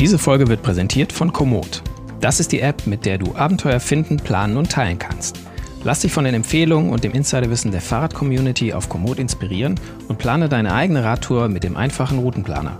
Diese 0.00 0.18
Folge 0.18 0.46
wird 0.46 0.62
präsentiert 0.62 1.12
von 1.12 1.32
Komoot. 1.32 1.82
Das 2.20 2.38
ist 2.38 2.52
die 2.52 2.60
App, 2.60 2.86
mit 2.86 3.04
der 3.04 3.18
du 3.18 3.34
Abenteuer 3.34 3.80
finden, 3.80 4.18
planen 4.18 4.56
und 4.56 4.70
teilen 4.70 4.96
kannst. 4.96 5.40
Lass 5.82 6.00
dich 6.00 6.12
von 6.12 6.22
den 6.22 6.34
Empfehlungen 6.34 6.92
und 6.92 7.02
dem 7.02 7.12
Insiderwissen 7.12 7.72
der 7.72 7.80
Fahrrad-Community 7.80 8.72
auf 8.72 8.88
Komoot 8.88 9.18
inspirieren 9.18 9.74
und 10.06 10.18
plane 10.18 10.48
deine 10.48 10.72
eigene 10.72 11.02
Radtour 11.02 11.48
mit 11.48 11.64
dem 11.64 11.76
einfachen 11.76 12.20
Routenplaner. 12.20 12.76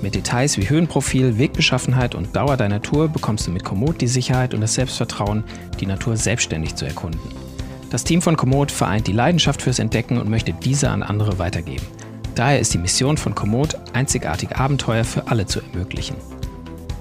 Mit 0.00 0.14
Details 0.14 0.56
wie 0.56 0.68
Höhenprofil, 0.68 1.36
Wegbeschaffenheit 1.36 2.14
und 2.14 2.34
Dauer 2.34 2.56
deiner 2.56 2.80
Tour 2.80 3.08
bekommst 3.08 3.46
du 3.46 3.50
mit 3.50 3.64
Komoot 3.64 4.00
die 4.00 4.06
Sicherheit 4.06 4.54
und 4.54 4.62
das 4.62 4.74
Selbstvertrauen, 4.74 5.44
die 5.80 5.86
Natur 5.86 6.16
selbstständig 6.16 6.76
zu 6.76 6.86
erkunden. 6.86 7.20
Das 7.90 8.04
Team 8.04 8.22
von 8.22 8.38
Komoot 8.38 8.72
vereint 8.72 9.06
die 9.06 9.12
Leidenschaft 9.12 9.60
fürs 9.60 9.78
Entdecken 9.78 10.16
und 10.16 10.30
möchte 10.30 10.54
diese 10.54 10.88
an 10.88 11.02
andere 11.02 11.38
weitergeben. 11.38 11.84
Daher 12.34 12.58
ist 12.58 12.72
die 12.72 12.78
Mission 12.78 13.18
von 13.18 13.34
Komoot, 13.34 13.76
einzigartige 13.92 14.56
Abenteuer 14.56 15.04
für 15.04 15.28
alle 15.28 15.44
zu 15.44 15.60
ermöglichen. 15.60 16.16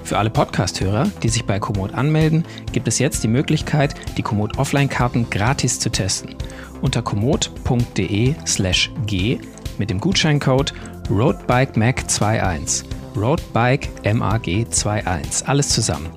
Für 0.03 0.17
alle 0.17 0.29
Podcast-Hörer, 0.29 1.09
die 1.23 1.29
sich 1.29 1.45
bei 1.45 1.59
Komoot 1.59 1.93
anmelden, 1.93 2.45
gibt 2.71 2.87
es 2.87 2.99
jetzt 2.99 3.23
die 3.23 3.29
Möglichkeit, 3.29 3.95
die 4.17 4.21
Komoot 4.21 4.57
Offline-Karten 4.57 5.29
gratis 5.29 5.79
zu 5.79 5.89
testen. 5.89 6.35
Unter 6.81 7.01
komoot.de 7.01 8.35
slash 8.45 8.91
g 9.05 9.39
mit 9.77 9.89
dem 9.89 9.99
Gutscheincode 9.99 10.73
RoadBikeMag21. 11.09 12.83
Roadbike 13.15 13.89
MAG 14.13 14.47
21. 14.47 15.47
Alles 15.47 15.69
zusammen. 15.69 16.09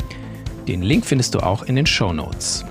Den 0.66 0.82
Link 0.82 1.06
findest 1.06 1.34
du 1.34 1.40
auch 1.40 1.62
in 1.62 1.76
den 1.76 1.86
Show 1.86 2.12
Notes. 2.12 2.64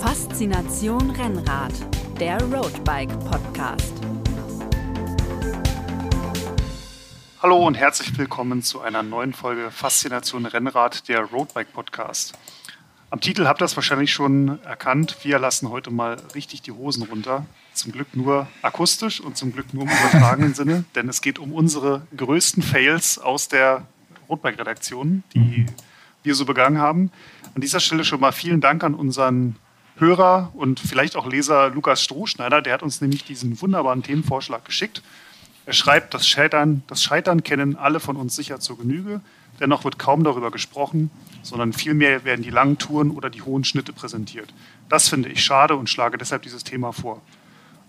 Faszination 0.00 1.10
Rennrad, 1.10 1.72
der 2.18 2.40
Roadbike 2.42 3.10
Podcast. 3.20 3.97
Hallo 7.40 7.64
und 7.64 7.76
herzlich 7.76 8.18
willkommen 8.18 8.64
zu 8.64 8.80
einer 8.80 9.04
neuen 9.04 9.32
Folge 9.32 9.70
Faszination 9.70 10.44
Rennrad, 10.44 11.08
der 11.08 11.20
Roadbike 11.20 11.72
Podcast. 11.72 12.36
Am 13.10 13.20
Titel 13.20 13.46
habt 13.46 13.62
ihr 13.62 13.64
es 13.64 13.76
wahrscheinlich 13.76 14.12
schon 14.12 14.58
erkannt. 14.64 15.18
Wir 15.22 15.38
lassen 15.38 15.70
heute 15.70 15.92
mal 15.92 16.16
richtig 16.34 16.62
die 16.62 16.72
Hosen 16.72 17.04
runter. 17.04 17.46
Zum 17.74 17.92
Glück 17.92 18.08
nur 18.16 18.48
akustisch 18.62 19.20
und 19.20 19.36
zum 19.36 19.52
Glück 19.52 19.72
nur 19.72 19.84
im 19.84 19.88
übertragenen 19.88 20.54
Sinne, 20.54 20.84
denn 20.96 21.08
es 21.08 21.20
geht 21.20 21.38
um 21.38 21.52
unsere 21.52 22.02
größten 22.16 22.60
Fails 22.60 23.20
aus 23.20 23.46
der 23.46 23.86
Roadbike-Redaktion, 24.28 25.22
die 25.32 25.66
wir 26.24 26.34
so 26.34 26.44
begangen 26.44 26.78
haben. 26.78 27.12
An 27.54 27.60
dieser 27.60 27.78
Stelle 27.78 28.02
schon 28.02 28.18
mal 28.18 28.32
vielen 28.32 28.60
Dank 28.60 28.82
an 28.82 28.96
unseren 28.96 29.54
Hörer 29.96 30.50
und 30.54 30.80
vielleicht 30.80 31.14
auch 31.14 31.28
Leser 31.28 31.70
Lukas 31.70 32.02
Strohschneider. 32.02 32.62
Der 32.62 32.72
hat 32.72 32.82
uns 32.82 33.00
nämlich 33.00 33.22
diesen 33.22 33.60
wunderbaren 33.60 34.02
Themenvorschlag 34.02 34.64
geschickt. 34.64 35.02
Er 35.68 35.74
schreibt, 35.74 36.14
das 36.14 36.26
Scheitern, 36.26 36.82
das 36.86 37.02
Scheitern 37.02 37.42
kennen 37.42 37.76
alle 37.76 38.00
von 38.00 38.16
uns 38.16 38.34
sicher 38.34 38.58
zur 38.58 38.78
Genüge. 38.78 39.20
Dennoch 39.60 39.84
wird 39.84 39.98
kaum 39.98 40.24
darüber 40.24 40.50
gesprochen, 40.50 41.10
sondern 41.42 41.74
vielmehr 41.74 42.24
werden 42.24 42.40
die 42.40 42.48
langen 42.48 42.78
Touren 42.78 43.10
oder 43.10 43.28
die 43.28 43.42
hohen 43.42 43.64
Schnitte 43.64 43.92
präsentiert. 43.92 44.54
Das 44.88 45.10
finde 45.10 45.28
ich 45.28 45.44
schade 45.44 45.76
und 45.76 45.90
schlage 45.90 46.16
deshalb 46.16 46.40
dieses 46.40 46.64
Thema 46.64 46.92
vor. 46.92 47.20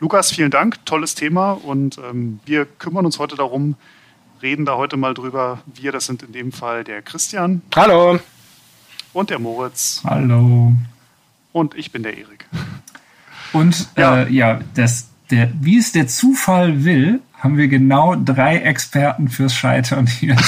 Lukas, 0.01 0.29
vielen 0.29 0.51
Dank, 0.51 0.85
tolles 0.85 1.15
Thema 1.15 1.53
und 1.53 1.97
ähm, 1.99 2.41
wir 2.45 2.65
kümmern 2.65 3.05
uns 3.05 3.17
heute 3.17 3.37
darum, 3.37 3.75
reden 4.41 4.65
da 4.65 4.75
heute 4.75 4.97
mal 4.97 5.13
drüber. 5.13 5.61
Wir, 5.65 5.93
das 5.93 6.05
sind 6.05 6.21
in 6.21 6.33
dem 6.33 6.51
Fall 6.51 6.83
der 6.83 7.01
Christian. 7.01 7.61
Hallo. 7.73 8.19
Und 9.13 9.29
der 9.29 9.39
Moritz. 9.39 10.01
Hallo. 10.03 10.73
Und 11.53 11.75
ich 11.75 11.93
bin 11.93 12.03
der 12.03 12.17
Erik. 12.17 12.45
Und 13.53 13.87
ja, 13.95 14.23
äh, 14.23 14.29
ja 14.29 14.59
das, 14.75 15.08
der, 15.31 15.51
wie 15.59 15.77
es 15.77 15.91
der 15.91 16.07
Zufall 16.07 16.83
will, 16.83 17.21
haben 17.37 17.57
wir 17.57 17.67
genau 17.67 18.15
drei 18.15 18.57
Experten 18.57 19.29
fürs 19.29 19.53
Scheitern 19.53 20.07
hier. 20.07 20.35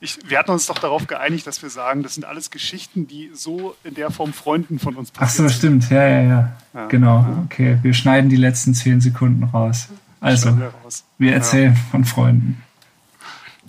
ich, 0.00 0.18
wir 0.28 0.38
hatten 0.38 0.52
uns 0.52 0.66
doch 0.66 0.78
darauf 0.78 1.06
geeinigt, 1.06 1.46
dass 1.46 1.62
wir 1.62 1.70
sagen, 1.70 2.02
das 2.02 2.14
sind 2.14 2.24
alles 2.24 2.50
Geschichten, 2.50 3.06
die 3.06 3.30
so 3.34 3.76
in 3.84 3.94
der 3.94 4.10
Form 4.10 4.32
Freunden 4.32 4.78
von 4.78 4.96
uns 4.96 5.10
passieren. 5.10 5.46
Ach 5.48 5.52
so, 5.52 5.58
stimmt. 5.58 5.90
Ja, 5.90 6.08
ja, 6.08 6.22
ja, 6.22 6.52
ja. 6.74 6.86
Genau. 6.86 7.26
Okay, 7.44 7.78
wir 7.82 7.92
schneiden 7.92 8.30
die 8.30 8.36
letzten 8.36 8.74
zehn 8.74 9.00
Sekunden 9.00 9.44
raus. 9.44 9.88
Also, 10.20 10.56
wir, 10.58 10.72
raus. 10.84 11.04
wir, 11.18 11.34
erzählen 11.34 11.74
ja. 11.74 11.80
von 11.90 12.04
Freunden. 12.04 12.62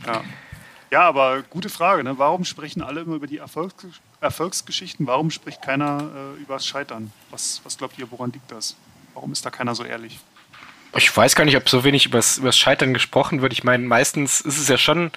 Ja. 0.06 0.22
ja, 0.92 1.02
aber 1.02 1.44
gute 1.44 1.70
Frage. 1.70 2.04
Ne? 2.04 2.18
Warum 2.18 2.46
sprechen 2.46 2.82
alle 2.82 3.02
immer 3.02 3.16
über 3.16 3.28
die 3.28 3.38
Erfolgs 3.38 3.86
Erfolgsgeschichten? 4.22 5.08
Warum 5.08 5.32
spricht 5.32 5.62
keiner 5.62 6.10
äh, 6.38 6.42
über 6.42 6.56
das 6.56 6.66
Scheitern? 6.66 7.12
Was, 7.30 7.62
was 7.64 7.78
glaubt 7.78 7.98
ihr, 7.98 8.12
woran 8.12 8.32
liegt 8.32 8.52
das? 8.52 8.76
Warum 9.14 9.32
ist 9.32 9.46
da 9.46 9.50
keiner 9.50 9.76
so 9.76 9.84
ehrlich? 9.84 10.20
Ich 10.96 11.16
weiß 11.16 11.36
gar 11.36 11.46
nicht, 11.46 11.58
ob 11.58 11.70
so 11.70 11.84
wenig 11.84 12.08
über 12.08 12.18
das 12.18 12.58
Scheitern 12.58 12.94
gesprochen 12.94 13.42
wird. 13.42 13.54
Ich 13.54 13.64
meine, 13.64 13.86
meistens 13.86 14.42
ist 14.42 14.58
es 14.58 14.68
ja 14.68 14.78
schon 14.78 15.12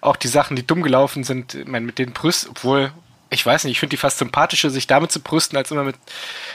auch 0.00 0.16
die 0.16 0.28
Sachen, 0.28 0.54
die 0.54 0.66
dumm 0.66 0.82
gelaufen 0.82 1.24
sind, 1.24 1.54
ich 1.54 1.66
meine, 1.66 1.86
mit 1.86 1.98
den 1.98 2.12
Brüsten, 2.12 2.50
obwohl, 2.50 2.92
ich 3.30 3.44
weiß 3.44 3.64
nicht, 3.64 3.72
ich 3.72 3.80
finde 3.80 3.92
die 3.92 3.96
fast 3.96 4.18
sympathischer, 4.18 4.68
sich 4.68 4.86
damit 4.86 5.10
zu 5.10 5.20
brüsten, 5.20 5.56
als 5.56 5.70
immer 5.70 5.84
mit 5.84 5.96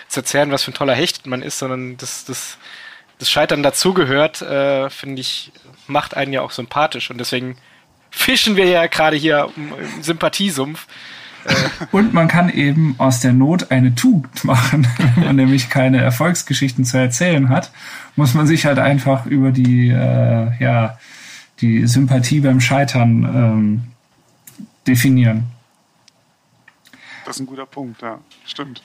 zu 0.07 0.19
erzählen, 0.19 0.51
was 0.51 0.63
für 0.63 0.71
ein 0.71 0.75
toller 0.75 0.93
Hecht 0.93 1.25
man 1.25 1.41
ist, 1.41 1.57
sondern 1.57 1.97
das, 1.97 2.25
das, 2.25 2.59
das 3.17 3.29
Scheitern 3.31 3.63
dazugehört, 3.63 4.43
äh, 4.43 4.91
finde 4.91 5.21
ich, 5.21 5.51
macht 5.87 6.15
einen 6.15 6.31
ja 6.31 6.41
auch 6.41 6.51
sympathisch. 6.51 7.09
Und 7.09 7.17
deswegen 7.17 7.57
fischen 8.11 8.55
wir 8.55 8.65
ja 8.65 8.85
gerade 8.85 9.17
hier 9.17 9.51
im 9.55 10.03
Sympathiesumpf. 10.03 10.85
Und 11.91 12.13
man 12.13 12.27
kann 12.27 12.49
eben 12.49 12.95
aus 12.97 13.19
der 13.19 13.33
Not 13.33 13.71
eine 13.71 13.95
Tugend 13.95 14.43
machen. 14.43 14.87
Wenn 15.15 15.25
man 15.25 15.35
nämlich 15.35 15.69
keine 15.69 16.01
Erfolgsgeschichten 16.01 16.85
zu 16.85 16.97
erzählen 16.97 17.49
hat, 17.49 17.71
muss 18.15 18.33
man 18.33 18.47
sich 18.47 18.65
halt 18.65 18.79
einfach 18.79 19.25
über 19.25 19.51
die, 19.51 19.89
äh, 19.89 20.51
ja, 20.59 20.97
die 21.61 21.87
Sympathie 21.87 22.41
beim 22.41 22.61
Scheitern 22.61 23.23
ähm, 23.23 23.83
definieren. 24.87 25.43
Das 27.25 27.35
ist 27.35 27.41
ein 27.41 27.45
guter 27.47 27.65
Punkt, 27.65 28.01
ja, 28.01 28.19
stimmt. 28.45 28.81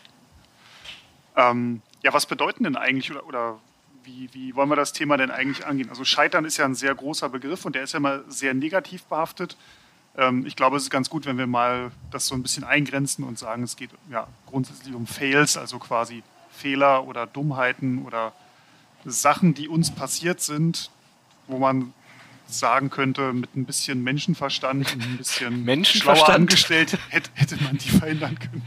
Ähm, 1.36 1.80
ja, 2.02 2.12
was 2.12 2.26
bedeuten 2.26 2.64
denn 2.64 2.76
eigentlich 2.76 3.10
oder, 3.10 3.26
oder 3.26 3.58
wie, 4.04 4.28
wie 4.32 4.54
wollen 4.54 4.68
wir 4.68 4.76
das 4.76 4.92
Thema 4.92 5.16
denn 5.16 5.30
eigentlich 5.30 5.66
angehen? 5.66 5.88
Also 5.88 6.04
Scheitern 6.04 6.44
ist 6.44 6.58
ja 6.58 6.64
ein 6.64 6.74
sehr 6.74 6.94
großer 6.94 7.28
Begriff 7.28 7.64
und 7.64 7.74
der 7.74 7.84
ist 7.84 7.94
ja 7.94 8.00
mal 8.00 8.24
sehr 8.28 8.54
negativ 8.54 9.04
behaftet. 9.04 9.56
Ähm, 10.16 10.46
ich 10.46 10.56
glaube, 10.56 10.76
es 10.76 10.84
ist 10.84 10.90
ganz 10.90 11.10
gut, 11.10 11.26
wenn 11.26 11.38
wir 11.38 11.46
mal 11.46 11.90
das 12.10 12.26
so 12.26 12.34
ein 12.34 12.42
bisschen 12.42 12.64
eingrenzen 12.64 13.24
und 13.24 13.38
sagen, 13.38 13.62
es 13.62 13.76
geht 13.76 13.90
ja 14.10 14.26
grundsätzlich 14.46 14.94
um 14.94 15.06
Fails, 15.06 15.56
also 15.56 15.78
quasi 15.78 16.22
Fehler 16.50 17.06
oder 17.06 17.26
Dummheiten 17.26 18.04
oder 18.04 18.32
Sachen, 19.04 19.54
die 19.54 19.68
uns 19.68 19.90
passiert 19.90 20.40
sind, 20.40 20.90
wo 21.46 21.58
man 21.58 21.92
sagen 22.46 22.90
könnte, 22.90 23.32
mit 23.32 23.56
ein 23.56 23.64
bisschen 23.64 24.02
Menschenverstand 24.02 24.92
und 24.94 25.02
ein 25.02 25.16
bisschen 25.16 25.64
Menschenverstand? 25.64 26.18
schlauer 26.18 26.34
angestellt, 26.34 26.98
hätte, 27.08 27.30
hätte 27.34 27.62
man 27.62 27.78
die 27.78 27.88
verhindern 27.98 28.38
können. 28.38 28.62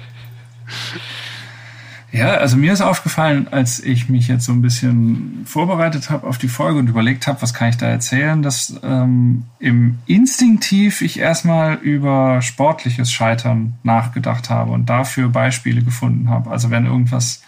Ja, 2.11 2.35
also 2.35 2.55
mir 2.55 2.71
ist 2.71 2.81
aufgefallen, 2.81 3.49
als 3.51 3.83
ich 3.83 4.07
mich 4.07 4.29
jetzt 4.29 4.45
so 4.45 4.53
ein 4.53 4.61
bisschen 4.61 5.41
vorbereitet 5.45 6.09
habe 6.09 6.25
auf 6.25 6.37
die 6.37 6.47
Folge 6.47 6.79
und 6.79 6.87
überlegt 6.87 7.27
habe, 7.27 7.41
was 7.41 7.53
kann 7.53 7.69
ich 7.69 7.77
da 7.77 7.87
erzählen, 7.87 8.41
dass 8.41 8.79
ähm, 8.81 9.43
im 9.59 9.99
instinktiv 10.05 11.01
ich 11.01 11.19
erstmal 11.19 11.75
über 11.75 12.41
sportliches 12.41 13.11
Scheitern 13.11 13.73
nachgedacht 13.83 14.49
habe 14.49 14.71
und 14.71 14.89
dafür 14.89 15.27
Beispiele 15.27 15.83
gefunden 15.83 16.29
habe. 16.29 16.49
Also 16.49 16.71
wenn 16.71 16.85
irgendwas, 16.85 17.41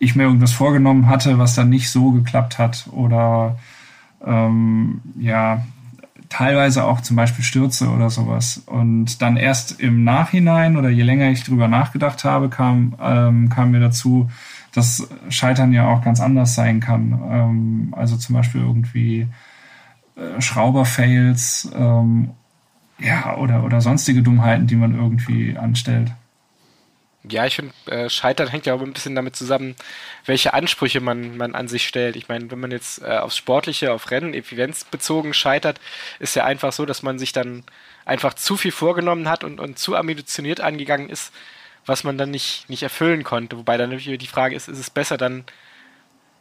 ich 0.00 0.16
mir 0.16 0.24
irgendwas 0.24 0.52
vorgenommen 0.52 1.06
hatte, 1.06 1.38
was 1.38 1.54
dann 1.54 1.70
nicht 1.70 1.90
so 1.90 2.10
geklappt 2.10 2.58
hat 2.58 2.88
oder 2.90 3.58
ähm, 4.26 5.00
ja, 5.20 5.62
teilweise 6.28 6.84
auch 6.84 7.00
zum 7.00 7.16
Beispiel 7.16 7.44
Stürze 7.44 7.88
oder 7.88 8.10
sowas. 8.10 8.62
Und 8.66 9.22
dann 9.22 9.36
erst 9.36 9.80
im 9.80 10.04
Nachhinein 10.04 10.76
oder 10.76 10.88
je 10.88 11.02
länger 11.02 11.30
ich 11.30 11.44
drüber 11.44 11.68
nachgedacht 11.68 12.24
habe, 12.24 12.48
kam, 12.48 12.94
ähm, 13.00 13.48
kam 13.48 13.70
mir 13.70 13.80
dazu, 13.80 14.30
dass 14.74 15.08
Scheitern 15.28 15.72
ja 15.72 15.88
auch 15.88 16.02
ganz 16.02 16.20
anders 16.20 16.54
sein 16.54 16.80
kann. 16.80 17.20
Ähm, 17.30 17.94
also 17.96 18.16
zum 18.16 18.34
Beispiel 18.34 18.60
irgendwie 18.60 19.26
äh, 20.16 20.40
Schrauber-Fails 20.40 21.70
ähm, 21.76 22.30
ja, 22.98 23.36
oder, 23.36 23.64
oder 23.64 23.80
sonstige 23.80 24.22
Dummheiten, 24.22 24.66
die 24.66 24.76
man 24.76 24.94
irgendwie 24.94 25.56
anstellt. 25.56 26.12
Ja, 27.24 27.44
ich 27.46 27.56
finde, 27.56 27.74
äh, 27.86 28.08
Scheitern 28.08 28.48
hängt 28.48 28.64
ja 28.66 28.74
auch 28.74 28.80
ein 28.80 28.92
bisschen 28.92 29.14
damit 29.14 29.34
zusammen, 29.36 29.74
welche 30.24 30.54
Ansprüche 30.54 31.00
man, 31.00 31.36
man 31.36 31.54
an 31.54 31.66
sich 31.68 31.86
stellt. 31.86 32.14
Ich 32.16 32.28
meine, 32.28 32.50
wenn 32.50 32.60
man 32.60 32.70
jetzt 32.70 33.02
äh, 33.02 33.18
aufs 33.18 33.36
Sportliche, 33.36 33.92
auf 33.92 34.10
Rennen, 34.10 34.34
Evidenz 34.34 34.84
bezogen 34.84 35.34
scheitert, 35.34 35.80
ist 36.20 36.36
ja 36.36 36.44
einfach 36.44 36.72
so, 36.72 36.86
dass 36.86 37.02
man 37.02 37.18
sich 37.18 37.32
dann 37.32 37.64
einfach 38.04 38.34
zu 38.34 38.56
viel 38.56 38.72
vorgenommen 38.72 39.28
hat 39.28 39.42
und, 39.44 39.58
und 39.60 39.78
zu 39.78 39.96
ambitioniert 39.96 40.60
angegangen 40.60 41.10
ist, 41.10 41.32
was 41.86 42.04
man 42.04 42.18
dann 42.18 42.30
nicht, 42.30 42.68
nicht 42.70 42.82
erfüllen 42.84 43.24
konnte. 43.24 43.58
Wobei 43.58 43.76
dann 43.76 43.90
natürlich 43.90 44.18
die 44.18 44.26
Frage 44.26 44.54
ist, 44.54 44.68
ist 44.68 44.78
es 44.78 44.90
besser 44.90 45.16
dann, 45.18 45.44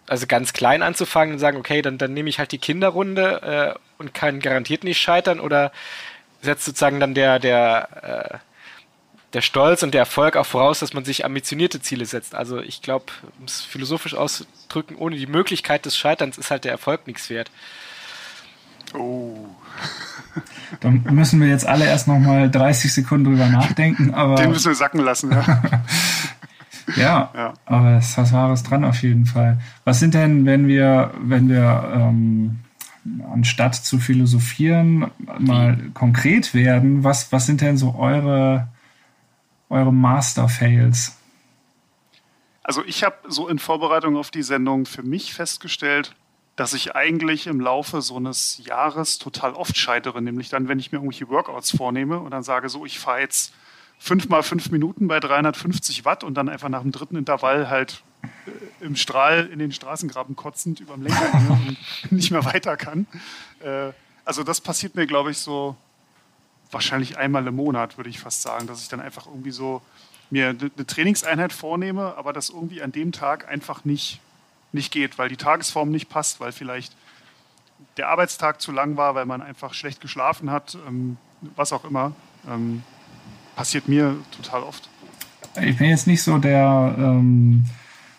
also 0.07 0.27
ganz 0.27 0.53
klein 0.53 0.83
anzufangen 0.83 1.33
und 1.33 1.39
sagen, 1.39 1.57
okay, 1.57 1.81
dann, 1.81 1.97
dann 1.97 2.13
nehme 2.13 2.29
ich 2.29 2.39
halt 2.39 2.51
die 2.51 2.59
Kinderrunde 2.59 3.75
äh, 3.75 3.79
und 3.97 4.13
kann 4.13 4.39
garantiert 4.39 4.83
nicht 4.83 5.01
scheitern 5.01 5.39
oder 5.39 5.71
setzt 6.41 6.65
sozusagen 6.65 6.99
dann 6.99 7.13
der, 7.13 7.39
der 7.39 8.31
äh, 8.33 8.37
der 9.37 9.43
Stolz 9.43 9.83
und 9.83 9.93
der 9.93 9.99
Erfolg 9.99 10.35
auch 10.35 10.47
voraus, 10.47 10.79
dass 10.79 10.95
man 10.95 11.05
sich 11.05 11.23
ambitionierte 11.23 11.79
Ziele 11.79 12.05
setzt. 12.05 12.33
Also 12.33 12.59
ich 12.59 12.81
glaube, 12.81 13.05
um 13.37 13.45
es 13.45 13.61
philosophisch 13.61 14.15
auszudrücken, 14.15 14.95
ohne 14.97 15.15
die 15.15 15.27
Möglichkeit 15.27 15.85
des 15.85 15.95
Scheiterns 15.95 16.39
ist 16.39 16.49
halt 16.49 16.63
der 16.63 16.71
Erfolg 16.71 17.05
nichts 17.05 17.29
wert. 17.29 17.51
Oh. 18.95 19.35
Da 20.81 20.89
müssen 20.89 21.39
wir 21.39 21.47
jetzt 21.47 21.65
alle 21.65 21.85
erst 21.85 22.07
noch 22.07 22.19
mal 22.19 22.51
30 22.51 22.93
Sekunden 22.93 23.25
drüber 23.25 23.47
nachdenken. 23.47 24.13
Aber 24.13 24.35
Den 24.35 24.49
müssen 24.49 24.67
wir 24.69 24.75
sacken 24.75 24.99
lassen. 24.99 25.31
Ja. 25.31 25.61
ja, 26.95 27.31
Ja. 27.33 27.53
aber 27.65 27.97
es 27.97 28.09
ist 28.09 28.17
was 28.17 28.33
Wahres 28.33 28.63
dran 28.63 28.83
auf 28.83 29.01
jeden 29.01 29.25
Fall. 29.25 29.59
Was 29.85 29.99
sind 29.99 30.13
denn, 30.13 30.45
wenn 30.45 30.67
wir, 30.67 31.11
wenn 31.21 31.47
wir 31.47 31.89
ähm, 31.93 32.59
anstatt 33.31 33.75
zu 33.75 33.97
philosophieren 33.99 35.09
mal 35.39 35.77
konkret 35.93 36.53
werden, 36.53 37.03
was, 37.03 37.31
was 37.31 37.45
sind 37.45 37.61
denn 37.61 37.77
so 37.77 37.95
eure, 37.95 38.67
eure 39.69 39.93
Master-Fails? 39.93 41.17
Also 42.63 42.83
ich 42.83 43.03
habe 43.03 43.15
so 43.27 43.47
in 43.47 43.59
Vorbereitung 43.59 44.17
auf 44.17 44.29
die 44.29 44.43
Sendung 44.43 44.85
für 44.85 45.03
mich 45.03 45.33
festgestellt, 45.33 46.15
dass 46.57 46.73
ich 46.73 46.95
eigentlich 46.95 47.47
im 47.47 47.61
Laufe 47.61 48.01
so 48.01 48.17
eines 48.17 48.59
Jahres 48.65 49.19
total 49.19 49.53
oft 49.53 49.77
scheitere, 49.77 50.21
nämlich 50.21 50.49
dann, 50.49 50.67
wenn 50.67 50.79
ich 50.79 50.91
mir 50.91 50.97
irgendwelche 50.97 51.29
Workouts 51.29 51.71
vornehme 51.71 52.19
und 52.19 52.31
dann 52.31 52.43
sage 52.43 52.67
so, 52.67 52.85
ich 52.85 52.99
fahre 52.99 53.21
jetzt 53.21 53.53
fünf 53.99 54.27
mal 54.27 54.43
fünf 54.43 54.69
Minuten 54.71 55.07
bei 55.07 55.19
350 55.19 56.03
Watt 56.03 56.23
und 56.23 56.33
dann 56.33 56.49
einfach 56.49 56.69
nach 56.69 56.81
dem 56.81 56.91
dritten 56.91 57.15
Intervall 57.15 57.69
halt 57.69 58.03
äh, 58.81 58.85
im 58.85 58.95
Strahl 58.95 59.47
in 59.51 59.59
den 59.59 59.71
Straßengraben 59.71 60.35
kotzend 60.35 60.79
über 60.79 60.95
dem 60.95 61.03
Lenker 61.03 61.31
und 61.49 62.11
nicht 62.11 62.31
mehr 62.31 62.43
weiter 62.43 62.75
kann. 62.75 63.07
Äh, 63.59 63.91
also 64.25 64.43
das 64.43 64.59
passiert 64.59 64.95
mir, 64.95 65.07
glaube 65.07 65.31
ich, 65.31 65.37
so 65.37 65.75
wahrscheinlich 66.71 67.17
einmal 67.17 67.45
im 67.47 67.55
Monat, 67.55 67.97
würde 67.97 68.09
ich 68.09 68.19
fast 68.19 68.41
sagen, 68.41 68.67
dass 68.67 68.81
ich 68.81 68.89
dann 68.89 68.99
einfach 68.99 69.27
irgendwie 69.27 69.51
so 69.51 69.81
mir 70.29 70.49
eine 70.49 70.85
Trainingseinheit 70.85 71.53
vornehme, 71.53 72.15
aber 72.17 72.33
das 72.33 72.49
irgendwie 72.49 72.81
an 72.81 72.91
dem 72.91 73.11
Tag 73.11 73.47
einfach 73.47 73.85
nicht, 73.85 74.19
nicht 74.73 74.91
geht, 74.91 75.17
weil 75.17 75.29
die 75.29 75.37
Tagesform 75.37 75.89
nicht 75.89 76.09
passt, 76.09 76.39
weil 76.39 76.51
vielleicht 76.51 76.95
der 77.95 78.09
Arbeitstag 78.09 78.61
zu 78.61 78.71
lang 78.71 78.97
war, 78.97 79.15
weil 79.15 79.25
man 79.25 79.41
einfach 79.41 79.73
schlecht 79.73 80.01
geschlafen 80.01 80.51
hat, 80.51 80.77
ähm, 80.87 81.17
was 81.55 81.71
auch 81.71 81.85
immer. 81.85 82.13
Ähm, 82.47 82.83
passiert 83.55 83.87
mir 83.87 84.17
total 84.35 84.63
oft. 84.63 84.89
Ich 85.61 85.77
bin 85.77 85.89
jetzt 85.89 86.07
nicht 86.07 86.21
so 86.21 86.37
der 86.37 86.95
ähm, 86.97 87.65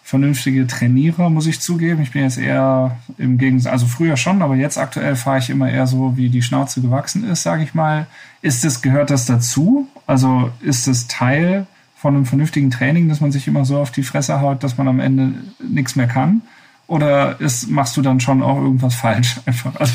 vernünftige 0.09 0.67
Trainierer, 0.67 1.29
muss 1.29 1.47
ich 1.47 1.61
zugeben. 1.61 2.01
Ich 2.01 2.13
bin 2.13 2.23
jetzt 2.23 2.39
eher 2.39 2.97
im 3.19 3.37
Gegensatz, 3.37 3.73
also 3.75 3.87
früher 3.87 4.17
schon, 4.17 4.41
aber 4.41 4.55
jetzt 4.55 4.79
aktuell 4.79 5.17
fahre 5.17 5.39
ich 5.39 5.51
immer 5.51 5.71
eher 5.71 5.87
so, 5.87 6.17
wie 6.17 6.31
die 6.31 6.41
Schnauze 6.41 6.81
gewachsen 6.81 7.29
ist, 7.29 7.43
sage 7.43 7.63
ich 7.63 7.75
mal. 7.75 8.07
Ist 8.41 8.65
es, 8.65 8.81
gehört 8.81 9.11
das 9.11 9.27
dazu? 9.27 9.87
Also 10.07 10.51
ist 10.63 10.89
es 10.89 11.09
Teil 11.09 11.67
von 11.95 12.15
einem 12.15 12.25
vernünftigen 12.25 12.71
Training, 12.71 13.11
dass 13.11 13.21
man 13.21 13.33
sich 13.33 13.47
immer 13.49 13.67
so 13.67 13.77
auf 13.77 13.91
die 13.91 14.03
Fresse 14.03 14.41
haut, 14.41 14.65
dass 14.65 14.79
man 14.79 14.89
am 14.89 14.99
Ende 14.99 15.35
nichts 15.59 15.95
mehr 15.95 16.07
kann? 16.07 16.41
Oder 16.87 17.39
ist, 17.39 17.69
machst 17.69 17.95
du 17.99 18.01
dann 18.01 18.19
schon 18.19 18.43
auch 18.43 18.57
irgendwas 18.57 18.95
falsch? 18.95 19.37
Einfach. 19.45 19.77
Also 19.77 19.93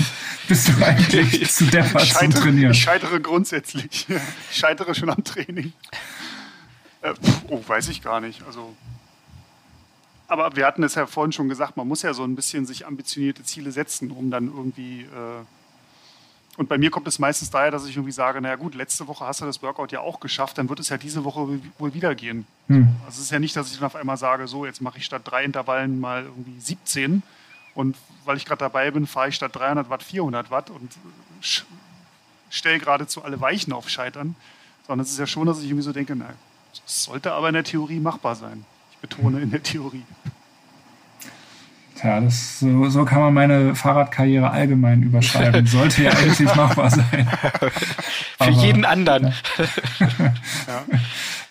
bist 0.48 0.68
du 0.68 0.74
eigentlich 0.86 1.50
zu 1.50 1.66
deppert 1.66 2.04
Ich 2.04 2.14
zum 2.14 2.30
Trainieren? 2.30 2.72
ich 2.74 2.84
scheitere 2.84 3.20
grundsätzlich. 3.20 4.06
Ich 4.52 4.60
scheitere 4.60 4.94
schon 4.94 5.10
am 5.10 5.24
Training. 5.24 5.74
Äh, 7.02 7.14
oh, 7.48 7.64
weiß 7.66 7.90
ich 7.90 8.04
gar 8.04 8.22
nicht. 8.22 8.44
Also, 8.46 8.76
aber 10.28 10.56
wir 10.56 10.66
hatten 10.66 10.84
es 10.84 10.96
ja 10.96 11.06
vorhin 11.06 11.32
schon 11.32 11.50
gesagt, 11.50 11.78
man 11.78 11.88
muss 11.88 12.02
ja 12.02 12.14
so 12.14 12.24
ein 12.24 12.36
bisschen 12.36 12.66
sich 12.66 12.86
ambitionierte 12.86 13.44
Ziele 13.44 13.72
setzen, 13.72 14.12
um 14.12 14.32
dann 14.32 14.48
irgendwie. 14.48 15.02
Äh, 15.02 15.46
und 16.56 16.70
bei 16.70 16.78
mir 16.78 16.92
kommt 16.92 17.08
es 17.08 17.18
meistens 17.18 17.50
daher, 17.50 17.72
dass 17.72 17.88
ich 17.88 17.96
irgendwie 17.96 18.12
sage, 18.12 18.40
naja 18.40 18.56
gut, 18.58 18.76
letzte 18.76 19.08
Woche 19.08 19.26
hast 19.26 19.42
du 19.42 19.46
das 19.46 19.64
Workout 19.64 19.92
ja 19.92 20.02
auch 20.02 20.20
geschafft, 20.20 20.60
dann 20.60 20.70
wird 20.70 20.80
es 20.80 20.90
ja 20.90 20.98
diese 20.98 21.24
Woche 21.24 21.60
wohl 21.80 21.94
wieder 21.96 22.14
gehen. 22.14 22.46
Hm. 22.68 22.90
Also 23.06 23.18
es 23.18 23.26
ist 23.26 23.32
ja 23.32 23.40
nicht, 23.40 23.56
dass 23.56 23.72
ich 23.72 23.80
dann 23.80 23.88
auf 23.88 23.96
einmal 23.96 24.18
sage, 24.18 24.48
so, 24.48 24.66
jetzt 24.66 24.80
mache 24.80 25.00
ich 25.00 25.06
statt 25.06 25.24
drei 25.26 25.44
Intervallen 25.44 26.00
mal 26.00 26.26
irgendwie 26.26 26.60
17 26.60 27.24
und 27.74 27.98
weil 28.26 28.38
ich 28.38 28.46
gerade 28.46 28.60
dabei 28.60 28.92
bin, 28.92 29.08
fahre 29.08 29.30
ich 29.30 29.36
statt 29.36 29.56
300 29.56 29.90
Watt 29.90 30.04
400 30.04 30.52
Watt 30.52 30.70
und 30.70 30.92
stelle 32.50 32.80
geradezu 32.80 33.24
alle 33.24 33.42
Weichen 33.42 33.74
auf 33.74 33.90
Scheitern. 33.90 34.36
Sondern 34.86 35.06
es 35.06 35.12
ist 35.12 35.20
ja 35.20 35.28
schon, 35.28 35.48
dass 35.48 35.60
ich 35.60 35.66
irgendwie 35.66 35.84
so 35.84 35.94
denke, 35.94 36.16
na, 36.16 36.34
das 36.86 37.04
sollte 37.04 37.34
aber 37.34 37.48
in 37.48 37.54
der 37.54 37.64
Theorie 37.64 38.00
machbar 38.00 38.36
sein. 38.36 38.66
Betone 39.04 39.42
in 39.42 39.52
der 39.52 39.62
Theorie. 39.62 40.04
Tja, 42.00 42.22
das, 42.22 42.60
so, 42.62 42.90
so 42.90 43.04
kann 43.04 43.20
man 43.20 43.34
meine 43.34 43.76
Fahrradkarriere 43.76 44.50
allgemein 44.50 45.04
überschreiben. 45.04 45.68
Sollte 45.68 46.04
ja 46.04 46.12
eigentlich 46.12 46.56
machbar 46.56 46.90
sein. 46.90 47.28
Für 47.60 47.72
Aber- 48.40 48.52
jeden 48.52 48.86
anderen. 48.86 49.34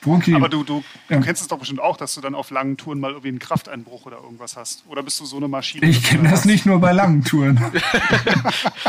Brunki, 0.00 0.34
Aber 0.34 0.48
du, 0.48 0.64
du, 0.64 0.82
du 1.08 1.14
Ja. 1.14 1.20
kennst 1.20 1.42
es 1.42 1.48
doch 1.48 1.58
bestimmt 1.58 1.78
auch, 1.80 1.96
dass 1.98 2.14
du 2.14 2.20
dann 2.22 2.34
auf 2.34 2.50
langen 2.50 2.76
Touren 2.78 2.98
mal 3.00 3.10
irgendwie 3.10 3.28
einen 3.28 3.38
Krafteinbruch 3.38 4.06
oder 4.06 4.16
irgendwas 4.16 4.56
hast. 4.56 4.82
Oder 4.88 5.02
bist 5.02 5.20
du 5.20 5.26
so 5.26 5.36
eine 5.36 5.46
Maschine? 5.46 5.86
ich 5.86 6.02
kenne 6.02 6.22
das 6.24 6.30
sagst, 6.32 6.46
nicht 6.46 6.64
nur 6.66 6.80
bei 6.80 6.92
langen 6.92 7.22
Touren. 7.22 7.60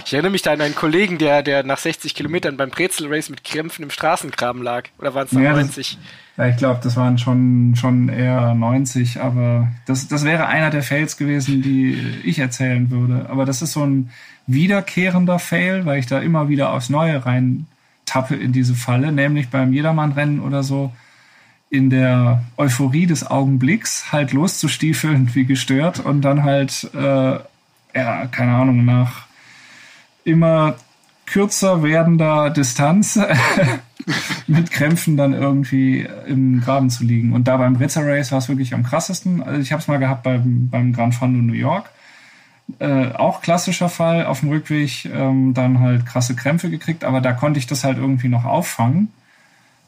Ich 0.06 0.14
erinnere 0.14 0.32
mich 0.32 0.42
da 0.42 0.54
an 0.54 0.62
einen 0.62 0.76
Kollegen, 0.76 1.18
der, 1.18 1.44
der 1.44 1.64
nach 1.64 1.78
60 1.80 2.16
Kilometern 2.16 2.56
beim 2.58 2.70
Brezel 2.70 3.08
Race 3.14 3.30
mit 3.30 3.44
Krämpfen 3.44 3.84
im 3.84 3.90
Straßengraben 3.92 4.62
lag. 4.64 4.86
Oder 5.00 5.14
waren 5.14 5.26
es 5.28 5.32
Ja, 5.34 5.54
das- 5.54 5.66
90? 5.66 5.98
Ja, 6.36 6.48
ich 6.48 6.58
glaube, 6.58 6.80
das 6.82 6.96
waren 6.96 7.20
schon, 7.20 7.76
schon 7.76 8.10
eher 8.10 8.56
90, 8.56 9.22
aber 9.22 9.72
das, 9.86 10.08
das 10.08 10.24
wäre 10.24 10.48
einer 10.48 10.72
der 10.72 10.82
Fails 10.82 11.18
gewesen, 11.18 11.62
die 11.62 11.94
ich 12.24 12.40
erzählen 12.40 12.90
würde. 12.90 13.30
Aber 13.30 13.46
das 13.46 13.62
ist 13.62 13.74
so 13.74 13.86
ein 13.86 14.10
wiederkehrender 14.48 15.38
Fail, 15.38 15.86
weil 15.86 16.00
ich 16.00 16.08
da 16.08 16.20
immer 16.20 16.50
wieder 16.50 16.74
aufs 16.74 16.90
Neue 16.90 17.24
rein 17.26 17.68
tappe 18.06 18.36
in 18.36 18.52
diese 18.52 18.74
Falle, 18.74 19.12
nämlich 19.12 19.50
beim 19.50 19.74
Jedermannrennen 19.74 20.40
oder 20.40 20.64
so 20.64 20.92
in 21.70 21.90
der 21.90 22.44
Euphorie 22.58 23.06
des 23.06 23.30
Augenblicks 23.30 24.12
halt 24.12 24.34
loszustiefeln 24.34 25.34
wie 25.34 25.46
gestört 25.46 26.00
und 26.00 26.22
dann 26.22 26.44
halt, 26.44 26.90
äh, 26.94 27.40
ja, 27.96 28.28
keine 28.32 28.56
Ahnung, 28.56 28.86
nach 28.86 29.28
immer 30.24 30.76
kürzer 31.34 31.82
werdender 31.82 32.52
Distanz 32.52 33.20
mit 34.48 34.70
Krämpfen 34.70 35.18
dann 35.18 35.34
irgendwie 35.34 36.08
im 36.28 36.62
Graben 36.62 36.92
zu 36.92 37.04
liegen. 37.04 37.34
Und 37.34 37.48
da 37.48 37.58
beim 37.58 37.76
Ritzer 37.76 38.06
Race 38.06 38.32
war 38.32 38.38
es 38.38 38.50
wirklich 38.50 38.76
am 38.76 38.84
krassesten. 38.84 39.42
Also 39.42 39.60
ich 39.60 39.72
habe 39.72 39.82
es 39.82 39.88
mal 39.88 39.98
gehabt 39.98 40.22
beim, 40.22 40.70
beim 40.70 40.94
Gran 40.94 41.12
Fondo 41.12 41.40
New 41.40 41.54
York. 41.54 41.90
Äh, 42.78 43.14
auch 43.14 43.42
klassischer 43.42 43.90
Fall 43.90 44.28
auf 44.28 44.42
dem 44.42 44.50
Rückweg, 44.50 45.06
ähm, 45.06 45.56
dann 45.56 45.80
halt 45.80 46.06
krasse 46.06 46.36
Krämpfe 46.36 46.70
gekriegt, 46.70 47.04
aber 47.04 47.20
da 47.20 47.34
konnte 47.34 47.58
ich 47.58 47.66
das 47.66 47.84
halt 47.84 47.98
irgendwie 47.98 48.30
noch 48.30 48.46
auffangen. 48.46 49.12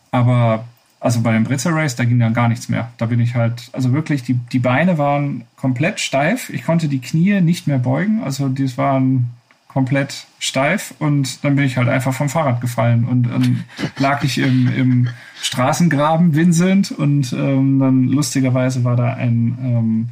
Aber 0.10 0.66
also 1.00 1.22
bei 1.22 1.32
dem 1.32 1.44
Britzer 1.44 1.76
Race, 1.76 1.96
da 1.96 2.06
ging 2.06 2.18
dann 2.18 2.34
gar 2.34 2.48
nichts 2.48 2.70
mehr. 2.70 2.90
Da 2.98 3.06
bin 3.06 3.20
ich 3.20 3.36
halt, 3.36 3.70
also 3.72 3.94
wirklich, 3.94 4.24
die, 4.24 4.34
die 4.34 4.60
Beine 4.60 4.98
waren 4.98 5.44
komplett 5.58 6.00
steif. 6.00 6.50
Ich 6.50 6.66
konnte 6.66 6.88
die 6.88 7.02
Knie 7.02 7.40
nicht 7.42 7.68
mehr 7.68 7.78
beugen. 7.78 8.24
Also 8.24 8.50
die 8.50 8.76
waren 8.80 9.35
komplett 9.76 10.28
steif 10.40 10.94
und 11.00 11.44
dann 11.44 11.58
bin 11.58 11.66
ich 11.66 11.76
halt 11.76 11.90
einfach 11.90 12.14
vom 12.14 12.30
Fahrrad 12.30 12.62
gefallen 12.62 13.04
und 13.04 13.24
dann 13.24 13.66
lag 13.98 14.24
ich 14.24 14.38
im, 14.38 14.74
im 14.74 15.10
Straßengraben 15.42 16.34
winselnd 16.34 16.94
und 16.94 17.34
ähm, 17.34 17.80
dann 17.80 18.04
lustigerweise 18.08 18.86
war 18.86 18.96
da 18.96 19.16
ein 19.16 19.58
ähm, 19.62 20.10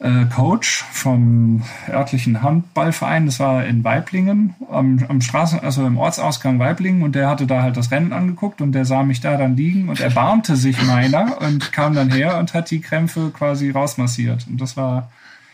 äh, 0.00 0.26
Coach 0.26 0.84
vom 0.92 1.62
örtlichen 1.88 2.42
Handballverein, 2.42 3.24
das 3.24 3.40
war 3.40 3.64
in 3.64 3.84
Weiblingen, 3.84 4.54
am, 4.70 5.02
am 5.08 5.22
Straßen, 5.22 5.60
also 5.60 5.86
im 5.86 5.96
Ortsausgang 5.96 6.58
Weiblingen 6.58 7.00
und 7.00 7.14
der 7.14 7.30
hatte 7.30 7.46
da 7.46 7.62
halt 7.62 7.78
das 7.78 7.90
Rennen 7.90 8.12
angeguckt 8.12 8.60
und 8.60 8.72
der 8.72 8.84
sah 8.84 9.02
mich 9.02 9.22
da 9.22 9.38
dann 9.38 9.56
liegen 9.56 9.88
und 9.88 10.00
erbarmte 10.00 10.56
sich 10.56 10.76
meiner 10.82 11.40
und 11.40 11.72
kam 11.72 11.94
dann 11.94 12.10
her 12.10 12.38
und 12.38 12.52
hat 12.52 12.70
die 12.70 12.82
Krämpfe 12.82 13.30
quasi 13.32 13.70
rausmassiert 13.70 14.46
und 14.46 14.60
das 14.60 14.76
war 14.76 15.08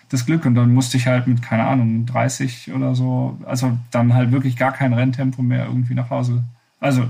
das 0.08 0.26
Glück 0.26 0.46
und 0.46 0.54
dann 0.54 0.72
musste 0.72 0.96
ich 0.96 1.06
halt 1.06 1.26
mit, 1.26 1.42
keine 1.42 1.66
Ahnung, 1.66 2.06
30 2.06 2.72
oder 2.72 2.94
so, 2.94 3.38
also 3.44 3.78
dann 3.90 4.14
halt 4.14 4.32
wirklich 4.32 4.56
gar 4.56 4.72
kein 4.72 4.94
Renntempo 4.94 5.42
mehr 5.42 5.66
irgendwie 5.66 5.94
nach 5.94 6.10
Hause. 6.10 6.44
Also 6.80 7.04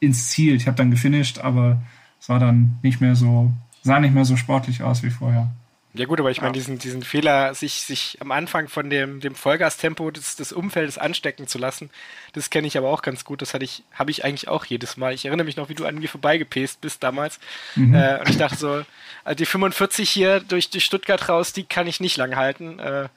ins 0.00 0.28
Ziel. 0.28 0.54
Ich 0.54 0.66
habe 0.66 0.76
dann 0.76 0.90
gefinisht, 0.90 1.38
aber 1.38 1.80
es 2.20 2.28
war 2.28 2.38
dann 2.38 2.78
nicht 2.82 3.00
mehr 3.00 3.16
so, 3.16 3.52
sah 3.82 4.00
nicht 4.00 4.14
mehr 4.14 4.24
so 4.24 4.36
sportlich 4.36 4.82
aus 4.82 5.02
wie 5.02 5.10
vorher. 5.10 5.50
Ja 5.96 6.04
gut, 6.04 6.20
aber 6.20 6.30
ich 6.30 6.40
meine, 6.42 6.52
diesen, 6.52 6.78
diesen 6.78 7.02
Fehler, 7.02 7.54
sich, 7.54 7.82
sich 7.82 8.18
am 8.20 8.30
Anfang 8.30 8.68
von 8.68 8.90
dem, 8.90 9.20
dem 9.20 9.34
Vollgastempo 9.34 10.10
des, 10.10 10.36
des 10.36 10.52
Umfeldes 10.52 10.98
anstecken 10.98 11.46
zu 11.46 11.58
lassen, 11.58 11.90
das 12.34 12.50
kenne 12.50 12.66
ich 12.66 12.76
aber 12.76 12.88
auch 12.88 13.02
ganz 13.02 13.24
gut. 13.24 13.40
Das 13.40 13.54
hatte 13.54 13.64
ich, 13.64 13.82
habe 13.92 14.10
ich 14.10 14.24
eigentlich 14.24 14.48
auch 14.48 14.66
jedes 14.66 14.96
Mal. 14.96 15.14
Ich 15.14 15.24
erinnere 15.24 15.46
mich 15.46 15.56
noch, 15.56 15.68
wie 15.70 15.74
du 15.74 15.86
an 15.86 15.98
mir 15.98 16.08
vorbeigepest 16.08 16.80
bist 16.80 17.02
damals. 17.02 17.38
Äh, 17.76 18.20
und 18.20 18.28
ich 18.28 18.36
dachte 18.36 18.56
so, 18.56 18.84
also 19.24 19.36
die 19.36 19.46
45 19.46 20.10
hier 20.10 20.40
durch, 20.40 20.70
durch 20.70 20.84
Stuttgart 20.84 21.28
raus, 21.28 21.52
die 21.52 21.64
kann 21.64 21.86
ich 21.86 22.00
nicht 22.00 22.16
lang 22.16 22.36
halten. 22.36 22.78
Äh, 22.78 23.08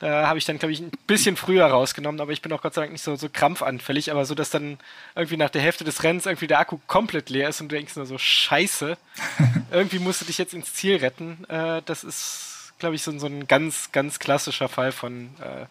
da 0.00 0.26
habe 0.26 0.38
ich 0.38 0.44
dann, 0.44 0.58
glaube 0.58 0.72
ich, 0.72 0.80
ein 0.80 0.90
bisschen 1.06 1.36
früher 1.36 1.66
rausgenommen, 1.66 2.20
aber 2.20 2.32
ich 2.32 2.42
bin 2.42 2.52
auch 2.52 2.62
Gott 2.62 2.74
sei 2.74 2.82
Dank 2.82 2.92
nicht 2.92 3.02
so, 3.02 3.16
so 3.16 3.28
krampfanfällig, 3.32 4.10
aber 4.10 4.24
so, 4.24 4.34
dass 4.34 4.50
dann 4.50 4.78
irgendwie 5.14 5.36
nach 5.36 5.50
der 5.50 5.62
Hälfte 5.62 5.84
des 5.84 6.02
Rennens 6.02 6.26
irgendwie 6.26 6.46
der 6.46 6.58
Akku 6.58 6.78
komplett 6.86 7.30
leer 7.30 7.48
ist 7.48 7.60
und 7.60 7.70
du 7.70 7.76
denkst 7.76 7.96
nur 7.96 8.06
so, 8.06 8.18
scheiße, 8.18 8.96
irgendwie 9.70 9.98
musst 9.98 10.20
du 10.20 10.24
dich 10.24 10.38
jetzt 10.38 10.54
ins 10.54 10.74
Ziel 10.74 10.96
retten. 10.96 11.44
Äh, 11.48 11.82
das 11.86 12.04
ist, 12.04 12.72
glaube 12.78 12.96
ich, 12.96 13.02
so, 13.02 13.16
so 13.18 13.26
ein 13.26 13.46
ganz, 13.46 13.92
ganz 13.92 14.18
klassischer 14.18 14.68
Fall 14.68 14.92
von 14.92 15.30
äh, 15.40 15.66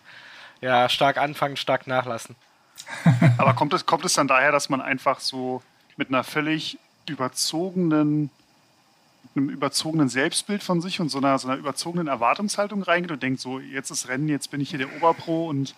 ja, 0.65 0.87
stark 0.87 1.17
anfangen, 1.17 1.57
stark 1.57 1.87
nachlassen. 1.87 2.35
Aber 3.37 3.53
kommt 3.53 3.73
es, 3.73 3.85
kommt 3.85 4.05
es 4.05 4.13
dann 4.13 4.27
daher, 4.27 4.51
dass 4.51 4.69
man 4.69 4.81
einfach 4.81 5.19
so 5.19 5.61
mit 5.97 6.07
einer 6.07 6.23
völlig 6.23 6.77
überzogenen, 7.07 8.29
einem 9.35 9.49
überzogenen 9.49 10.09
Selbstbild 10.09 10.63
von 10.63 10.81
sich 10.81 10.99
und 10.99 11.09
so 11.09 11.17
einer, 11.17 11.37
so 11.39 11.47
einer 11.47 11.57
überzogenen 11.57 12.07
Erwartungshaltung 12.07 12.83
reingeht 12.83 13.11
und 13.11 13.23
denkt 13.23 13.39
so, 13.39 13.59
jetzt 13.59 13.89
ist 13.89 14.07
Rennen, 14.07 14.27
jetzt 14.29 14.51
bin 14.51 14.61
ich 14.61 14.69
hier 14.69 14.79
der 14.79 14.95
Oberpro 14.95 15.49
und 15.49 15.75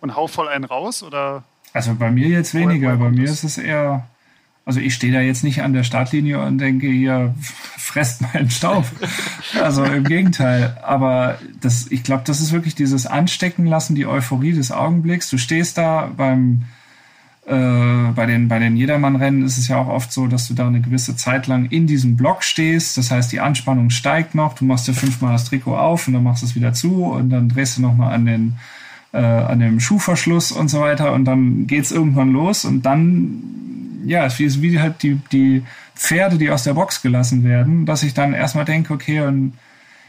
und 0.00 0.16
hau 0.16 0.26
voll 0.26 0.48
einen 0.48 0.64
raus? 0.64 1.02
Oder? 1.02 1.44
Also 1.72 1.94
bei 1.94 2.10
mir 2.10 2.28
jetzt 2.28 2.54
weniger. 2.54 2.96
Bei 2.96 3.10
mir 3.10 3.24
ist 3.24 3.44
es 3.44 3.58
eher, 3.58 4.06
also 4.64 4.80
ich 4.80 4.94
stehe 4.94 5.12
da 5.12 5.20
jetzt 5.20 5.44
nicht 5.44 5.62
an 5.62 5.72
der 5.72 5.84
Startlinie 5.84 6.40
und 6.40 6.58
denke, 6.58 6.86
hier 6.86 7.34
fresst 7.76 8.22
meinen 8.22 8.50
Staub. 8.50 8.84
also 9.60 9.84
im 9.84 10.04
Gegenteil. 10.04 10.76
Aber 10.82 11.38
das, 11.60 11.90
ich 11.90 12.02
glaube, 12.02 12.22
das 12.26 12.40
ist 12.40 12.52
wirklich 12.52 12.74
dieses 12.74 13.06
Anstecken 13.06 13.66
lassen, 13.66 13.94
die 13.94 14.06
Euphorie 14.06 14.52
des 14.52 14.72
Augenblicks. 14.72 15.30
Du 15.30 15.38
stehst 15.38 15.78
da 15.78 16.12
beim 16.16 16.62
äh, 17.46 18.12
bei 18.12 18.26
den, 18.26 18.48
bei 18.48 18.58
den 18.58 18.76
Jedermann-Rennen 18.76 19.44
ist 19.44 19.56
es 19.56 19.68
ja 19.68 19.76
auch 19.78 19.86
oft 19.86 20.12
so, 20.12 20.26
dass 20.26 20.48
du 20.48 20.54
da 20.54 20.66
eine 20.66 20.80
gewisse 20.80 21.14
Zeit 21.14 21.46
lang 21.46 21.66
in 21.66 21.86
diesem 21.86 22.16
Block 22.16 22.42
stehst. 22.42 22.98
Das 22.98 23.12
heißt, 23.12 23.30
die 23.30 23.38
Anspannung 23.38 23.90
steigt 23.90 24.34
noch. 24.34 24.54
Du 24.54 24.64
machst 24.64 24.88
dir 24.88 24.94
fünfmal 24.94 25.32
das 25.32 25.44
Trikot 25.44 25.76
auf 25.76 26.08
und 26.08 26.14
dann 26.14 26.24
machst 26.24 26.42
du 26.42 26.46
es 26.46 26.56
wieder 26.56 26.72
zu 26.72 27.04
und 27.04 27.30
dann 27.30 27.48
drehst 27.48 27.78
du 27.78 27.82
nochmal 27.82 28.14
an 28.14 28.26
den, 28.26 28.56
äh, 29.12 29.18
an 29.18 29.60
dem 29.60 29.78
Schuhverschluss 29.78 30.50
und 30.50 30.68
so 30.68 30.80
weiter 30.80 31.12
und 31.12 31.24
dann 31.24 31.68
geht's 31.68 31.92
irgendwann 31.92 32.32
los 32.32 32.64
und 32.64 32.84
dann, 32.84 33.42
ja, 34.04 34.26
es 34.26 34.40
ist 34.40 34.60
wie 34.60 34.80
halt 34.80 35.04
die, 35.04 35.20
die 35.30 35.62
Pferde, 35.94 36.38
die 36.38 36.50
aus 36.50 36.64
der 36.64 36.74
Box 36.74 37.00
gelassen 37.00 37.44
werden, 37.44 37.86
dass 37.86 38.02
ich 38.02 38.12
dann 38.12 38.32
erstmal 38.32 38.64
denke, 38.64 38.92
okay, 38.92 39.20
und 39.20 39.52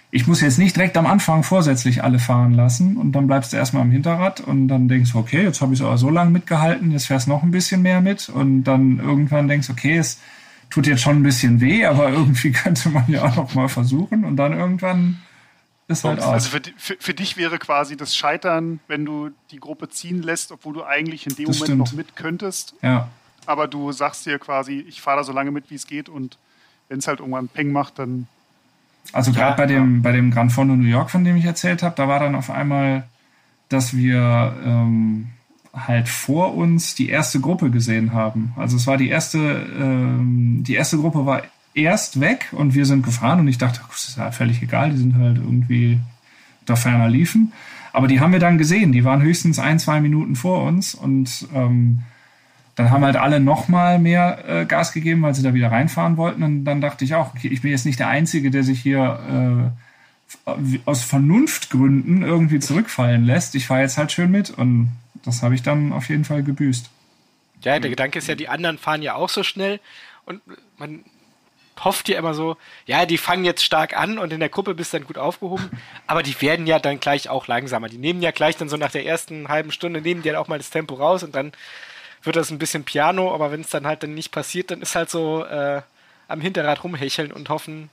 ich 0.09 0.25
muss 0.25 0.41
jetzt 0.41 0.57
nicht 0.57 0.75
direkt 0.75 0.95
am 0.95 1.05
Anfang 1.05 1.43
vorsätzlich 1.43 2.03
alle 2.03 2.19
fahren 2.19 2.53
lassen 2.53 2.97
und 2.97 3.11
dann 3.11 3.27
bleibst 3.27 3.51
du 3.51 3.57
erstmal 3.57 3.81
am 3.81 3.91
Hinterrad 3.91 4.39
und 4.39 4.67
dann 4.69 4.87
denkst 4.87 5.11
du, 5.11 5.19
okay, 5.19 5.43
jetzt 5.43 5.61
habe 5.61 5.73
ich 5.73 5.81
es 5.81 5.85
aber 5.85 5.97
so 5.97 6.09
lange 6.09 6.31
mitgehalten, 6.31 6.91
jetzt 6.91 7.07
fährst 7.07 7.27
noch 7.27 7.43
ein 7.43 7.51
bisschen 7.51 7.81
mehr 7.81 7.99
mit 7.99 8.29
und 8.29 8.63
dann 8.63 8.99
irgendwann 8.99 9.47
denkst, 9.47 9.69
okay, 9.69 9.97
es 9.97 10.19
tut 10.69 10.87
jetzt 10.87 11.01
schon 11.01 11.17
ein 11.17 11.23
bisschen 11.23 11.59
weh, 11.59 11.85
aber 11.85 12.09
irgendwie 12.11 12.51
könnte 12.51 12.89
man 12.89 13.05
ja 13.07 13.25
auch 13.25 13.35
noch 13.35 13.53
mal 13.53 13.67
versuchen 13.67 14.23
und 14.23 14.37
dann 14.37 14.53
irgendwann 14.53 15.19
ist 15.89 16.03
halt 16.03 16.19
aus. 16.19 16.25
Also 16.25 16.49
für, 16.49 16.61
für, 16.77 16.95
für, 16.99 17.13
dich 17.13 17.37
wäre 17.37 17.59
quasi 17.59 17.95
das 17.95 18.15
Scheitern, 18.15 18.79
wenn 18.87 19.05
du 19.05 19.29
die 19.51 19.59
Gruppe 19.59 19.89
ziehen 19.89 20.21
lässt, 20.21 20.51
obwohl 20.51 20.73
du 20.73 20.83
eigentlich 20.83 21.27
in 21.27 21.35
dem 21.35 21.47
das 21.47 21.59
Moment 21.59 21.67
stimmt. 21.67 21.79
noch 21.79 21.93
mit 21.93 22.15
könntest. 22.15 22.75
Ja. 22.81 23.09
Aber 23.45 23.67
du 23.67 23.93
sagst 23.93 24.25
dir 24.25 24.39
quasi, 24.39 24.85
ich 24.87 25.01
fahre 25.01 25.17
da 25.17 25.23
so 25.23 25.31
lange 25.31 25.51
mit, 25.51 25.69
wie 25.69 25.75
es 25.75 25.87
geht 25.87 26.09
und 26.09 26.37
wenn 26.89 26.99
es 26.99 27.07
halt 27.07 27.19
irgendwann 27.19 27.47
Peng 27.47 27.71
macht, 27.71 27.99
dann 27.99 28.27
also 29.13 29.31
gerade 29.31 29.55
bei 29.55 29.65
dem, 29.65 30.01
bei 30.01 30.11
dem 30.11 30.31
Gran 30.31 30.49
Fondo 30.49 30.75
New 30.75 30.87
York, 30.87 31.09
von 31.09 31.23
dem 31.23 31.37
ich 31.37 31.45
erzählt 31.45 31.83
habe, 31.83 31.95
da 31.95 32.07
war 32.07 32.19
dann 32.19 32.35
auf 32.35 32.49
einmal, 32.49 33.03
dass 33.69 33.95
wir 33.95 34.55
ähm, 34.65 35.27
halt 35.73 36.09
vor 36.09 36.55
uns 36.55 36.95
die 36.95 37.09
erste 37.09 37.39
Gruppe 37.39 37.69
gesehen 37.69 38.13
haben. 38.13 38.53
Also 38.55 38.77
es 38.77 38.87
war 38.87 38.97
die 38.97 39.09
erste, 39.09 39.37
ähm, 39.37 40.63
die 40.65 40.75
erste 40.75 40.97
Gruppe 40.97 41.25
war 41.25 41.43
erst 41.73 42.19
weg 42.19 42.47
und 42.51 42.73
wir 42.73 42.85
sind 42.85 43.03
gefahren 43.03 43.39
und 43.39 43.47
ich 43.47 43.57
dachte, 43.57 43.81
das 43.89 44.09
ist 44.09 44.17
ja 44.17 44.31
völlig 44.31 44.61
egal, 44.61 44.91
die 44.91 44.97
sind 44.97 45.15
halt 45.15 45.37
irgendwie 45.37 45.99
da 46.65 46.75
ferner 46.75 47.09
liefen. 47.09 47.53
Aber 47.93 48.07
die 48.07 48.19
haben 48.19 48.33
wir 48.33 48.39
dann 48.39 48.57
gesehen, 48.57 48.91
die 48.91 49.03
waren 49.03 49.21
höchstens 49.21 49.59
ein, 49.59 49.79
zwei 49.79 50.01
Minuten 50.01 50.35
vor 50.35 50.63
uns 50.63 50.93
und 50.93 51.47
ähm, 51.53 52.01
dann 52.77 52.91
haben 52.91 53.03
halt 53.03 53.15
alle 53.15 53.39
nochmal 53.39 53.97
mehr 53.97 54.43
äh, 54.47 54.65
Gas 54.65 54.93
gegeben, 54.93 55.23
weil 55.23 55.33
sie 55.33 55.41
da 55.41 55.55
wieder 55.55 55.71
reinfahren 55.71 56.15
wollten. 56.15 56.43
Und 56.43 56.63
dann 56.63 56.79
dachte 56.79 57.03
ich 57.03 57.15
auch, 57.15 57.33
okay, 57.33 57.47
ich 57.47 57.63
bin 57.63 57.71
jetzt 57.71 57.87
nicht 57.87 57.97
der 57.97 58.07
Einzige, 58.07 58.51
der 58.51 58.63
sich 58.63 58.79
hier 58.79 59.73
äh, 60.45 60.51
aus 60.85 61.03
Vernunftgründen 61.03 62.21
irgendwie 62.21 62.59
zurückfallen 62.59 63.25
lässt. 63.25 63.55
Ich 63.55 63.65
fahre 63.65 63.81
jetzt 63.81 63.97
halt 63.97 64.11
schön 64.11 64.29
mit 64.29 64.51
und 64.51 64.91
das 65.25 65.41
habe 65.41 65.55
ich 65.55 65.63
dann 65.63 65.91
auf 65.91 66.07
jeden 66.07 66.23
Fall 66.23 66.43
gebüßt. 66.43 66.91
Ja, 67.63 67.79
der 67.79 67.89
Gedanke 67.89 68.19
ist 68.19 68.27
ja, 68.27 68.35
die 68.35 68.47
anderen 68.47 68.77
fahren 68.77 69.01
ja 69.01 69.15
auch 69.15 69.29
so 69.29 69.41
schnell 69.41 69.79
und 70.25 70.41
man 70.77 71.03
hofft 71.83 72.09
ja 72.09 72.19
immer 72.19 72.35
so, 72.35 72.57
ja, 72.85 73.07
die 73.07 73.17
fangen 73.17 73.43
jetzt 73.43 73.63
stark 73.63 73.97
an 73.97 74.19
und 74.19 74.31
in 74.31 74.39
der 74.39 74.49
Gruppe 74.49 74.75
bist 74.75 74.93
du 74.93 74.97
dann 74.97 75.07
gut 75.07 75.17
aufgehoben, 75.17 75.71
aber 76.07 76.21
die 76.21 76.39
werden 76.41 76.67
ja 76.67 76.77
dann 76.77 76.99
gleich 76.99 77.27
auch 77.27 77.47
langsamer. 77.47 77.89
Die 77.89 77.97
nehmen 77.97 78.21
ja 78.21 78.29
gleich 78.29 78.55
dann 78.55 78.69
so 78.69 78.77
nach 78.77 78.91
der 78.91 79.05
ersten 79.05 79.47
halben 79.47 79.71
Stunde, 79.71 80.01
nehmen 80.01 80.21
die 80.21 80.29
dann 80.29 80.37
auch 80.37 80.47
mal 80.47 80.59
das 80.59 80.69
Tempo 80.69 80.93
raus 80.93 81.23
und 81.23 81.33
dann 81.33 81.53
wird 82.27 82.35
das 82.35 82.51
ein 82.51 82.59
bisschen 82.59 82.83
Piano, 82.83 83.33
aber 83.33 83.51
wenn 83.51 83.61
es 83.61 83.69
dann 83.69 83.87
halt 83.87 84.03
dann 84.03 84.13
nicht 84.13 84.31
passiert, 84.31 84.69
dann 84.69 84.81
ist 84.81 84.95
halt 84.95 85.09
so 85.09 85.43
äh, 85.45 85.81
am 86.27 86.41
Hinterrad 86.41 86.83
rumhecheln 86.83 87.31
und 87.31 87.49
hoffen, 87.49 87.89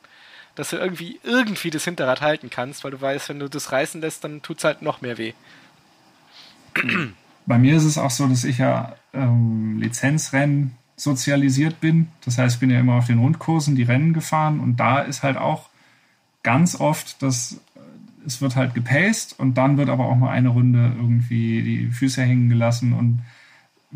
dass 0.54 0.70
du 0.70 0.76
irgendwie 0.76 1.18
irgendwie 1.22 1.70
das 1.70 1.84
Hinterrad 1.84 2.20
halten 2.20 2.50
kannst, 2.50 2.84
weil 2.84 2.90
du 2.90 3.00
weißt, 3.00 3.28
wenn 3.28 3.38
du 3.38 3.48
das 3.48 3.72
reißen 3.72 4.00
lässt, 4.00 4.24
dann 4.24 4.42
tut 4.42 4.58
es 4.58 4.64
halt 4.64 4.82
noch 4.82 5.00
mehr 5.00 5.18
weh. 5.18 5.32
Bei 7.46 7.58
mir 7.58 7.76
ist 7.76 7.84
es 7.84 7.98
auch 7.98 8.10
so, 8.10 8.26
dass 8.26 8.44
ich 8.44 8.58
ja 8.58 8.96
ähm, 9.12 9.78
Lizenzrennen 9.80 10.76
sozialisiert 10.96 11.80
bin. 11.80 12.08
Das 12.24 12.38
heißt, 12.38 12.56
ich 12.56 12.60
bin 12.60 12.70
ja 12.70 12.80
immer 12.80 12.94
auf 12.94 13.06
den 13.06 13.18
Rundkursen 13.18 13.74
die 13.74 13.82
Rennen 13.82 14.12
gefahren 14.12 14.60
und 14.60 14.76
da 14.76 15.00
ist 15.00 15.22
halt 15.22 15.36
auch 15.36 15.68
ganz 16.42 16.78
oft, 16.78 17.20
dass 17.22 17.60
äh, 17.74 17.80
es 18.26 18.40
wird 18.40 18.56
halt 18.56 18.74
gepaced 18.74 19.38
und 19.38 19.54
dann 19.54 19.76
wird 19.76 19.88
aber 19.88 20.06
auch 20.06 20.16
mal 20.16 20.30
eine 20.30 20.50
Runde 20.50 20.92
irgendwie 20.96 21.62
die 21.62 21.86
Füße 21.88 22.22
hängen 22.22 22.48
gelassen 22.48 22.92
und 22.92 23.22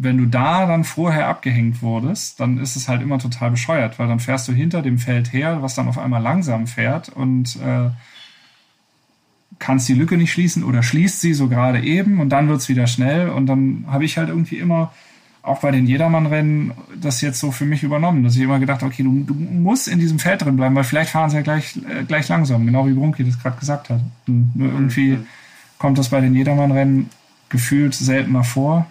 wenn 0.01 0.17
du 0.17 0.27
da 0.27 0.67
dann 0.67 0.85
vorher 0.85 1.27
abgehängt 1.27 1.83
wurdest, 1.83 2.39
dann 2.39 2.59
ist 2.59 2.77
es 2.77 2.89
halt 2.89 3.03
immer 3.03 3.19
total 3.19 3.51
bescheuert, 3.51 3.99
weil 3.99 4.07
dann 4.07 4.21
fährst 4.21 4.47
du 4.47 4.53
hinter 4.53 4.81
dem 4.81 4.99
Feld 4.99 5.33
her, 5.33 5.61
was 5.61 5.75
dann 5.75 5.89
auf 5.89 5.99
einmal 5.99 6.23
langsam 6.23 6.69
fährt 6.69 7.09
und 7.09 7.57
äh, 7.57 7.91
kannst 9.59 9.89
die 9.89 9.95
Lücke 9.95 10.17
nicht 10.17 10.33
schließen 10.33 10.63
oder 10.63 10.85
schließt 10.85 11.21
sie 11.21 11.35
so 11.35 11.49
gerade 11.49 11.81
eben 11.81 12.21
und 12.21 12.29
dann 12.29 12.49
wird's 12.49 12.69
wieder 12.69 12.87
schnell 12.87 13.29
und 13.29 13.47
dann 13.47 13.87
habe 13.89 14.05
ich 14.05 14.19
halt 14.19 14.29
irgendwie 14.29 14.59
immer 14.59 14.93
auch 15.43 15.61
bei 15.61 15.73
den 15.73 15.87
Jedermann-Rennen 15.87 16.73
das 16.95 17.21
jetzt 17.21 17.41
so 17.41 17.51
für 17.51 17.65
mich 17.65 17.83
übernommen, 17.83 18.23
dass 18.23 18.37
ich 18.37 18.43
immer 18.43 18.61
gedacht 18.61 18.85
okay, 18.85 19.03
du, 19.03 19.25
du 19.25 19.35
musst 19.35 19.89
in 19.89 19.99
diesem 19.99 20.21
Feld 20.21 20.43
drin 20.43 20.57
bleiben, 20.57 20.77
weil 20.77 20.85
vielleicht 20.85 21.11
fahren 21.11 21.31
sie 21.31 21.37
ja 21.37 21.43
gleich, 21.43 21.77
äh, 21.77 22.05
gleich 22.05 22.29
langsam, 22.29 22.65
genau 22.67 22.87
wie 22.87 22.93
Brunki 22.93 23.25
das 23.25 23.43
gerade 23.43 23.59
gesagt 23.59 23.91
hat. 23.91 24.01
Und 24.29 24.53
nur 24.55 24.69
irgendwie 24.69 25.17
mhm. 25.17 25.27
kommt 25.79 25.99
das 25.99 26.11
bei 26.11 26.21
den 26.21 26.35
Jedermann-Rennen 26.35 27.11
gefühlt 27.49 27.95
seltener 27.95 28.45
vor 28.45 28.87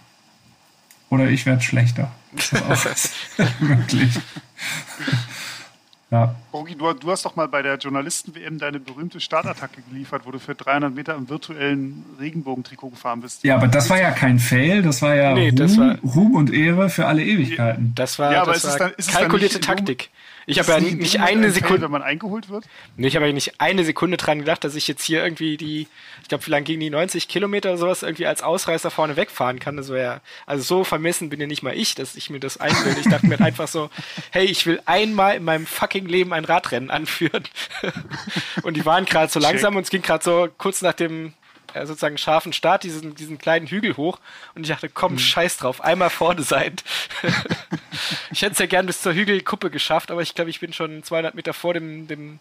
oder 1.09 1.29
ich 1.29 1.45
werde 1.45 1.61
schlechter. 1.61 2.11
Ist 2.35 2.53
auch 2.61 3.59
möglich. 3.59 4.19
ja. 6.11 6.35
Rogi, 6.57 6.75
du, 6.75 6.91
du, 6.93 7.11
hast 7.11 7.23
doch 7.23 7.35
mal 7.35 7.47
bei 7.47 7.61
der 7.61 7.77
Journalisten-WM 7.77 8.57
deine 8.57 8.79
berühmte 8.79 9.19
Startattacke 9.19 9.81
geliefert, 9.89 10.23
wo 10.25 10.31
du 10.31 10.39
für 10.39 10.55
300 10.55 10.93
Meter 10.93 11.15
im 11.15 11.29
virtuellen 11.29 12.03
Regenbogentrikot 12.19 12.89
gefahren 12.89 13.21
bist. 13.21 13.43
Ja, 13.43 13.55
aber 13.55 13.67
das 13.67 13.89
war 13.89 13.99
ja 13.99 14.11
kein 14.11 14.39
Fail, 14.39 14.81
das 14.81 15.01
war 15.01 15.15
ja 15.15 15.33
nee, 15.33 15.49
Ruhm, 15.49 15.77
war, 15.77 15.97
Ruhm, 15.99 16.35
und 16.35 16.51
Ehre 16.51 16.89
für 16.89 17.05
alle 17.05 17.23
Ewigkeiten. 17.23 17.93
Das 17.95 18.17
war, 18.17 18.33
ja, 18.33 18.41
aber 18.41 18.53
das 18.53 18.65
war 18.65 18.77
dann, 18.77 18.93
kalkulierte 18.95 19.59
Taktik. 19.59 20.09
Ich 20.49 20.59
habe 20.59 20.71
ja 20.71 20.79
nicht 20.79 21.19
eine 21.19 21.51
Sekunde, 21.51 21.81
wenn 21.81 21.91
man 21.91 22.01
eingeholt 22.01 22.47
wird. 22.47 22.63
Nee, 22.95 23.07
ich 23.07 23.17
habe 23.17 23.27
ja 23.27 23.33
nicht 23.33 23.59
eine 23.59 23.83
Sekunde 23.83 24.15
dran 24.15 24.39
gedacht, 24.39 24.63
dass 24.63 24.75
ich 24.75 24.87
jetzt 24.87 25.03
hier 25.03 25.21
irgendwie 25.21 25.57
die, 25.57 25.87
ich 26.21 26.29
glaube, 26.29 26.47
wie 26.47 26.51
lange 26.51 26.63
gingen 26.63 26.79
die 26.79 26.89
90 26.89 27.27
Kilometer 27.27 27.71
oder 27.71 27.77
sowas 27.77 28.01
irgendwie 28.01 28.25
als 28.27 28.41
Ausreißer 28.41 28.89
vorne 28.89 29.17
wegfahren 29.17 29.59
kann. 29.59 29.75
Das 29.75 29.89
wäre 29.89 30.21
also 30.45 30.63
so 30.63 30.83
vermessen 30.85 31.27
bin 31.27 31.41
ja 31.41 31.47
nicht 31.47 31.63
mal 31.63 31.75
ich, 31.75 31.95
dass 31.95 32.15
ich 32.15 32.29
mir 32.29 32.39
das 32.39 32.61
einbilde. 32.61 33.01
Ich 33.01 33.09
dachte 33.09 33.27
mir 33.27 33.41
einfach 33.41 33.67
so, 33.67 33.89
hey, 34.31 34.45
ich 34.45 34.65
will 34.65 34.81
einmal 34.85 35.35
in 35.35 35.43
meinem 35.43 35.65
fucking 35.65 36.05
Leben 36.05 36.31
ein 36.31 36.45
Radrennen 36.47 36.89
anführen. 36.89 37.43
und 38.63 38.75
die 38.75 38.85
waren 38.85 39.05
gerade 39.05 39.31
so 39.31 39.39
langsam 39.39 39.73
Check. 39.73 39.77
und 39.77 39.83
es 39.83 39.89
ging 39.89 40.01
gerade 40.01 40.23
so 40.23 40.49
kurz 40.57 40.81
nach 40.81 40.93
dem 40.93 41.33
äh, 41.73 41.85
sozusagen 41.85 42.17
scharfen 42.17 42.53
Start, 42.53 42.83
diesen, 42.83 43.15
diesen 43.15 43.37
kleinen 43.37 43.67
Hügel 43.67 43.97
hoch. 43.97 44.19
Und 44.55 44.63
ich 44.63 44.69
dachte, 44.69 44.89
komm, 44.89 45.13
mhm. 45.13 45.19
scheiß 45.19 45.57
drauf, 45.57 45.81
einmal 45.81 46.09
vorne 46.09 46.43
sein. 46.43 46.75
ich 48.31 48.41
hätte 48.41 48.53
es 48.53 48.59
ja 48.59 48.65
gern 48.65 48.85
bis 48.85 49.01
zur 49.01 49.13
Hügelkuppe 49.13 49.69
geschafft, 49.69 50.11
aber 50.11 50.21
ich 50.21 50.35
glaube, 50.35 50.49
ich 50.49 50.59
bin 50.59 50.73
schon 50.73 51.03
200 51.03 51.35
Meter 51.35 51.53
vor 51.53 51.73
dem, 51.73 52.07
dem 52.07 52.39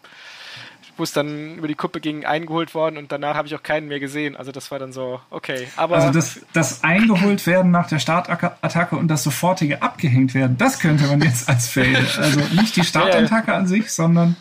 wo 0.97 1.03
es 1.03 1.13
dann 1.13 1.57
über 1.57 1.67
die 1.67 1.75
Kuppe 1.75 1.99
ging, 1.99 2.25
eingeholt 2.25 2.73
worden 2.73 2.97
und 2.97 3.11
danach 3.11 3.35
habe 3.35 3.47
ich 3.47 3.55
auch 3.55 3.63
keinen 3.63 3.87
mehr 3.87 3.99
gesehen. 3.99 4.35
Also 4.35 4.51
das 4.51 4.71
war 4.71 4.79
dann 4.79 4.91
so, 4.91 5.19
okay. 5.29 5.67
Aber 5.75 5.95
also 5.97 6.11
das, 6.11 6.41
das 6.53 6.83
eingeholt 6.83 7.45
werden 7.47 7.71
nach 7.71 7.87
der 7.87 7.99
Startattacke 7.99 8.95
und 8.95 9.07
das 9.07 9.23
sofortige 9.23 9.81
abgehängt 9.81 10.33
werden, 10.33 10.57
das 10.57 10.79
könnte 10.79 11.05
man 11.07 11.21
jetzt 11.21 11.49
als 11.49 11.67
Fail. 11.67 12.05
Also 12.17 12.39
nicht 12.55 12.75
die 12.75 12.83
Startattacke 12.83 13.53
an 13.53 13.67
sich, 13.67 13.91
sondern... 13.91 14.35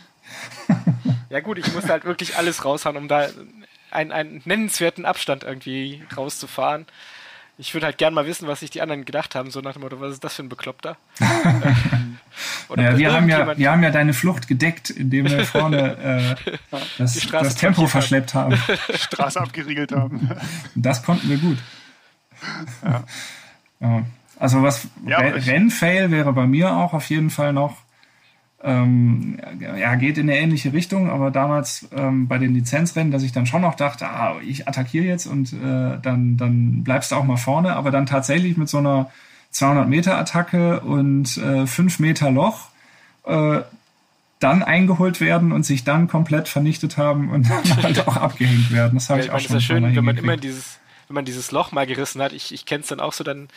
ja 1.31 1.41
gut, 1.41 1.59
ich 1.59 1.73
musste 1.73 1.91
halt 1.91 2.05
wirklich 2.05 2.37
alles 2.37 2.65
raushauen, 2.65 2.97
um 2.97 3.09
da 3.09 3.29
einen, 3.91 4.13
einen 4.13 4.43
nennenswerten 4.45 5.05
Abstand 5.05 5.45
irgendwie 5.45 6.03
rauszufahren. 6.17 6.87
Ich 7.59 7.73
würde 7.73 7.87
halt 7.87 7.97
gern 7.97 8.13
mal 8.13 8.27
wissen, 8.27 8.47
was 8.47 8.61
sich 8.61 8.71
die 8.71 8.83
anderen 8.83 9.07
gedacht 9.07 9.35
haben, 9.35 9.51
so 9.51 9.61
nach 9.61 9.73
dem 9.73 9.83
Motto, 9.83 9.99
was 9.99 10.13
ist 10.13 10.25
das 10.25 10.35
für 10.35 10.43
ein 10.43 10.51
Bekloppter? 10.51 10.99
ja, 12.77 12.99
wir, 12.99 13.13
haben 13.13 13.29
ja, 13.31 13.57
wir 13.57 13.73
haben 13.73 13.83
ja 13.83 13.91
deine 13.91 14.13
Flucht 14.13 14.47
gedeckt, 14.47 14.91
indem 14.91 15.31
wir 15.31 15.45
vorne 15.47 16.37
äh, 16.53 16.79
das, 16.99 17.15
das 17.31 17.55
Tempo 17.55 17.87
verschleppt 17.87 18.35
haben. 18.35 18.57
Straße 18.95 19.41
abgeriegelt 19.41 19.93
haben. 19.93 20.31
Das 20.75 21.03
konnten 21.03 21.31
wir 21.31 21.39
gut. 21.39 21.59
Ja. 23.81 24.05
Also 24.39 24.63
was 24.63 24.89
ja, 25.07 25.19
Rennfail 25.19 26.11
wäre 26.11 26.35
bei 26.35 26.47
mir 26.47 26.77
auch 26.77 26.93
auf 26.93 27.09
jeden 27.09 27.31
Fall 27.31 27.55
noch 27.55 27.86
ähm, 28.63 29.39
ja, 29.61 29.95
geht 29.97 30.19
in 30.19 30.29
eine 30.29 30.39
ähnliche 30.39 30.73
Richtung, 30.73 31.11
aber 31.11 31.31
damals 31.31 31.89
ähm, 31.95 32.27
bei 32.27 32.39
den 32.39 32.55
Lizenzrennen, 32.55 33.13
dass 33.13 33.23
ich 33.23 33.33
dann 33.33 33.47
schon 33.47 33.63
noch 33.63 33.75
dachte, 33.75 34.09
ah, 34.09 34.37
ich 34.45 34.67
attackiere 34.67 35.05
jetzt 35.05 35.27
und 35.27 35.53
äh, 35.53 35.99
dann, 36.01 36.37
dann 36.37 36.83
bleibst 36.83 37.13
du 37.13 37.17
auch 37.17 37.25
mal 37.25 37.37
vorne, 37.37 37.77
aber 37.77 37.91
dann 37.91 38.07
tatsächlich 38.07 38.57
mit 38.57 38.69
so 38.69 38.79
einer 38.79 39.11
200 39.51 39.89
Meter 39.89 40.19
Attacke 40.19 40.81
und 40.81 41.37
äh, 41.37 41.67
5 41.67 41.99
Meter 41.99 42.31
Loch 42.31 42.69
äh, 43.25 43.61
dann 44.39 44.63
eingeholt 44.63 45.21
werden 45.21 45.53
und 45.53 45.65
sich 45.65 45.85
dann 45.85 46.09
komplett 46.09 46.49
vernichtet 46.49 46.97
haben 46.97 47.31
und 47.31 47.49
dann 47.51 47.83
halt 47.83 48.07
auch 48.09 48.17
abgehängt 48.17 48.73
werden. 48.73 48.95
Das 48.95 49.11
habe 49.11 49.21
ja, 49.21 49.27
ich 49.27 49.33
auch 49.33 49.41
schon 49.41 49.57
ist 49.57 49.69
ja 49.69 49.75
schön, 49.75 49.97
wenn 49.97 50.05
man 50.05 50.17
immer 50.17 50.37
dieses 50.37 50.79
wenn 51.09 51.15
man 51.15 51.25
dieses 51.25 51.53
Loch 51.53 51.73
mal 51.73 51.87
gerissen 51.87 52.21
hat, 52.21 52.33
ich, 52.33 52.53
ich 52.53 52.67
kenne 52.67 52.83
es 52.83 52.89
dann 52.89 53.01
auch 53.01 53.13
so 53.13 53.23
dann, 53.23 53.49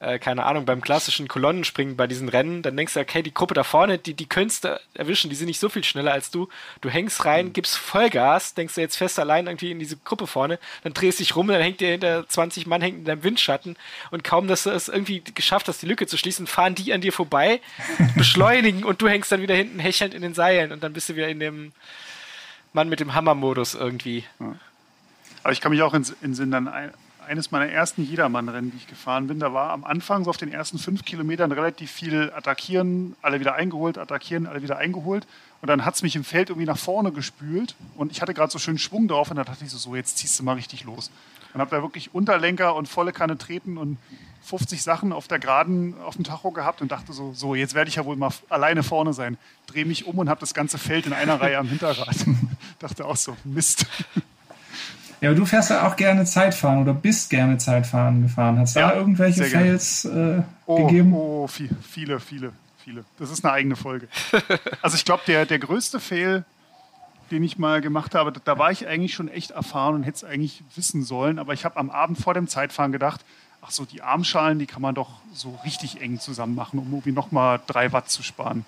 äh, 0.00 0.18
keine 0.18 0.44
Ahnung, 0.44 0.66
beim 0.66 0.80
klassischen 0.80 1.26
Kolonnenspringen 1.26 1.96
bei 1.96 2.06
diesen 2.06 2.28
Rennen, 2.28 2.62
dann 2.62 2.76
denkst 2.76 2.94
du, 2.94 3.00
okay, 3.00 3.22
die 3.22 3.32
Gruppe 3.32 3.54
da 3.54 3.64
vorne, 3.64 3.98
die, 3.98 4.14
die 4.14 4.26
könntest 4.26 4.64
du 4.64 4.80
erwischen, 4.94 5.30
die 5.30 5.36
sind 5.36 5.46
nicht 5.46 5.58
so 5.58 5.68
viel 5.68 5.84
schneller 5.84 6.12
als 6.12 6.30
du. 6.30 6.48
Du 6.80 6.90
hängst 6.90 7.24
rein, 7.24 7.46
mhm. 7.46 7.52
gibst 7.54 7.76
Vollgas, 7.76 8.54
denkst 8.54 8.74
du 8.74 8.80
jetzt 8.80 8.96
fest 8.96 9.18
allein 9.18 9.46
irgendwie 9.46 9.70
in 9.70 9.78
diese 9.78 9.96
Gruppe 9.96 10.26
vorne, 10.26 10.58
dann 10.82 10.92
drehst 10.92 11.18
dich 11.18 11.34
rum, 11.34 11.48
dann 11.48 11.62
hängt 11.62 11.80
dir 11.80 11.90
hinter 11.90 12.28
20 12.28 12.66
Mann 12.66 12.82
hängt 12.82 12.98
in 12.98 13.04
deinem 13.04 13.22
Windschatten 13.22 13.76
und 14.10 14.22
kaum, 14.22 14.46
dass 14.46 14.64
du 14.64 14.70
es 14.70 14.88
irgendwie 14.88 15.22
geschafft 15.34 15.68
hast, 15.68 15.82
die 15.82 15.86
Lücke 15.86 16.06
zu 16.06 16.18
schließen, 16.18 16.46
fahren 16.46 16.74
die 16.74 16.92
an 16.92 17.00
dir 17.00 17.12
vorbei, 17.12 17.60
beschleunigen 18.16 18.84
und 18.84 19.00
du 19.00 19.08
hängst 19.08 19.32
dann 19.32 19.40
wieder 19.40 19.54
hinten 19.54 19.78
hechelnd 19.78 20.14
in 20.14 20.22
den 20.22 20.34
Seilen 20.34 20.72
und 20.72 20.82
dann 20.82 20.92
bist 20.92 21.08
du 21.08 21.16
wieder 21.16 21.28
in 21.28 21.40
dem 21.40 21.72
Mann 22.74 22.88
mit 22.88 23.00
dem 23.00 23.14
Hammermodus 23.14 23.74
irgendwie. 23.74 24.24
Ja. 24.38 24.56
Aber 25.48 25.54
ich 25.54 25.62
kann 25.62 25.72
mich 25.72 25.80
auch 25.80 25.94
in, 25.94 26.04
in 26.20 26.34
Sinn 26.34 26.50
dann 26.50 26.68
ein, 26.68 26.90
eines 27.26 27.50
meiner 27.50 27.68
ersten 27.68 28.04
Jedermann-Rennen, 28.04 28.70
die 28.70 28.76
ich 28.76 28.86
gefahren 28.86 29.28
bin, 29.28 29.40
da 29.40 29.54
war 29.54 29.70
am 29.70 29.82
Anfang 29.82 30.24
so 30.24 30.28
auf 30.28 30.36
den 30.36 30.52
ersten 30.52 30.78
fünf 30.78 31.06
Kilometern 31.06 31.52
relativ 31.52 31.90
viel 31.90 32.30
attackieren, 32.36 33.16
alle 33.22 33.40
wieder 33.40 33.54
eingeholt, 33.54 33.96
attackieren, 33.96 34.46
alle 34.46 34.60
wieder 34.60 34.76
eingeholt. 34.76 35.26
Und 35.62 35.68
dann 35.68 35.86
hat 35.86 35.94
es 35.94 36.02
mich 36.02 36.16
im 36.16 36.24
Feld 36.24 36.50
irgendwie 36.50 36.66
nach 36.66 36.76
vorne 36.76 37.12
gespült 37.12 37.76
und 37.96 38.12
ich 38.12 38.20
hatte 38.20 38.34
gerade 38.34 38.52
so 38.52 38.58
schön 38.58 38.76
Schwung 38.76 39.08
drauf 39.08 39.30
und 39.30 39.38
da 39.38 39.44
dachte 39.44 39.64
ich 39.64 39.70
so, 39.70 39.78
so 39.78 39.96
jetzt 39.96 40.18
ziehst 40.18 40.38
du 40.38 40.42
mal 40.42 40.52
richtig 40.52 40.84
los. 40.84 41.10
Und 41.54 41.62
habe 41.62 41.74
da 41.74 41.80
wirklich 41.80 42.14
Unterlenker 42.14 42.74
und 42.74 42.86
volle 42.86 43.14
Kanne 43.14 43.38
treten 43.38 43.78
und 43.78 43.96
50 44.44 44.82
Sachen 44.82 45.14
auf 45.14 45.28
der 45.28 45.38
Geraden 45.38 45.94
auf 46.04 46.16
dem 46.16 46.24
Tacho 46.24 46.50
gehabt 46.50 46.82
und 46.82 46.92
dachte 46.92 47.14
so, 47.14 47.32
so 47.32 47.54
jetzt 47.54 47.72
werde 47.74 47.88
ich 47.88 47.94
ja 47.94 48.04
wohl 48.04 48.16
mal 48.16 48.34
alleine 48.50 48.82
vorne 48.82 49.14
sein. 49.14 49.38
Drehe 49.66 49.86
mich 49.86 50.06
um 50.06 50.18
und 50.18 50.28
habe 50.28 50.40
das 50.40 50.52
ganze 50.52 50.76
Feld 50.76 51.06
in 51.06 51.14
einer 51.14 51.40
Reihe 51.40 51.56
am 51.56 51.68
Hinterrad. 51.68 52.16
dachte 52.80 53.06
auch 53.06 53.16
so, 53.16 53.34
Mist. 53.44 53.86
Ja, 55.20 55.30
aber 55.30 55.38
du 55.38 55.44
fährst 55.46 55.70
ja 55.70 55.86
auch 55.86 55.96
gerne 55.96 56.24
Zeitfahren 56.24 56.80
oder 56.80 56.94
bist 56.94 57.30
gerne 57.30 57.58
Zeitfahren 57.58 58.22
gefahren. 58.22 58.58
Hat 58.58 58.68
es 58.68 58.74
ja, 58.74 58.88
da 58.88 58.96
irgendwelche 58.96 59.44
Fails 59.44 60.04
äh, 60.04 60.42
oh, 60.66 60.86
gegeben? 60.86 61.12
Oh, 61.12 61.46
viel, 61.48 61.70
viele, 61.82 62.20
viele, 62.20 62.52
viele. 62.84 63.04
Das 63.18 63.30
ist 63.30 63.44
eine 63.44 63.52
eigene 63.52 63.76
Folge. 63.76 64.08
also 64.82 64.96
ich 64.96 65.04
glaube, 65.04 65.22
der, 65.26 65.44
der 65.44 65.58
größte 65.58 65.98
Fail, 65.98 66.44
den 67.32 67.42
ich 67.42 67.58
mal 67.58 67.80
gemacht 67.80 68.14
habe, 68.14 68.32
da 68.44 68.58
war 68.58 68.70
ich 68.70 68.86
eigentlich 68.86 69.14
schon 69.14 69.28
echt 69.28 69.50
erfahren 69.50 69.96
und 69.96 70.02
hätte 70.04 70.18
es 70.18 70.24
eigentlich 70.24 70.62
wissen 70.76 71.02
sollen. 71.02 71.40
Aber 71.40 71.52
ich 71.52 71.64
habe 71.64 71.76
am 71.78 71.90
Abend 71.90 72.18
vor 72.18 72.34
dem 72.34 72.46
Zeitfahren 72.46 72.92
gedacht, 72.92 73.24
ach 73.60 73.72
so, 73.72 73.84
die 73.84 74.02
Armschalen, 74.02 74.60
die 74.60 74.66
kann 74.66 74.82
man 74.82 74.94
doch 74.94 75.20
so 75.34 75.58
richtig 75.64 76.00
eng 76.00 76.20
zusammen 76.20 76.54
machen, 76.54 76.78
um 76.78 76.86
irgendwie 76.86 77.12
nochmal 77.12 77.60
drei 77.66 77.92
Watt 77.92 78.08
zu 78.08 78.22
sparen. 78.22 78.64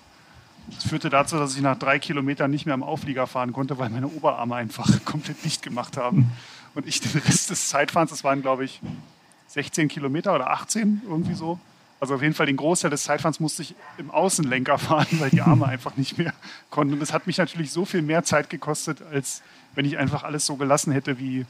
Das 0.75 0.85
führte 0.85 1.09
dazu, 1.09 1.37
dass 1.37 1.55
ich 1.55 1.61
nach 1.61 1.77
drei 1.77 1.99
Kilometern 1.99 2.49
nicht 2.49 2.65
mehr 2.65 2.73
am 2.73 2.83
Auflieger 2.83 3.27
fahren 3.27 3.53
konnte, 3.53 3.77
weil 3.77 3.89
meine 3.89 4.07
Oberarme 4.07 4.55
einfach 4.55 4.87
komplett 5.05 5.43
dicht 5.43 5.61
gemacht 5.61 5.97
haben. 5.97 6.31
Und 6.73 6.87
ich 6.87 7.01
den 7.01 7.19
Rest 7.21 7.49
des 7.49 7.69
Zeitfahrens, 7.69 8.11
das 8.11 8.23
waren 8.23 8.41
glaube 8.41 8.65
ich 8.65 8.81
16 9.47 9.89
Kilometer 9.89 10.33
oder 10.33 10.49
18, 10.51 11.01
irgendwie 11.05 11.33
so. 11.33 11.59
Also 11.99 12.15
auf 12.15 12.23
jeden 12.23 12.33
Fall 12.33 12.47
den 12.47 12.57
Großteil 12.57 12.89
des 12.89 13.03
Zeitfahrens 13.03 13.39
musste 13.39 13.61
ich 13.61 13.75
im 13.99 14.09
Außenlenker 14.09 14.79
fahren, 14.79 15.07
weil 15.19 15.29
die 15.29 15.41
Arme 15.41 15.65
einfach 15.67 15.97
nicht 15.97 16.17
mehr 16.17 16.33
konnten. 16.71 16.93
Und 16.93 16.99
das 16.99 17.13
hat 17.13 17.27
mich 17.27 17.37
natürlich 17.37 17.71
so 17.71 17.85
viel 17.85 18.01
mehr 18.01 18.23
Zeit 18.23 18.49
gekostet, 18.49 19.03
als 19.11 19.43
wenn 19.75 19.85
ich 19.85 19.99
einfach 19.99 20.23
alles 20.23 20.45
so 20.45 20.55
gelassen 20.55 20.91
hätte, 20.93 21.19
wie, 21.19 21.45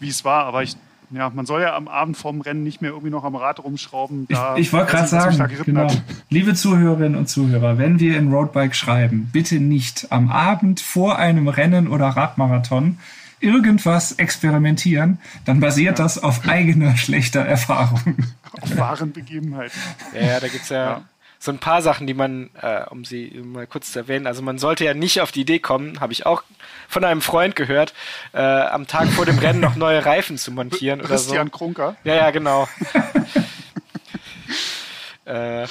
wie 0.00 0.08
es 0.08 0.24
war. 0.24 0.44
Aber 0.44 0.64
ich 0.64 0.76
ja, 1.10 1.30
man 1.30 1.46
soll 1.46 1.62
ja 1.62 1.74
am 1.74 1.88
Abend 1.88 2.16
vorm 2.16 2.40
Rennen 2.40 2.62
nicht 2.62 2.82
mehr 2.82 2.90
irgendwie 2.90 3.10
noch 3.10 3.24
am 3.24 3.34
Rad 3.34 3.62
rumschrauben. 3.62 4.26
ich, 4.28 4.38
ich 4.56 4.72
wollte 4.72 4.92
gerade 4.92 5.08
sagen, 5.08 5.48
genau. 5.64 5.88
liebe 6.28 6.54
Zuhörerinnen 6.54 7.16
und 7.16 7.28
Zuhörer, 7.28 7.78
wenn 7.78 8.00
wir 8.00 8.18
in 8.18 8.32
Roadbike 8.32 8.74
schreiben, 8.74 9.28
bitte 9.32 9.60
nicht 9.60 10.10
am 10.10 10.30
Abend 10.30 10.80
vor 10.80 11.18
einem 11.18 11.48
Rennen 11.48 11.88
oder 11.88 12.08
Radmarathon 12.08 12.98
irgendwas 13.40 14.12
experimentieren, 14.12 15.18
dann 15.44 15.60
basiert 15.60 15.98
ja. 15.98 16.04
das 16.04 16.22
auf 16.22 16.48
eigener 16.48 16.96
schlechter 16.96 17.40
Erfahrung. 17.40 18.16
Auf 18.60 18.76
wahren 18.76 19.12
Begebenheiten. 19.12 19.78
Ja, 20.14 20.26
ja 20.26 20.40
da 20.40 20.48
gibt's 20.48 20.68
ja, 20.68 20.76
ja 20.76 21.02
so 21.38 21.52
ein 21.52 21.58
paar 21.58 21.82
Sachen, 21.82 22.06
die 22.06 22.14
man, 22.14 22.50
äh, 22.60 22.82
um 22.90 23.04
sie 23.04 23.40
mal 23.44 23.66
kurz 23.66 23.92
zu 23.92 24.00
erwähnen, 24.00 24.26
also 24.26 24.42
man 24.42 24.58
sollte 24.58 24.84
ja 24.84 24.94
nicht 24.94 25.20
auf 25.20 25.30
die 25.30 25.42
Idee 25.42 25.60
kommen, 25.60 26.00
habe 26.00 26.12
ich 26.12 26.26
auch 26.26 26.42
von 26.88 27.04
einem 27.04 27.20
Freund 27.20 27.54
gehört, 27.54 27.94
äh, 28.32 28.40
am 28.40 28.86
Tag 28.86 29.08
vor 29.08 29.24
dem 29.24 29.38
Rennen 29.38 29.60
noch 29.60 29.76
neue 29.76 30.04
Reifen 30.04 30.36
zu 30.36 30.50
montieren 30.50 31.00
oder 31.00 31.10
Christian 31.10 31.46
so. 31.46 31.52
Krunker? 31.52 31.96
Ja, 32.02 32.16
ja, 32.16 32.30
genau. 32.30 32.66
äh, 35.24 35.66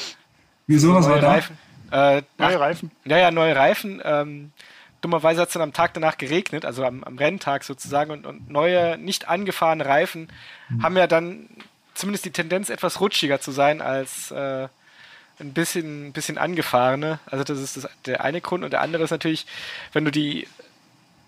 Wieso, 0.67 0.93
was 0.93 1.09
war 1.09 1.19
da? 1.19 1.31
Reifen. 1.31 1.57
Äh, 1.91 2.21
neue 2.37 2.55
ach, 2.55 2.59
Reifen? 2.59 2.91
Ja, 3.05 3.17
ja, 3.17 3.31
neue 3.31 3.55
Reifen. 3.55 4.01
Ähm, 4.03 4.51
dummerweise 5.01 5.41
hat 5.41 5.49
es 5.49 5.53
dann 5.53 5.63
am 5.63 5.73
Tag 5.73 5.93
danach 5.93 6.17
geregnet, 6.17 6.65
also 6.65 6.85
am, 6.85 7.03
am 7.03 7.17
Renntag 7.17 7.63
sozusagen, 7.63 8.11
und, 8.11 8.25
und 8.25 8.49
neue, 8.49 8.97
nicht 8.97 9.27
angefahrene 9.27 9.85
Reifen 9.85 10.31
mhm. 10.69 10.83
haben 10.83 10.97
ja 10.97 11.07
dann 11.07 11.49
zumindest 11.93 12.25
die 12.25 12.31
Tendenz, 12.31 12.69
etwas 12.69 13.01
rutschiger 13.01 13.41
zu 13.41 13.51
sein 13.51 13.81
als 13.81 14.31
äh, 14.31 14.67
ein 15.39 15.53
bisschen, 15.53 16.07
ein 16.07 16.11
bisschen 16.13 16.37
angefahrene. 16.37 17.19
Also 17.25 17.43
das 17.43 17.59
ist 17.59 17.77
das, 17.77 17.87
der 18.05 18.23
eine 18.23 18.41
Grund. 18.41 18.63
Und 18.63 18.71
der 18.71 18.81
andere 18.81 19.03
ist 19.03 19.11
natürlich, 19.11 19.45
wenn 19.93 20.05
du 20.05 20.11
die 20.11 20.47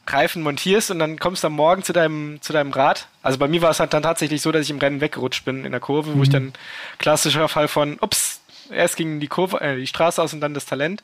Reifen 0.07 0.41
montierst 0.41 0.91
und 0.91 0.99
dann 0.99 1.19
kommst 1.19 1.43
du 1.43 1.47
am 1.47 1.53
Morgen 1.53 1.83
zu 1.83 1.93
deinem, 1.93 2.41
zu 2.41 2.53
deinem 2.53 2.71
Rad. 2.71 3.07
Also 3.21 3.37
bei 3.37 3.47
mir 3.47 3.61
war 3.61 3.69
es 3.69 3.79
halt 3.79 3.93
dann 3.93 4.03
tatsächlich 4.03 4.41
so, 4.41 4.51
dass 4.51 4.63
ich 4.63 4.71
im 4.71 4.79
Rennen 4.79 5.01
weggerutscht 5.01 5.45
bin 5.45 5.65
in 5.65 5.71
der 5.71 5.81
Kurve, 5.81 6.11
mhm. 6.11 6.17
wo 6.17 6.23
ich 6.23 6.29
mhm. 6.29 6.33
dann 6.33 6.53
klassischer 6.97 7.47
Fall 7.47 7.67
von, 7.67 7.97
ups, 8.01 8.41
erst 8.71 8.97
ging 8.97 9.19
die 9.19 9.27
Kurve, 9.27 9.61
äh, 9.61 9.75
die 9.77 9.87
Straße 9.87 10.21
aus 10.21 10.33
und 10.33 10.41
dann 10.41 10.53
das 10.53 10.65
Talent. 10.65 11.03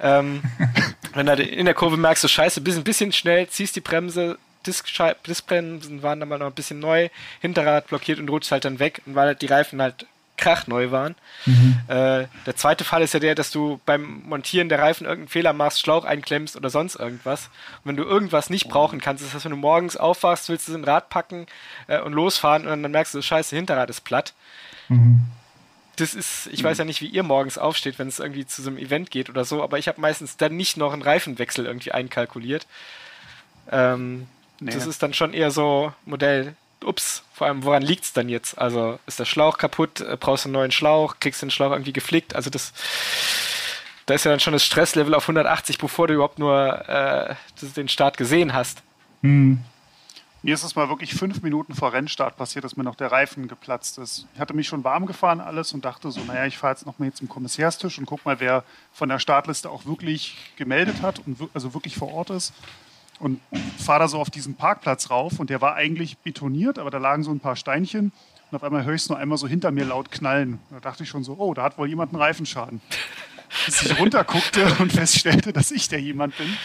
Ähm, 0.00 0.42
wenn 1.14 1.26
du 1.26 1.42
in 1.42 1.64
der 1.64 1.74
Kurve 1.74 1.96
merkst, 1.96 2.22
du 2.22 2.28
scheiße, 2.28 2.60
bist 2.60 2.78
ein 2.78 2.84
bisschen 2.84 3.12
schnell, 3.12 3.48
ziehst 3.48 3.76
die 3.76 3.80
Bremse, 3.80 4.38
Diskbremsen 4.66 6.02
waren 6.02 6.20
dann 6.20 6.28
mal 6.28 6.38
noch 6.38 6.46
ein 6.46 6.54
bisschen 6.54 6.78
neu, 6.78 7.08
Hinterrad 7.40 7.88
blockiert 7.88 8.18
und 8.18 8.28
rutscht 8.28 8.52
halt 8.52 8.64
dann 8.64 8.78
weg, 8.78 9.02
und 9.06 9.14
weil 9.14 9.28
halt 9.28 9.42
die 9.42 9.46
Reifen 9.46 9.82
halt 9.82 10.06
krachneu 10.42 10.90
waren. 10.90 11.14
Mhm. 11.46 11.80
Äh, 11.86 12.26
der 12.46 12.56
zweite 12.56 12.82
Fall 12.82 13.02
ist 13.02 13.14
ja 13.14 13.20
der, 13.20 13.34
dass 13.34 13.52
du 13.52 13.80
beim 13.86 14.22
Montieren 14.26 14.68
der 14.68 14.80
Reifen 14.80 15.04
irgendeinen 15.04 15.28
Fehler 15.28 15.52
machst, 15.52 15.80
Schlauch 15.80 16.04
einklemmst 16.04 16.56
oder 16.56 16.68
sonst 16.68 16.96
irgendwas. 16.96 17.46
Und 17.46 17.90
wenn 17.90 17.96
du 17.96 18.02
irgendwas 18.02 18.50
nicht 18.50 18.68
brauchen 18.68 19.00
kannst, 19.00 19.24
ist 19.24 19.34
das, 19.34 19.44
wenn 19.44 19.52
du 19.52 19.56
morgens 19.56 19.96
aufwachst, 19.96 20.48
willst 20.48 20.68
du 20.68 20.74
ein 20.74 20.84
Rad 20.84 21.10
packen 21.10 21.46
äh, 21.86 22.00
und 22.00 22.12
losfahren 22.12 22.66
und 22.66 22.82
dann 22.82 22.90
merkst 22.90 23.14
du, 23.14 23.22
scheiße, 23.22 23.54
Hinterrad 23.54 23.88
ist 23.88 24.00
platt. 24.00 24.34
Mhm. 24.88 25.20
Das 25.96 26.14
ist, 26.14 26.48
ich 26.50 26.64
weiß 26.64 26.78
ja 26.78 26.84
nicht, 26.84 27.02
wie 27.02 27.06
ihr 27.06 27.22
morgens 27.22 27.58
aufsteht, 27.58 27.98
wenn 27.98 28.08
es 28.08 28.18
irgendwie 28.18 28.46
zu 28.46 28.62
so 28.62 28.70
einem 28.70 28.78
Event 28.78 29.10
geht 29.10 29.30
oder 29.30 29.44
so, 29.44 29.62
aber 29.62 29.78
ich 29.78 29.86
habe 29.86 30.00
meistens 30.00 30.36
dann 30.36 30.56
nicht 30.56 30.76
noch 30.76 30.92
einen 30.92 31.02
Reifenwechsel 31.02 31.66
irgendwie 31.66 31.92
einkalkuliert. 31.92 32.66
Ähm, 33.70 34.26
nee. 34.58 34.72
Das 34.72 34.86
ist 34.86 35.02
dann 35.02 35.14
schon 35.14 35.34
eher 35.34 35.50
so 35.50 35.92
Modell 36.04 36.56
ups, 36.82 37.22
vor 37.42 37.48
allem, 37.48 37.64
woran 37.64 37.82
liegt 37.82 38.04
es 38.04 38.12
dann 38.12 38.28
jetzt? 38.28 38.56
Also 38.56 39.00
ist 39.08 39.18
der 39.18 39.24
Schlauch 39.24 39.58
kaputt, 39.58 40.00
äh, 40.00 40.16
brauchst 40.16 40.44
du 40.44 40.46
einen 40.46 40.52
neuen 40.52 40.70
Schlauch, 40.70 41.16
kriegst 41.18 41.42
den 41.42 41.50
Schlauch 41.50 41.72
irgendwie 41.72 41.92
geflickt? 41.92 42.36
Also 42.36 42.50
das, 42.50 42.72
da 44.06 44.14
ist 44.14 44.24
ja 44.24 44.30
dann 44.30 44.38
schon 44.38 44.52
das 44.52 44.64
Stresslevel 44.64 45.12
auf 45.12 45.24
180, 45.24 45.78
bevor 45.78 46.06
du 46.06 46.14
überhaupt 46.14 46.38
nur 46.38 46.88
äh, 46.88 47.34
den 47.74 47.88
Start 47.88 48.16
gesehen 48.16 48.54
hast. 48.54 48.84
Hm. 49.22 49.58
Mir 50.42 50.54
ist 50.54 50.62
es 50.62 50.76
mal 50.76 50.88
wirklich 50.88 51.14
fünf 51.14 51.42
Minuten 51.42 51.74
vor 51.74 51.92
Rennstart 51.92 52.36
passiert, 52.36 52.64
dass 52.64 52.76
mir 52.76 52.84
noch 52.84 52.94
der 52.94 53.10
Reifen 53.10 53.48
geplatzt 53.48 53.98
ist. 53.98 54.28
Ich 54.34 54.40
hatte 54.40 54.54
mich 54.54 54.68
schon 54.68 54.84
warm 54.84 55.06
gefahren 55.06 55.40
alles 55.40 55.72
und 55.72 55.84
dachte 55.84 56.12
so, 56.12 56.20
naja, 56.20 56.46
ich 56.46 56.58
fahre 56.58 56.74
jetzt 56.74 56.86
noch 56.86 57.00
mal 57.00 57.06
hier 57.06 57.14
zum 57.14 57.28
Kommissärstisch 57.28 57.98
und 57.98 58.06
guck 58.06 58.24
mal, 58.24 58.38
wer 58.38 58.62
von 58.92 59.08
der 59.08 59.18
Startliste 59.18 59.68
auch 59.68 59.84
wirklich 59.84 60.36
gemeldet 60.54 61.02
hat 61.02 61.18
und 61.26 61.50
also 61.54 61.74
wirklich 61.74 61.96
vor 61.96 62.12
Ort 62.12 62.30
ist 62.30 62.52
und 63.22 63.40
fahre 63.78 64.00
da 64.00 64.08
so 64.08 64.18
auf 64.18 64.30
diesen 64.30 64.54
Parkplatz 64.54 65.10
rauf 65.10 65.38
und 65.38 65.48
der 65.48 65.60
war 65.60 65.74
eigentlich 65.74 66.18
betoniert, 66.18 66.78
aber 66.78 66.90
da 66.90 66.98
lagen 66.98 67.22
so 67.22 67.30
ein 67.30 67.40
paar 67.40 67.56
Steinchen 67.56 68.12
und 68.50 68.56
auf 68.56 68.64
einmal 68.64 68.84
höre 68.84 68.94
ich 68.94 69.02
es 69.02 69.08
nur 69.08 69.16
einmal 69.16 69.38
so 69.38 69.46
hinter 69.46 69.70
mir 69.70 69.84
laut 69.84 70.10
knallen. 70.10 70.58
Da 70.70 70.80
dachte 70.80 71.04
ich 71.04 71.08
schon 71.08 71.24
so, 71.24 71.36
oh, 71.38 71.54
da 71.54 71.62
hat 71.62 71.78
wohl 71.78 71.88
jemand 71.88 72.12
einen 72.12 72.20
Reifenschaden. 72.20 72.80
Bis 73.66 73.82
ich 73.82 73.98
runterguckte 73.98 74.76
und 74.78 74.92
feststellte, 74.92 75.52
dass 75.52 75.70
ich 75.70 75.88
der 75.88 76.00
jemand 76.00 76.36
bin. 76.36 76.56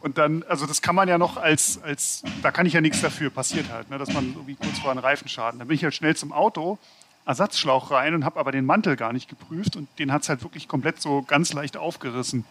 Und 0.00 0.18
dann, 0.18 0.42
also 0.48 0.66
das 0.66 0.82
kann 0.82 0.96
man 0.96 1.08
ja 1.08 1.16
noch 1.16 1.36
als, 1.36 1.80
als 1.82 2.24
da 2.42 2.50
kann 2.50 2.66
ich 2.66 2.72
ja 2.72 2.80
nichts 2.80 3.00
dafür, 3.00 3.30
passiert 3.30 3.70
halt, 3.70 3.88
ne, 3.88 3.98
dass 3.98 4.12
man 4.12 4.32
irgendwie 4.34 4.56
kurz 4.56 4.80
vor 4.80 4.90
einem 4.90 4.98
Reifenschaden. 4.98 5.60
Dann 5.60 5.68
bin 5.68 5.76
ich 5.76 5.84
halt 5.84 5.94
schnell 5.94 6.16
zum 6.16 6.32
Auto, 6.32 6.78
Ersatzschlauch 7.24 7.92
rein 7.92 8.14
und 8.14 8.24
habe 8.24 8.40
aber 8.40 8.50
den 8.50 8.64
Mantel 8.64 8.96
gar 8.96 9.12
nicht 9.12 9.28
geprüft 9.28 9.76
und 9.76 9.88
den 10.00 10.12
hat 10.12 10.22
es 10.22 10.28
halt 10.28 10.42
wirklich 10.42 10.66
komplett 10.66 11.00
so 11.00 11.22
ganz 11.22 11.52
leicht 11.52 11.76
aufgerissen. 11.76 12.44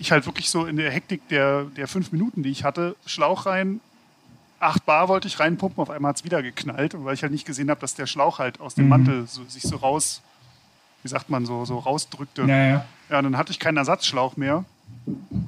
Ich 0.00 0.10
halt 0.10 0.26
wirklich 0.26 0.50
so 0.50 0.66
in 0.66 0.76
der 0.76 0.90
Hektik 0.90 1.28
der, 1.28 1.64
der 1.64 1.86
fünf 1.86 2.10
Minuten, 2.10 2.42
die 2.42 2.50
ich 2.50 2.64
hatte, 2.64 2.96
Schlauch 3.06 3.46
rein, 3.46 3.80
acht 4.58 4.84
Bar 4.86 5.08
wollte 5.08 5.28
ich 5.28 5.38
reinpumpen, 5.40 5.80
auf 5.80 5.90
einmal 5.90 6.10
hat 6.10 6.16
es 6.16 6.24
wieder 6.24 6.42
geknallt, 6.42 6.94
weil 7.04 7.14
ich 7.14 7.22
halt 7.22 7.32
nicht 7.32 7.46
gesehen 7.46 7.70
habe, 7.70 7.80
dass 7.80 7.94
der 7.94 8.06
Schlauch 8.06 8.38
halt 8.38 8.60
aus 8.60 8.74
dem 8.74 8.84
mhm. 8.84 8.90
Mantel 8.90 9.26
so, 9.26 9.44
sich 9.44 9.62
so 9.62 9.76
raus, 9.76 10.22
wie 11.02 11.08
sagt 11.08 11.30
man, 11.30 11.46
so, 11.46 11.64
so 11.64 11.78
rausdrückte. 11.78 12.42
Ja, 12.42 12.66
ja. 12.66 12.84
ja, 13.08 13.22
dann 13.22 13.36
hatte 13.36 13.52
ich 13.52 13.58
keinen 13.58 13.78
Ersatzschlauch 13.78 14.36
mehr, 14.36 14.64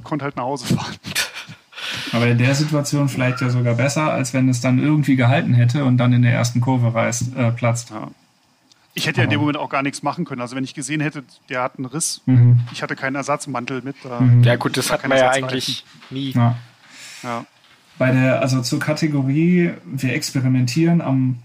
konnte 0.05 0.25
halt 0.25 0.37
nach 0.37 0.45
Hause 0.45 0.75
fahren. 0.75 0.97
Aber 2.13 2.27
in 2.27 2.39
der 2.39 2.55
Situation 2.55 3.09
vielleicht 3.09 3.41
ja 3.41 3.51
sogar 3.51 3.75
besser, 3.75 4.13
als 4.13 4.35
wenn 4.35 4.49
es 4.49 4.61
dann 4.61 4.79
irgendwie 4.79 5.17
gehalten 5.17 5.55
hätte 5.55 5.85
und 5.85 5.97
dann 5.99 6.13
in 6.13 6.23
der 6.23 6.33
ersten 6.33 6.61
Kurve 6.61 6.95
reißt, 6.95 7.37
äh, 7.37 7.51
platzt. 7.53 7.91
Ja. 7.91 8.09
Ich 8.95 9.07
hätte 9.07 9.19
ja 9.19 9.25
in 9.25 9.31
dem 9.31 9.41
Moment 9.41 9.57
auch 9.57 9.71
gar 9.71 9.83
nichts 9.83 10.03
machen 10.03 10.25
können. 10.25 10.43
Also 10.43 10.55
wenn 10.55 10.65
ich 10.65 10.75
gesehen 10.75 11.01
hätte, 11.01 11.25
der 11.49 11.63
hat 11.63 11.79
einen 11.79 11.87
Riss, 11.87 12.21
mhm. 12.27 12.61
ich 12.73 12.83
hatte 12.83 12.95
keinen 12.95 13.17
Ersatzmantel 13.17 13.81
mit. 13.83 13.97
Mhm. 14.05 14.43
Ja 14.43 14.57
gut, 14.57 14.77
das 14.77 14.91
hat 14.91 15.07
man 15.09 15.17
ja 15.17 15.31
eigentlich 15.31 15.85
nie. 16.11 16.33
Ja. 16.33 16.57
ja. 17.23 17.47
bei 17.99 18.13
der, 18.13 18.41
also 18.41 18.61
zur 18.61 18.81
Kategorie, 18.81 19.73
wir 19.85 20.13
experimentieren 20.13 21.01
am, 21.01 21.39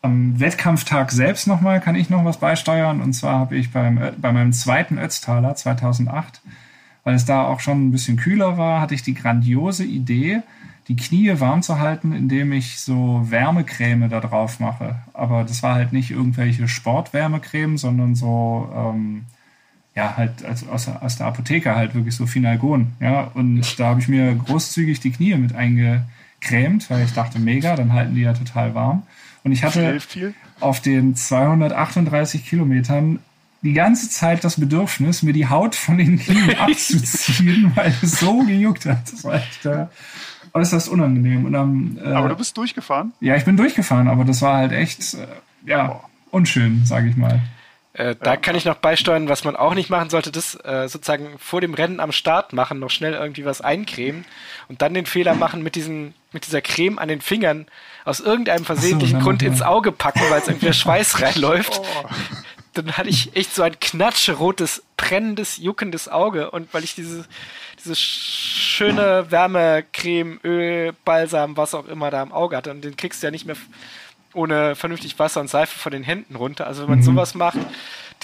am 0.00 0.40
Wettkampftag 0.40 1.12
selbst 1.12 1.46
nochmal, 1.46 1.80
kann 1.80 1.94
ich 1.94 2.08
noch 2.08 2.24
was 2.24 2.38
beisteuern. 2.38 3.02
Und 3.02 3.12
zwar 3.12 3.38
habe 3.38 3.56
ich 3.56 3.70
beim, 3.70 4.00
bei 4.16 4.32
meinem 4.32 4.54
zweiten 4.54 4.98
Ötztaler 4.98 5.54
2008, 5.54 6.40
weil 7.04 7.14
es 7.14 7.26
da 7.26 7.44
auch 7.44 7.60
schon 7.60 7.86
ein 7.86 7.92
bisschen 7.92 8.16
kühler 8.16 8.56
war, 8.56 8.80
hatte 8.80 8.94
ich 8.94 9.02
die 9.02 9.14
grandiose 9.14 9.84
Idee, 9.84 10.42
die 10.88 10.96
Knie 10.96 11.40
warm 11.40 11.62
zu 11.62 11.78
halten, 11.78 12.12
indem 12.12 12.52
ich 12.52 12.78
so 12.78 13.26
Wärmecreme 13.30 14.08
da 14.10 14.20
drauf 14.20 14.60
mache. 14.60 14.96
Aber 15.14 15.44
das 15.44 15.62
war 15.62 15.74
halt 15.74 15.92
nicht 15.92 16.10
irgendwelche 16.10 16.68
Sportwärmecreme, 16.68 17.78
sondern 17.78 18.14
so, 18.14 18.70
ähm, 18.74 19.24
ja, 19.94 20.16
halt 20.16 20.44
als, 20.44 20.66
aus, 20.68 20.88
aus 20.88 21.16
der 21.16 21.26
Apotheke 21.26 21.74
halt 21.74 21.94
wirklich 21.94 22.14
so 22.14 22.26
Finalgon. 22.26 22.92
Ja, 23.00 23.30
und 23.34 23.62
da 23.78 23.86
habe 23.86 24.00
ich 24.00 24.08
mir 24.08 24.34
großzügig 24.34 25.00
die 25.00 25.12
Knie 25.12 25.34
mit 25.36 25.54
eingecremt, 25.54 26.90
weil 26.90 27.04
ich 27.04 27.12
dachte, 27.12 27.38
mega, 27.38 27.76
dann 27.76 27.92
halten 27.92 28.14
die 28.14 28.22
ja 28.22 28.34
total 28.34 28.74
warm. 28.74 29.04
Und 29.42 29.52
ich 29.52 29.62
hatte 29.64 29.98
auf 30.60 30.80
den 30.80 31.16
238 31.16 32.46
Kilometern 32.46 33.20
die 33.62 33.72
ganze 33.72 34.10
Zeit 34.10 34.44
das 34.44 34.60
Bedürfnis, 34.60 35.22
mir 35.22 35.32
die 35.32 35.48
Haut 35.48 35.74
von 35.74 35.96
den 35.96 36.18
Knien 36.18 36.54
abzuziehen, 36.58 37.72
weil 37.74 37.94
es 38.02 38.20
so 38.20 38.42
gejuckt 38.42 38.84
hat. 38.84 39.10
Das 39.10 39.24
war 39.24 39.34
echt, 39.36 39.64
äh, 39.64 39.86
äußerst 40.54 40.88
unangenehm. 40.88 41.44
Und 41.44 41.52
dann, 41.52 41.98
äh, 42.02 42.08
aber 42.08 42.28
du 42.28 42.36
bist 42.36 42.56
durchgefahren? 42.56 43.12
Ja, 43.20 43.36
ich 43.36 43.44
bin 43.44 43.56
durchgefahren, 43.56 44.08
aber 44.08 44.24
das 44.24 44.40
war 44.40 44.56
halt 44.56 44.72
echt, 44.72 45.14
äh, 45.14 45.26
ja, 45.66 46.00
unschön, 46.30 46.86
sage 46.86 47.08
ich 47.08 47.16
mal. 47.16 47.40
Äh, 47.92 48.16
da 48.20 48.36
kann 48.36 48.56
ich 48.56 48.64
noch 48.64 48.74
beisteuern, 48.74 49.28
was 49.28 49.44
man 49.44 49.54
auch 49.54 49.74
nicht 49.74 49.88
machen 49.88 50.10
sollte, 50.10 50.32
das 50.32 50.56
äh, 50.64 50.88
sozusagen 50.88 51.38
vor 51.38 51.60
dem 51.60 51.74
Rennen 51.74 52.00
am 52.00 52.10
Start 52.10 52.52
machen, 52.52 52.80
noch 52.80 52.90
schnell 52.90 53.12
irgendwie 53.12 53.44
was 53.44 53.60
eincremen 53.60 54.24
und 54.68 54.82
dann 54.82 54.94
den 54.94 55.06
Fehler 55.06 55.34
machen, 55.34 55.62
mit, 55.62 55.76
diesen, 55.76 56.12
mit 56.32 56.44
dieser 56.44 56.60
Creme 56.60 56.98
an 56.98 57.06
den 57.06 57.20
Fingern 57.20 57.66
aus 58.04 58.18
irgendeinem 58.18 58.64
versehentlichen 58.64 59.20
so, 59.20 59.24
Grund 59.24 59.44
ins 59.44 59.62
Auge 59.62 59.92
packen, 59.92 60.22
weil 60.28 60.40
es 60.40 60.48
irgendwie 60.48 60.66
der 60.66 60.72
Schweiß 60.72 61.20
reinläuft. 61.22 61.80
Oh. 61.80 62.08
Dann 62.74 62.96
hatte 62.96 63.08
ich 63.08 63.34
echt 63.36 63.54
so 63.54 63.62
ein 63.62 63.78
knatscherotes, 63.78 64.82
brennendes, 64.96 65.58
juckendes 65.58 66.08
Auge 66.08 66.50
und 66.50 66.72
weil 66.74 66.84
ich 66.84 66.94
diese, 66.94 67.24
diese 67.82 67.94
schöne 67.94 69.30
Wärmecreme, 69.30 70.40
Öl, 70.44 70.92
Balsam, 71.04 71.56
was 71.56 71.74
auch 71.74 71.86
immer 71.86 72.10
da 72.10 72.22
im 72.22 72.32
Auge 72.32 72.56
hatte. 72.56 72.70
Und 72.70 72.84
den 72.84 72.96
kriegst 72.96 73.22
du 73.22 73.26
ja 73.28 73.30
nicht 73.30 73.46
mehr 73.46 73.56
ohne 74.34 74.74
vernünftig 74.74 75.18
Wasser 75.18 75.40
und 75.40 75.48
Seife 75.48 75.78
von 75.78 75.92
den 75.92 76.02
Händen 76.02 76.36
runter. 76.36 76.66
Also 76.66 76.82
wenn 76.82 76.90
man 76.90 76.98
mhm. 76.98 77.04
sowas 77.04 77.34
macht, 77.34 77.58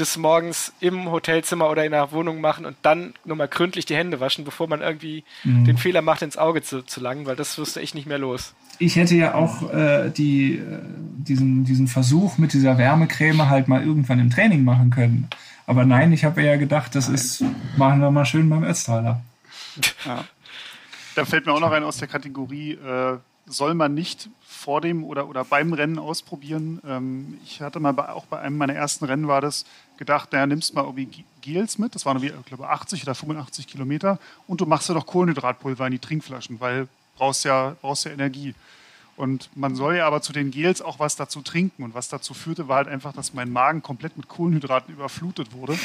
das 0.01 0.17
morgens 0.17 0.73
im 0.81 1.11
Hotelzimmer 1.11 1.71
oder 1.71 1.85
in 1.85 1.93
der 1.93 2.13
Wohnung 2.13 2.41
machen 2.41 2.65
und 2.67 2.77
dann 2.83 3.15
nochmal 3.25 3.49
gründlich 3.49 3.85
die 3.87 3.97
Hände 3.97 4.21
waschen, 4.21 4.45
bevor 4.45 4.69
man 4.69 4.81
irgendwie 4.81 5.25
mhm. 5.45 5.65
den 5.65 5.77
Fehler 5.77 6.03
macht, 6.03 6.23
ins 6.23 6.37
Auge 6.37 6.63
zu, 6.63 6.83
zu 6.83 7.01
langen, 7.01 7.27
weil 7.27 7.37
das 7.37 7.59
wirst 7.59 7.77
du 7.77 7.81
echt 7.81 7.95
nicht 7.95 8.07
mehr 8.07 8.19
los. 8.19 8.55
Ich 8.79 8.97
hätte 8.97 9.15
ja 9.15 9.35
auch 9.35 9.73
äh, 9.73 10.11
die, 10.11 10.57
äh, 10.57 10.79
diesen, 11.19 11.65
diesen 11.65 11.87
Versuch 11.87 12.39
mit 12.39 12.53
dieser 12.53 12.79
Wärmecreme 12.79 13.49
halt 13.49 13.69
mal 13.69 13.85
irgendwann 13.85 14.19
im 14.19 14.31
Training 14.31 14.65
machen 14.65 14.91
können. 14.91 15.29
Aber 15.67 15.85
nein, 15.85 16.13
ich 16.13 16.25
habe 16.25 16.43
ja 16.43 16.57
gedacht, 16.57 16.95
das 16.95 17.09
ist, 17.09 17.45
machen 17.77 18.01
wir 18.01 18.11
mal 18.11 18.25
schön 18.25 18.49
beim 18.49 18.65
Ötztaler. 18.65 19.21
Ja. 20.05 20.25
Da 21.15 21.25
fällt 21.25 21.47
mir 21.47 21.53
auch 21.53 21.61
noch 21.61 21.73
ein 21.73 21.83
aus 21.85 21.99
der 21.99 22.09
Kategorie, 22.09 22.73
äh, 22.73 23.19
soll 23.47 23.75
man 23.75 23.95
nicht 23.95 24.31
vor 24.41 24.81
dem 24.81 25.05
oder, 25.05 25.29
oder 25.29 25.45
beim 25.45 25.73
Rennen 25.73 25.99
ausprobieren. 25.99 26.81
Ähm, 26.87 27.39
ich 27.45 27.61
hatte 27.61 27.81
mal 27.81 27.93
bei, 27.93 28.09
auch 28.11 28.27
bei 28.27 28.39
einem 28.41 28.57
meiner 28.57 28.75
ersten 28.75 29.05
Rennen 29.05 29.29
war 29.29 29.41
das 29.41 29.65
gedacht, 30.01 30.33
naja, 30.33 30.47
nimmst 30.47 30.75
mal 30.75 30.85
irgendwie 30.85 31.25
Gels 31.41 31.79
mit, 31.79 31.95
das 31.95 32.05
waren, 32.05 32.21
ich 32.23 32.33
glaube, 32.47 32.69
80 32.69 33.05
oder 33.05 33.15
85 33.15 33.69
Kilometer 33.69 34.19
und 34.49 34.61
du 34.61 34.67
machst 34.67 34.89
ja 34.89 34.95
doch 34.95 35.07
Kohlenhydratpulver 35.07 35.87
in 35.87 35.93
die 35.93 35.99
Trinkflaschen, 36.01 36.59
weil 36.59 36.89
brauchst 37.17 37.45
ja, 37.45 37.77
brauchst 37.81 38.05
ja 38.07 38.11
Energie. 38.11 38.55
Und 39.17 39.51
man 39.55 39.77
soll 39.77 39.97
ja 39.97 40.07
aber 40.07 40.23
zu 40.23 40.33
den 40.33 40.51
Gels 40.51 40.83
auch 40.83 40.99
was 40.99 41.15
dazu 41.15 41.43
trinken. 41.43 41.83
Und 41.83 41.93
was 41.93 42.09
dazu 42.09 42.33
führte, 42.33 42.69
war 42.69 42.79
halt 42.79 42.89
einfach, 42.89 43.13
dass 43.13 43.35
mein 43.35 43.53
Magen 43.53 43.83
komplett 43.83 44.17
mit 44.17 44.29
Kohlenhydraten 44.29 44.95
überflutet 44.95 45.53
wurde 45.53 45.79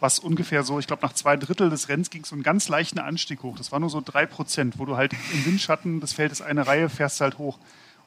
was 0.00 0.18
ungefähr 0.18 0.62
so, 0.62 0.78
ich 0.78 0.86
glaube, 0.86 1.04
nach 1.04 1.12
zwei 1.12 1.36
Drittel 1.36 1.70
des 1.70 1.88
Rennens 1.88 2.10
ging 2.10 2.24
so 2.24 2.34
einen 2.34 2.42
ganz 2.42 2.68
leichten 2.68 2.98
Anstieg 2.98 3.42
hoch. 3.42 3.56
Das 3.56 3.72
war 3.72 3.80
nur 3.80 3.90
so 3.90 4.00
drei 4.04 4.26
Prozent, 4.26 4.78
wo 4.78 4.84
du 4.84 4.96
halt 4.96 5.12
im 5.32 5.46
Windschatten 5.46 6.00
des 6.00 6.12
Feldes 6.12 6.40
eine 6.40 6.66
Reihe 6.66 6.88
fährst 6.88 7.20
halt 7.20 7.38
hoch. 7.38 7.58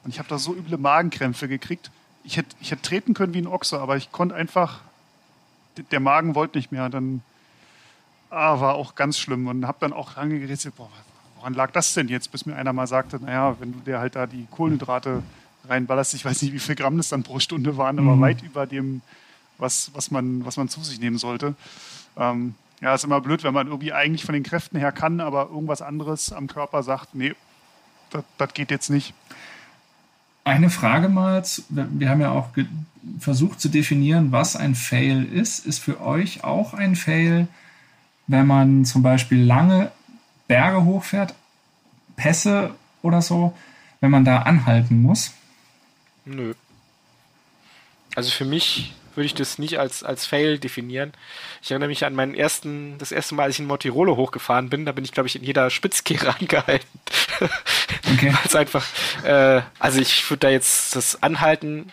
Und 0.04 0.10
ich 0.10 0.18
habe 0.18 0.28
da 0.28 0.38
so 0.38 0.54
üble 0.54 0.78
Magenkrämpfe 0.78 1.48
gekriegt. 1.48 1.90
Ich 2.24 2.36
hätte 2.36 2.56
ich 2.60 2.70
hätt 2.70 2.82
treten 2.82 3.14
können 3.14 3.34
wie 3.34 3.42
ein 3.42 3.46
Ochse, 3.46 3.78
aber 3.80 3.96
ich 3.96 4.10
konnte 4.10 4.34
einfach, 4.34 4.80
der 5.90 6.00
Magen 6.00 6.34
wollte 6.34 6.58
nicht 6.58 6.72
mehr. 6.72 6.88
Dann 6.88 7.22
ah, 8.30 8.60
war 8.60 8.74
auch 8.74 8.94
ganz 8.94 9.18
schlimm 9.18 9.46
und 9.46 9.66
habe 9.66 9.78
dann 9.80 9.92
auch 9.92 10.16
lange 10.16 10.40
gerätselt, 10.40 10.76
boah, 10.76 10.88
woran 11.36 11.54
lag 11.54 11.70
das 11.72 11.94
denn 11.94 12.08
jetzt? 12.08 12.32
Bis 12.32 12.46
mir 12.46 12.56
einer 12.56 12.72
mal 12.72 12.86
sagte, 12.86 13.18
naja, 13.20 13.56
wenn 13.60 13.72
du 13.72 13.80
dir 13.80 13.98
halt 13.98 14.16
da 14.16 14.26
die 14.26 14.46
Kohlenhydrate 14.50 15.22
reinballerst, 15.68 16.14
ich 16.14 16.24
weiß 16.24 16.42
nicht, 16.42 16.52
wie 16.52 16.58
viel 16.58 16.74
Gramm 16.74 16.96
das 16.96 17.08
dann 17.08 17.22
pro 17.22 17.38
Stunde 17.38 17.76
waren, 17.76 17.98
aber 17.98 18.16
mhm. 18.16 18.20
weit 18.20 18.42
über 18.42 18.66
dem 18.66 19.02
was, 19.58 19.90
was, 19.94 20.10
man, 20.10 20.44
was 20.44 20.56
man 20.56 20.68
zu 20.68 20.82
sich 20.82 21.00
nehmen 21.00 21.18
sollte. 21.18 21.54
Ähm, 22.16 22.54
ja, 22.80 22.94
ist 22.94 23.04
immer 23.04 23.20
blöd, 23.20 23.44
wenn 23.44 23.54
man 23.54 23.68
irgendwie 23.68 23.92
eigentlich 23.92 24.24
von 24.24 24.34
den 24.34 24.42
Kräften 24.42 24.76
her 24.76 24.92
kann, 24.92 25.20
aber 25.20 25.50
irgendwas 25.50 25.82
anderes 25.82 26.32
am 26.32 26.48
Körper 26.48 26.82
sagt, 26.82 27.14
nee, 27.14 27.34
das 28.38 28.54
geht 28.54 28.70
jetzt 28.70 28.90
nicht. 28.90 29.14
Eine 30.44 30.70
Frage 30.70 31.08
mal, 31.08 31.42
wir 31.68 32.08
haben 32.08 32.20
ja 32.20 32.30
auch 32.32 32.48
versucht 33.18 33.60
zu 33.60 33.68
definieren, 33.68 34.32
was 34.32 34.56
ein 34.56 34.74
Fail 34.74 35.24
ist. 35.24 35.66
Ist 35.66 35.78
für 35.78 36.00
euch 36.00 36.44
auch 36.44 36.74
ein 36.74 36.96
Fail, 36.96 37.48
wenn 38.26 38.46
man 38.46 38.84
zum 38.84 39.02
Beispiel 39.02 39.42
lange 39.42 39.92
Berge 40.48 40.84
hochfährt, 40.84 41.34
Pässe 42.16 42.74
oder 43.02 43.22
so, 43.22 43.56
wenn 44.00 44.10
man 44.10 44.24
da 44.24 44.42
anhalten 44.42 45.00
muss? 45.00 45.32
Nö. 46.24 46.54
Also 48.14 48.30
für 48.30 48.44
mich 48.44 48.94
würde 49.14 49.26
ich 49.26 49.34
das 49.34 49.58
nicht 49.58 49.78
als, 49.78 50.02
als 50.02 50.26
Fail 50.26 50.58
definieren. 50.58 51.12
Ich 51.62 51.70
erinnere 51.70 51.88
mich 51.88 52.04
an 52.04 52.14
meinen 52.14 52.34
ersten, 52.34 52.98
das 52.98 53.12
erste 53.12 53.34
Mal, 53.34 53.44
als 53.44 53.54
ich 53.54 53.60
in 53.60 53.66
Mortirolo 53.66 54.16
hochgefahren 54.16 54.68
bin, 54.68 54.84
da 54.84 54.92
bin 54.92 55.04
ich, 55.04 55.12
glaube 55.12 55.28
ich, 55.28 55.36
in 55.36 55.44
jeder 55.44 55.70
Spitzkehre 55.70 56.34
angehalten. 56.40 56.88
Okay. 58.12 58.34
Weil 58.50 58.60
einfach, 58.60 58.84
äh, 59.24 59.62
also 59.78 60.00
ich 60.00 60.28
würde 60.30 60.40
da 60.40 60.50
jetzt 60.50 60.96
das 60.96 61.22
anhalten. 61.22 61.92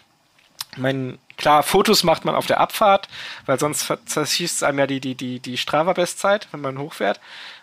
Mein, 0.77 1.17
klar, 1.37 1.63
Fotos 1.63 2.03
macht 2.03 2.25
man 2.25 2.35
auf 2.35 2.45
der 2.45 2.59
Abfahrt, 2.59 3.09
weil 3.45 3.59
sonst 3.59 3.91
zerschießt 4.05 4.63
einem 4.63 4.79
ja 4.79 4.87
die, 4.87 4.99
die, 4.99 5.15
die, 5.15 5.39
die 5.39 5.57
Strava-Bestzeit, 5.57 6.47
wenn 6.51 6.61
man 6.61 6.77
hochfährt. 6.77 7.19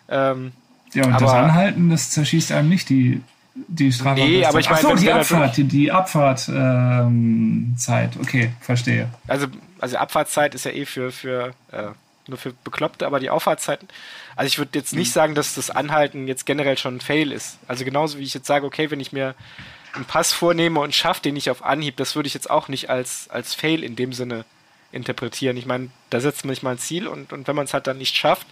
Ähm, 0.09 0.53
ja, 0.93 1.05
und 1.05 1.13
aber, 1.13 1.25
das 1.25 1.35
Anhalten, 1.35 1.91
das 1.91 2.11
zerschießt 2.11 2.53
einem 2.53 2.69
nicht 2.69 2.89
die 2.89 3.23
die 3.69 3.93
Strafe. 3.93 4.21
Nee, 4.21 4.45
aber 4.45 4.61
ich 4.61 4.69
meine, 4.69 4.83
so, 4.83 4.95
die 4.95 5.11
Abfahrt, 5.11 5.57
die, 5.57 5.65
die 5.65 5.93
Abfahrtzeit. 5.93 6.57
Ähm, 6.57 7.77
okay, 8.21 8.53
verstehe. 8.61 9.09
Also, 9.27 9.47
also 9.79 9.97
Abfahrtszeit 9.97 10.55
ist 10.55 10.65
ja 10.65 10.73
eh 10.73 10.85
für, 10.85 11.11
für 11.11 11.55
äh, 11.73 11.89
nur 12.29 12.39
für 12.39 12.53
Bekloppte, 12.53 13.07
aber 13.07 13.21
die 13.21 13.31
Auffahrtzeiten. 13.31 13.89
Also 14.35 14.49
ich 14.49 14.59
würde 14.59 14.79
jetzt 14.79 14.95
nicht 14.95 15.09
mhm. 15.09 15.13
sagen, 15.13 15.35
dass 15.35 15.55
das 15.55 15.71
Anhalten 15.71 16.29
jetzt 16.29 16.47
generell 16.47 16.77
schon 16.77 16.97
ein 16.97 17.01
Fail 17.01 17.33
ist. 17.33 17.59
Also 17.69 17.85
genauso 17.85 18.19
wie 18.19 18.25
ich 18.25 18.35
jetzt 18.35 18.47
sage, 18.47 18.67
okay, 18.67 18.91
wenn 18.91 19.01
ich 19.01 19.13
mir 19.13 19.35
einen 19.95 20.05
Pass 20.05 20.33
vornehme 20.33 20.81
und 20.81 20.95
schaffe 20.95 21.23
den 21.23 21.35
nicht 21.35 21.51
auf 21.51 21.65
Anhieb, 21.65 21.97
das 21.97 22.17
würde 22.17 22.27
ich 22.27 22.35
jetzt 22.35 22.51
auch 22.51 22.69
nicht 22.69 22.91
als, 22.91 23.31
als 23.31 23.55
Fail 23.55 23.83
in 23.83 23.97
dem 23.97 24.13
Sinne 24.13 24.45
interpretieren. 24.93 25.57
Ich 25.57 25.67
meine, 25.67 25.91
da 26.11 26.21
setzt 26.21 26.45
man 26.45 26.55
sich 26.55 26.63
mal 26.63 26.73
ein 26.73 26.79
Ziel 26.79 27.07
und, 27.07 27.33
und 27.33 27.49
wenn 27.49 27.57
man 27.57 27.65
es 27.65 27.75
halt 27.75 27.87
dann 27.87 27.99
nicht 27.99 28.17
schafft, 28.17 28.47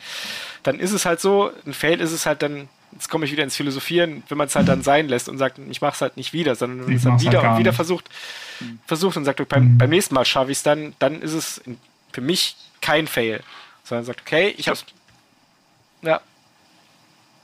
dann 0.62 0.80
ist 0.80 0.92
es 0.92 1.04
halt 1.04 1.20
so, 1.20 1.50
ein 1.66 1.74
Fail 1.74 2.00
ist 2.00 2.12
es 2.12 2.26
halt 2.26 2.42
dann 2.42 2.68
jetzt 2.94 3.08
komme 3.08 3.24
ich 3.24 3.32
wieder 3.32 3.44
ins 3.44 3.56
Philosophieren, 3.56 4.22
wenn 4.28 4.38
man 4.38 4.46
es 4.46 4.56
halt 4.56 4.68
dann 4.68 4.82
sein 4.82 5.08
lässt 5.08 5.28
und 5.28 5.38
sagt, 5.38 5.58
ich 5.58 5.80
mache 5.80 5.94
es 5.94 6.00
halt 6.00 6.16
nicht 6.16 6.32
wieder, 6.32 6.54
sondern 6.54 6.80
wenn 6.80 6.86
man 6.86 6.96
es 6.96 7.02
dann 7.02 7.20
wieder 7.20 7.42
halt 7.42 7.52
und 7.52 7.58
wieder 7.58 7.72
versucht, 7.72 8.08
versucht 8.86 9.16
und 9.16 9.24
sagt, 9.24 9.46
beim, 9.48 9.74
mhm. 9.74 9.78
beim 9.78 9.90
nächsten 9.90 10.14
Mal 10.14 10.24
schaffe 10.24 10.50
ich 10.50 10.58
es 10.58 10.62
dann, 10.62 10.94
dann 10.98 11.20
ist 11.20 11.32
es 11.32 11.62
für 12.12 12.20
mich 12.20 12.56
kein 12.80 13.06
Fail, 13.06 13.42
sondern 13.82 14.04
sagt, 14.04 14.22
okay, 14.22 14.54
ich 14.56 14.68
habe 14.68 14.78
ja. 16.02 16.20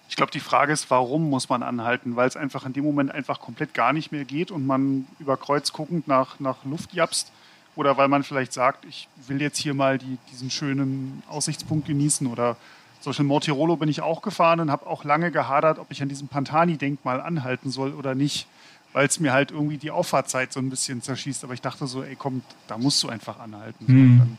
Ich 0.09 0.17
glaube, 0.17 0.33
die 0.33 0.41
Frage 0.41 0.73
ist, 0.73 0.91
warum 0.91 1.31
muss 1.31 1.49
man 1.49 1.63
anhalten? 1.63 2.17
Weil 2.17 2.27
es 2.27 2.37
einfach 2.37 2.67
in 2.67 2.73
dem 2.73 2.85
Moment 2.85 3.13
einfach 3.13 3.41
komplett 3.41 3.75
gar 3.75 3.93
nicht 3.93 4.11
mehr 4.11 4.25
geht 4.25 4.51
und 4.51 4.67
man 4.67 5.07
über 5.21 5.37
Kreuz 5.37 5.73
guckend 5.73 6.09
nach, 6.09 6.41
nach 6.41 6.65
Luft 6.65 6.93
japst. 6.93 7.31
Oder 7.77 7.97
weil 7.97 8.09
man 8.09 8.25
vielleicht 8.25 8.53
sagt, 8.53 8.85
ich 8.87 9.09
will 9.29 9.41
jetzt 9.41 9.57
hier 9.57 9.73
mal 9.73 9.99
die, 9.99 10.19
diesen 10.33 10.51
schönen 10.51 11.23
Aussichtspunkt 11.29 11.87
genießen 11.87 12.27
oder 12.27 12.57
zum 13.01 13.11
Beispiel 13.11 13.27
Mortirolo 13.27 13.77
bin 13.77 13.89
ich 13.89 14.03
auch 14.03 14.23
gefahren 14.23 14.61
und 14.61 14.71
habe 14.71 14.87
auch 14.87 15.05
lange 15.05 15.31
gehadert, 15.31 15.79
ob 15.79 15.91
ich 15.91 16.03
an 16.03 16.09
diesem 16.09 16.29
Pantani-Denkmal 16.29 17.21
anhalten 17.21 17.71
soll 17.71 17.93
oder 17.95 18.15
nicht, 18.15 18.47
weil 18.93 19.07
es 19.07 19.21
mir 19.21 19.33
halt 19.33 19.51
irgendwie 19.51 19.79
die 19.79 19.91
Auffahrtzeit 19.91 20.53
so 20.53 20.61
ein 20.61 20.69
bisschen 20.69 21.01
zerschießt. 21.01 21.45
Aber 21.45 21.55
ich 21.55 21.63
dachte 21.63 21.87
so, 21.87 22.03
ey 22.03 22.17
komm, 22.17 22.43
da 22.69 22.77
musst 22.77 23.03
du 23.03 23.09
einfach 23.09 23.39
anhalten. 23.39 23.85
Mhm. 23.87 24.37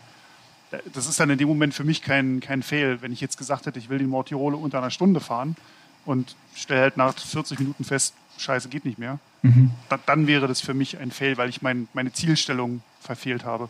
Dann, 0.72 0.82
das 0.94 1.08
ist 1.08 1.20
dann 1.20 1.30
in 1.30 1.38
dem 1.38 1.48
Moment 1.48 1.74
für 1.74 1.84
mich 1.84 2.02
kein, 2.02 2.40
kein 2.40 2.62
Fail. 2.62 3.02
Wenn 3.02 3.12
ich 3.12 3.20
jetzt 3.20 3.38
gesagt 3.38 3.66
hätte, 3.66 3.80
ich 3.80 3.90
will 3.90 3.98
den 3.98 4.10
Mortirolo 4.10 4.58
unter 4.58 4.78
einer 4.78 4.92
Stunde 4.92 5.20
fahren 5.20 5.56
und 6.06 6.36
stelle 6.56 6.82
halt 6.82 6.98
nach 6.98 7.18
40 7.18 7.60
Minuten 7.60 7.84
fest, 7.84 8.14
scheiße, 8.38 8.70
geht 8.70 8.86
nicht 8.86 9.00
mehr, 9.00 9.20
mhm. 9.42 9.72
da, 9.90 10.00
dann 10.06 10.28
wäre 10.28 10.48
das 10.48 10.62
für 10.62 10.74
mich 10.74 11.00
ein 11.00 11.12
Fail, 11.12 11.38
weil 11.38 11.50
ich 11.50 11.62
mein, 11.62 11.88
meine 11.94 12.14
Zielstellung 12.14 12.82
verfehlt 13.00 13.44
habe 13.44 13.70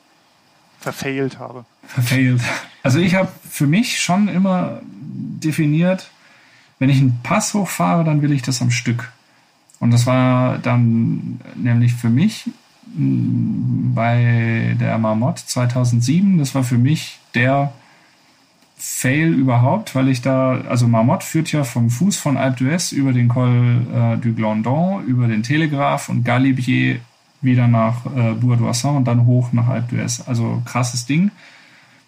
verfailt 0.82 1.40
habe. 1.40 1.64
Verfailt. 1.88 2.42
Also 2.84 3.00
ich 3.00 3.16
habe 3.16 3.30
für 3.50 3.68
mich 3.68 4.02
schon 4.02 4.28
immer 4.28 4.82
definiert, 4.84 6.10
wenn 6.80 6.90
ich 6.90 6.98
einen 6.98 7.20
Pass 7.22 7.54
hochfahre, 7.54 8.04
dann 8.04 8.22
will 8.22 8.32
ich 8.32 8.42
das 8.42 8.62
am 8.62 8.72
Stück. 8.72 9.12
Und 9.80 9.92
das 9.92 10.06
war 10.08 10.58
dann 10.58 11.40
nämlich 11.56 11.94
für 11.94 12.10
mich 12.10 12.50
mm, 12.96 13.94
bei 13.94 14.76
der 14.80 14.98
Marmot 14.98 15.40
2007, 15.40 16.40
das 16.40 16.56
war 16.56 16.64
für 16.64 16.78
mich 16.78 17.20
der 17.36 17.72
Fail 18.78 19.32
überhaupt, 19.34 19.94
weil 19.94 20.08
ich 20.08 20.24
da, 20.24 20.62
also 20.68 20.88
Marmot 20.88 21.24
führt 21.24 21.52
ja 21.52 21.64
vom 21.64 21.92
Fuß 21.92 22.18
von 22.18 22.36
Alpe 22.36 22.64
d'Huez 22.64 22.92
über 22.92 23.14
den 23.14 23.28
Col 23.28 23.86
äh, 23.94 24.18
du 24.18 24.34
Glandon, 24.34 25.06
über 25.06 25.28
den 25.28 25.44
Telegraph 25.44 26.10
und 26.10 26.24
Galibier 26.24 27.00
wieder 27.42 27.68
nach 27.68 28.06
äh, 28.06 28.34
Bourg-d'Oisson 28.34 28.98
und 28.98 29.06
dann 29.06 29.26
hoch 29.26 29.52
nach 29.52 29.68
Alpe 29.68 29.96
d'Huez. 29.96 30.28
Also 30.28 30.62
krasses 30.66 31.06
Ding. 31.06 31.32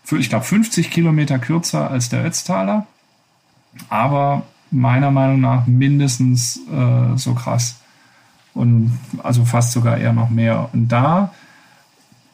Für, 0.04 0.17
ich 0.17 0.30
glaube, 0.30 0.46
50 0.46 0.91
Kilometer 0.91 1.39
kürzer 1.39 1.89
als 1.89 2.10
der 2.10 2.26
Ötztaler, 2.26 2.86
aber 3.89 4.43
meiner 4.69 5.12
Meinung 5.12 5.41
nach 5.41 5.65
mindestens 5.65 6.60
äh, 6.72 7.17
so 7.17 7.34
krass. 7.34 7.80
Und 8.54 8.98
also 9.24 9.46
fast 9.46 9.72
sogar 9.72 9.98
eher 9.98 10.13
noch 10.13 10.30
mehr. 10.30 10.69
Und 10.74 10.89
da 10.89 11.34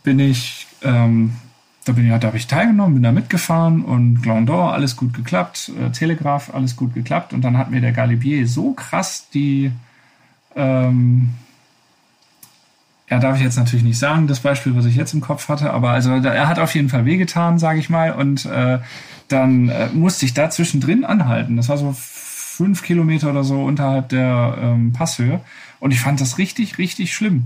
bin 0.04 0.20
ich 0.20 0.68
ähm, 0.82 1.34
da 1.90 1.94
bin 1.94 2.06
ich, 2.06 2.20
da 2.20 2.28
habe 2.28 2.38
ich 2.38 2.46
teilgenommen, 2.46 2.94
bin 2.94 3.04
da 3.04 3.12
mitgefahren 3.12 3.84
und 3.84 4.22
Glandor, 4.22 4.74
alles 4.74 4.96
gut 4.96 5.14
geklappt, 5.14 5.72
äh, 5.80 5.90
Telegraph, 5.90 6.54
alles 6.54 6.76
gut 6.76 6.94
geklappt. 6.94 7.34
Und 7.34 7.42
dann 7.42 7.58
hat 7.58 7.72
mir 7.72 7.82
der 7.82 7.94
Galibier 7.94 8.48
so 8.48 8.74
krass 8.74 9.28
die, 9.34 9.72
ähm, 10.56 11.30
ja, 13.10 13.20
darf 13.20 13.38
ich 13.38 13.42
jetzt 13.42 13.58
natürlich 13.58 13.84
nicht 13.84 13.98
sagen, 13.98 14.28
das 14.28 14.40
Beispiel, 14.40 14.76
was 14.76 14.86
ich 14.86 14.96
jetzt 14.96 15.14
im 15.14 15.22
Kopf 15.22 15.50
hatte, 15.50 15.72
aber 15.72 15.90
also 15.92 16.14
er 16.14 16.48
hat 16.48 16.60
auf 16.60 16.76
jeden 16.76 16.90
Fall 16.90 17.06
wehgetan, 17.06 17.58
sage 17.58 17.80
ich 17.80 17.90
mal. 17.90 18.12
Und 18.14 18.46
äh, 18.46 18.80
dann 19.28 19.70
äh, 19.70 19.88
musste 19.94 20.26
ich 20.26 20.34
da 20.34 20.50
zwischendrin 20.50 21.06
anhalten. 21.06 21.58
Das 21.58 21.70
war 21.70 21.78
so 21.78 21.96
fünf 21.98 22.84
Kilometer 22.84 23.32
oder 23.32 23.44
so 23.44 23.64
unterhalb 23.64 24.10
der 24.10 24.58
ähm, 24.62 24.94
Passhöhe. 24.94 25.42
Und 25.80 25.92
ich 25.92 26.02
fand 26.02 26.22
das 26.22 26.38
richtig, 26.38 26.78
richtig 26.78 27.14
schlimm. 27.16 27.46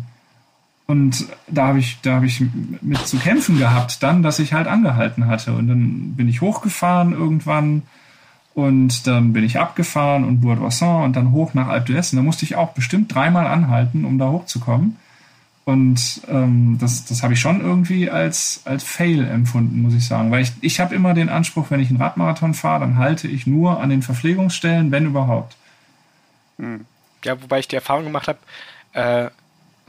Und 0.85 1.27
da 1.47 1.67
habe 1.67 1.79
ich, 1.79 1.99
da 2.01 2.15
habe 2.15 2.25
ich 2.25 2.43
mit 2.81 3.07
zu 3.07 3.17
kämpfen 3.17 3.57
gehabt, 3.57 4.03
dann, 4.03 4.21
dass 4.21 4.39
ich 4.39 4.51
halt 4.51 4.67
angehalten 4.67 5.27
hatte. 5.27 5.53
Und 5.53 5.67
dann 5.69 6.15
bin 6.15 6.27
ich 6.27 6.41
hochgefahren 6.41 7.13
irgendwann 7.13 7.83
und 8.53 9.07
dann 9.07 9.31
bin 9.31 9.45
ich 9.45 9.59
abgefahren 9.59 10.25
und 10.25 10.41
Bourg-d'Oisson 10.41 11.05
und 11.05 11.15
dann 11.15 11.31
hoch 11.31 11.53
nach 11.53 11.69
Alpe 11.69 11.93
d'Huez. 11.93 12.11
Und 12.11 12.17
da 12.17 12.23
musste 12.23 12.43
ich 12.43 12.55
auch 12.55 12.73
bestimmt 12.73 13.13
dreimal 13.13 13.47
anhalten, 13.47 14.03
um 14.03 14.19
da 14.19 14.29
hochzukommen. 14.29 14.97
Und 15.65 16.21
ähm, 16.27 16.77
das, 16.79 17.05
das 17.05 17.23
habe 17.23 17.33
ich 17.33 17.39
schon 17.39 17.61
irgendwie 17.61 18.09
als, 18.09 18.61
als 18.65 18.83
Fail 18.83 19.25
empfunden, 19.25 19.81
muss 19.81 19.93
ich 19.93 20.05
sagen. 20.05 20.29
Weil 20.29 20.41
ich, 20.41 20.51
ich 20.59 20.79
habe 20.81 20.93
immer 20.93 21.13
den 21.13 21.29
Anspruch, 21.29 21.67
wenn 21.69 21.79
ich 21.79 21.89
einen 21.89 22.01
Radmarathon 22.01 22.53
fahre, 22.53 22.81
dann 22.81 22.97
halte 22.97 23.29
ich 23.29 23.47
nur 23.47 23.79
an 23.79 23.89
den 23.89 24.01
Verpflegungsstellen, 24.01 24.91
wenn 24.91 25.05
überhaupt. 25.05 25.55
Hm. 26.59 26.85
Ja, 27.23 27.41
wobei 27.41 27.59
ich 27.59 27.69
die 27.69 27.77
Erfahrung 27.77 28.03
gemacht 28.03 28.27
habe, 28.27 28.39
äh, 28.91 29.29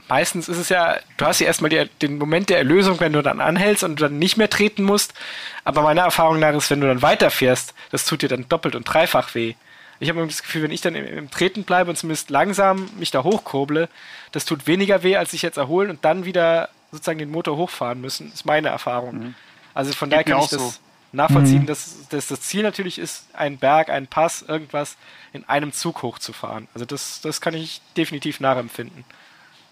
meistens 0.07 0.47
ist 0.47 0.57
es 0.57 0.69
ja, 0.69 0.97
du 1.17 1.25
hast 1.25 1.39
ja 1.39 1.47
erstmal 1.47 1.69
die, 1.69 1.89
den 2.01 2.17
Moment 2.17 2.49
der 2.49 2.57
Erlösung, 2.57 3.01
wenn 3.01 3.11
du 3.11 3.21
dann 3.21 3.41
anhältst 3.41 3.83
und 3.83 3.99
du 3.99 4.03
dann 4.05 4.17
nicht 4.17 4.37
mehr 4.37 4.49
treten 4.49 4.83
musst. 4.83 5.13
Aber 5.65 5.81
meiner 5.81 6.03
Erfahrung 6.03 6.39
nach 6.39 6.53
ist, 6.53 6.69
wenn 6.69 6.79
du 6.79 6.87
dann 6.87 7.01
weiterfährst, 7.01 7.73
das 7.91 8.05
tut 8.05 8.21
dir 8.21 8.29
dann 8.29 8.47
doppelt 8.47 8.75
und 8.75 8.83
dreifach 8.83 9.35
weh. 9.35 9.55
Ich 9.99 10.09
habe 10.09 10.25
das 10.25 10.41
Gefühl, 10.41 10.63
wenn 10.63 10.71
ich 10.71 10.81
dann 10.81 10.95
im, 10.95 11.05
im, 11.05 11.31
Treten 11.31 11.63
bleibe 11.63 11.89
und 11.89 11.95
zumindest 11.95 12.29
langsam 12.29 12.89
mich 12.97 13.11
da 13.11 13.23
hochkurble, 13.23 13.89
das 14.31 14.45
tut 14.45 14.67
weniger 14.67 15.03
weh, 15.03 15.15
als 15.15 15.31
sich 15.31 15.41
jetzt 15.41 15.57
erholen 15.57 15.89
und 15.89 16.03
dann 16.03 16.25
wieder 16.25 16.69
sozusagen 16.91 17.19
den 17.19 17.31
Motor 17.31 17.57
hochfahren 17.57 18.01
müssen, 18.01 18.31
ist 18.31 18.45
meine 18.45 18.69
Erfahrung. 18.69 19.17
Mhm. 19.17 19.35
Also 19.73 19.93
von 19.93 20.09
daher 20.09 20.23
kann 20.23 20.39
ich 20.39 20.47
das 20.47 20.59
so. 20.59 20.73
nachvollziehen, 21.11 21.63
mhm. 21.63 21.67
dass, 21.67 22.07
dass, 22.09 22.27
das 22.27 22.41
Ziel 22.41 22.63
natürlich 22.63 22.99
ist, 22.99 23.27
einen 23.33 23.57
Berg, 23.57 23.89
einen 23.89 24.07
Pass, 24.07 24.41
irgendwas 24.41 24.97
in 25.33 25.47
einem 25.47 25.71
Zug 25.73 26.01
hochzufahren. 26.01 26.67
Also 26.73 26.85
das, 26.85 27.21
das 27.21 27.41
kann 27.41 27.53
ich 27.53 27.81
definitiv 27.97 28.39
nachempfinden. 28.39 29.03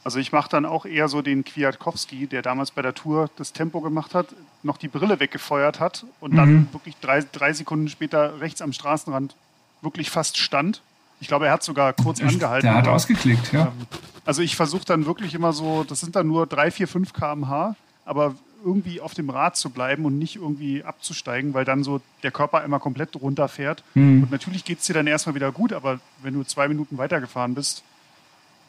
Also 0.04 0.20
ich 0.20 0.34
mache 0.34 0.50
dann 0.50 0.66
auch 0.66 0.86
eher 0.86 1.08
so 1.08 1.22
den 1.22 1.46
Kwiatkowski, 1.46 2.28
der 2.28 2.42
damals 2.42 2.72
bei 2.72 2.82
der 2.82 2.94
Tour 2.94 3.30
das 3.38 3.54
Tempo 3.54 3.80
gemacht 3.80 4.14
hat, 4.14 4.28
noch 4.62 4.78
die 4.78 4.90
Brille 4.90 5.22
weggefeuert 5.22 5.80
hat 5.80 6.06
und 6.20 6.34
mhm. 6.34 6.38
dann 6.38 6.74
wirklich 6.74 6.96
drei, 6.98 7.24
drei 7.32 7.54
Sekunden 7.54 7.88
später 7.88 8.42
rechts 8.42 8.62
am 8.62 8.74
Straßenrand 8.74 9.36
wirklich 9.84 10.10
fast 10.10 10.38
stand. 10.38 10.82
Ich 11.20 11.28
glaube, 11.28 11.48
er 11.48 11.54
hat 11.54 11.64
sogar 11.64 11.94
kurz 11.94 12.22
angehalten. 12.22 12.68
Der 12.68 12.76
hat 12.76 12.88
ausgeklickt, 12.88 13.54
ja. 13.54 13.68
Ähm, 13.68 13.88
also 14.26 14.42
ich 14.42 14.56
versuche 14.56 14.86
dann 14.86 15.06
wirklich 15.06 15.34
immer 15.34 15.54
so, 15.54 15.84
das 15.84 16.00
sind 16.00 16.16
dann 16.16 16.28
nur 16.28 16.48
3, 16.48 16.72
4, 16.72 16.88
5 16.88 17.14
km/h, 17.14 17.76
aber 18.06 18.36
irgendwie 18.64 19.02
auf 19.02 19.14
dem 19.14 19.30
Rad 19.30 19.58
zu 19.58 19.70
bleiben 19.70 20.06
und 20.06 20.18
nicht 20.18 20.38
irgendwie 20.38 20.84
abzusteigen, 20.84 21.54
weil 21.54 21.66
dann 21.66 21.84
so 21.84 22.02
der 22.24 22.32
Körper 22.32 22.64
immer 22.64 22.80
komplett 22.80 23.16
runterfährt. 23.16 23.84
Mhm. 23.94 24.24
Und 24.24 24.32
natürlich 24.32 24.64
geht 24.64 24.80
es 24.80 24.86
dir 24.86 24.94
dann 24.94 25.08
erstmal 25.08 25.36
wieder 25.36 25.52
gut, 25.52 25.74
aber 25.74 26.00
wenn 26.22 26.34
du 26.34 26.44
zwei 26.44 26.68
Minuten 26.68 26.98
weitergefahren 26.98 27.56
bist, 27.56 27.84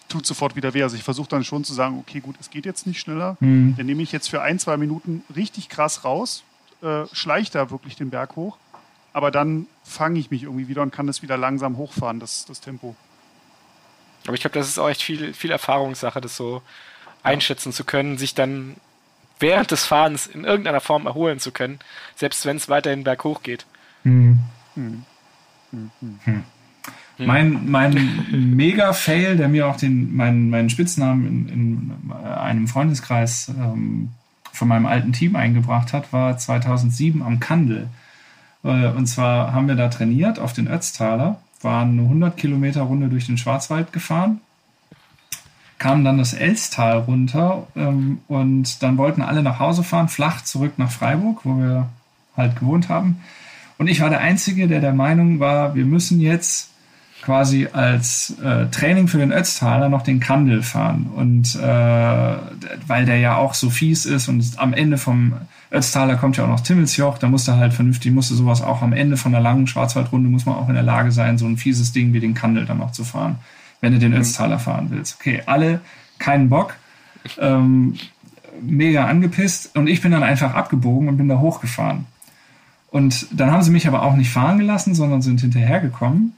tut 0.09 0.27
sofort 0.27 0.57
wieder 0.57 0.75
weh. 0.75 0.83
Also 0.83 0.97
ich 0.97 1.05
versuche 1.05 1.29
dann 1.29 1.45
schon 1.45 1.65
zu 1.65 1.73
sagen, 1.75 1.99
okay, 1.99 2.21
gut, 2.21 2.37
es 2.41 2.51
geht 2.51 2.67
jetzt 2.67 2.87
nicht 2.87 3.01
schneller. 3.01 3.37
Mhm. 3.41 3.75
Dann 3.77 3.87
nehme 3.87 4.03
ich 4.03 4.13
jetzt 4.13 4.29
für 4.29 4.43
ein, 4.43 4.59
zwei 4.59 4.77
Minuten 4.77 5.23
richtig 5.35 5.69
krass 5.69 6.05
raus, 6.05 6.43
äh, 6.83 7.05
schleiche 7.13 7.53
da 7.53 7.71
wirklich 7.71 7.97
den 7.97 8.11
Berg 8.11 8.37
hoch, 8.37 8.59
aber 9.15 9.31
dann 9.31 9.67
fange 9.85 10.19
ich 10.19 10.31
mich 10.31 10.43
irgendwie 10.43 10.69
wieder 10.69 10.83
und 10.83 10.93
kann 10.93 11.07
das 11.07 11.23
wieder 11.23 11.39
langsam 11.39 11.79
hochfahren, 11.79 12.21
das, 12.21 12.45
das 12.45 12.61
Tempo. 12.61 12.95
Aber 14.27 14.35
ich 14.35 14.41
glaube, 14.41 14.59
das 14.59 14.69
ist 14.69 14.79
auch 14.79 14.89
echt 14.89 15.03
viel, 15.03 15.33
viel 15.33 15.53
Erfahrungssache, 15.53 16.21
das 16.21 16.37
so 16.37 16.57
ja. 16.57 16.61
einschätzen 17.23 17.73
zu 17.73 17.85
können, 17.85 18.19
sich 18.19 18.35
dann 18.35 18.75
während 19.39 19.71
des 19.71 19.85
Fahrens 19.85 20.27
in 20.27 20.45
irgendeiner 20.45 20.81
Form 20.81 21.07
erholen 21.07 21.39
zu 21.39 21.53
können, 21.53 21.79
selbst 22.17 22.45
wenn 22.45 22.57
es 22.57 22.69
weiterhin 22.69 23.05
berghoch 23.05 23.43
geht. 23.43 23.67
Mhm. 24.03 24.41
Mhm. 24.75 25.05
Mhm. 25.71 25.91
Hm. 26.25 26.45
Mein, 27.17 27.71
mein 27.71 28.27
Mega-Fail, 28.57 29.37
der 29.37 29.49
mir 29.49 29.69
auch 29.69 29.77
den, 29.77 30.17
meinen, 30.17 30.51
meinen 30.51 30.71
Spitznamen 30.71 31.49
in, 31.49 31.49
in 31.49 32.13
einem 32.13 32.67
Freundeskreis 32.67 33.49
ähm, 33.49 34.11
von 34.53 34.67
meinem 34.67 34.87
alten 34.87 35.13
Team 35.13 35.37
eingebracht 35.37 35.93
hat, 35.93 36.13
war 36.13 36.37
2007 36.37 37.23
am 37.23 37.39
Kandel. 37.39 37.89
Äh, 38.65 38.89
und 38.89 39.07
zwar 39.07 39.53
haben 39.53 39.69
wir 39.69 39.77
da 39.77 39.89
trainiert 39.89 40.39
auf 40.39 40.53
den 40.53 40.69
Ötztaler, 40.69 41.39
waren 41.63 41.91
eine 41.93 42.03
100 42.03 42.37
Kilometer 42.37 42.83
Runde 42.83 43.09
durch 43.09 43.27
den 43.27 43.39
Schwarzwald 43.39 43.93
gefahren, 43.93 44.41
kamen 45.79 46.05
dann 46.05 46.19
das 46.19 46.35
Elstal 46.35 46.99
runter 46.99 47.67
ähm, 47.77 48.19
und 48.29 48.83
dann 48.83 48.97
wollten 48.97 49.23
alle 49.23 49.43
nach 49.43 49.59
Hause 49.59 49.83
fahren, 49.83 50.09
flach 50.09 50.43
zurück 50.43 50.73
nach 50.79 50.91
Freiburg, 50.91 51.41
wo 51.45 51.59
wir 51.59 51.89
halt 52.37 52.59
gewohnt 52.59 52.89
haben. 52.89 53.21
Und 53.77 53.89
ich 53.89 54.01
war 54.01 54.11
der 54.11 54.21
Einzige, 54.21 54.69
der 54.69 54.81
der 54.81 54.93
Meinung 54.93 55.41
war, 55.41 55.75
wir 55.75 55.85
müssen 55.85 56.21
jetzt 56.21 56.71
quasi 57.23 57.69
als 57.73 58.37
äh, 58.43 58.67
Training 58.67 59.09
für 59.09 59.19
den 59.19 59.33
Ötztaler 59.33 59.89
noch 59.89 60.03
den 60.03 60.21
Kandel 60.21 60.63
fahren. 60.63 61.07
Und 61.15 61.55
äh, 61.57 62.37
weil 62.87 63.07
der 63.07 63.19
ja 63.19 63.37
auch 63.37 63.55
so 63.55 63.71
fies 63.71 64.05
ist 64.05 64.29
und 64.29 64.59
am 64.59 64.75
Ende 64.75 64.99
vom 64.99 65.35
Ötztaler 65.71 66.17
kommt 66.17 66.37
ja 66.37 66.45
auch 66.45 66.49
noch 66.49 66.61
Timmelsjoch, 66.61 67.19
da 67.19 67.29
musste 67.29 67.57
halt 67.57 67.73
vernünftig, 67.73 68.13
musste 68.13 68.35
sowas 68.35 68.63
auch 68.63 68.83
am 68.83 68.93
Ende 68.93 69.17
von 69.17 69.33
der 69.33 69.41
langen 69.41 69.67
Schwarzwaldrunde, 69.67 70.29
muss 70.29 70.47
man 70.47 70.57
auch 70.57 70.69
in 70.69 70.75
der 70.75 70.83
Lage 70.83 71.11
sein, 71.11 71.39
so 71.39 71.47
ein 71.47 71.57
fieses 71.57 71.93
Ding 71.93 72.13
wie 72.13 72.21
den 72.21 72.35
Kandel 72.35 72.65
dann 72.65 72.79
noch 72.79 72.93
zu 72.93 73.05
fahren, 73.05 73.37
wenn 73.81 73.93
du 73.93 73.99
den 73.99 74.13
mhm. 74.13 74.19
Ötztaler 74.19 74.59
fahren 74.59 74.89
willst. 74.91 75.17
Okay, 75.19 75.43
alle 75.47 75.81
keinen 76.19 76.49
Bock. 76.49 76.75
Ähm, 77.39 77.97
mega 78.63 79.07
angepisst 79.07 79.77
und 79.77 79.89
ich 79.89 80.01
bin 80.01 80.13
dann 80.13 80.23
einfach 80.23 80.55
abgebogen 80.55 81.09
und 81.09 81.17
bin 81.17 81.29
da 81.29 81.39
hochgefahren. 81.39 82.07
Und 82.91 83.27
dann 83.33 83.51
haben 83.51 83.63
sie 83.63 83.73
mich 83.73 83.89
aber 83.89 84.03
auch 84.03 84.15
nicht 84.15 84.31
fahren 84.31 84.59
gelassen, 84.59 84.95
sondern 84.95 85.23
sind 85.23 85.41
hinterhergekommen 85.41 86.35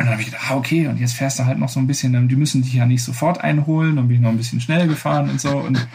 und 0.00 0.06
dann 0.06 0.12
habe 0.14 0.22
ich 0.22 0.30
gedacht, 0.30 0.50
ah, 0.50 0.56
okay, 0.56 0.86
und 0.86 0.98
jetzt 0.98 1.12
fährst 1.12 1.38
du 1.38 1.44
halt 1.44 1.58
noch 1.58 1.68
so 1.68 1.78
ein 1.78 1.86
bisschen, 1.86 2.26
die 2.26 2.36
müssen 2.36 2.62
dich 2.62 2.72
ja 2.72 2.86
nicht 2.86 3.02
sofort 3.02 3.44
einholen, 3.44 3.96
dann 3.96 4.08
bin 4.08 4.16
ich 4.16 4.22
noch 4.22 4.30
ein 4.30 4.38
bisschen 4.38 4.58
schnell 4.58 4.88
gefahren 4.88 5.28
und 5.28 5.38
so. 5.38 5.58
Und 5.58 5.86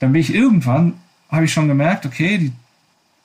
dann 0.00 0.12
bin 0.12 0.20
ich 0.20 0.34
irgendwann, 0.34 0.94
habe 1.30 1.44
ich 1.44 1.52
schon 1.52 1.68
gemerkt, 1.68 2.06
okay, 2.06 2.38
die 2.38 2.52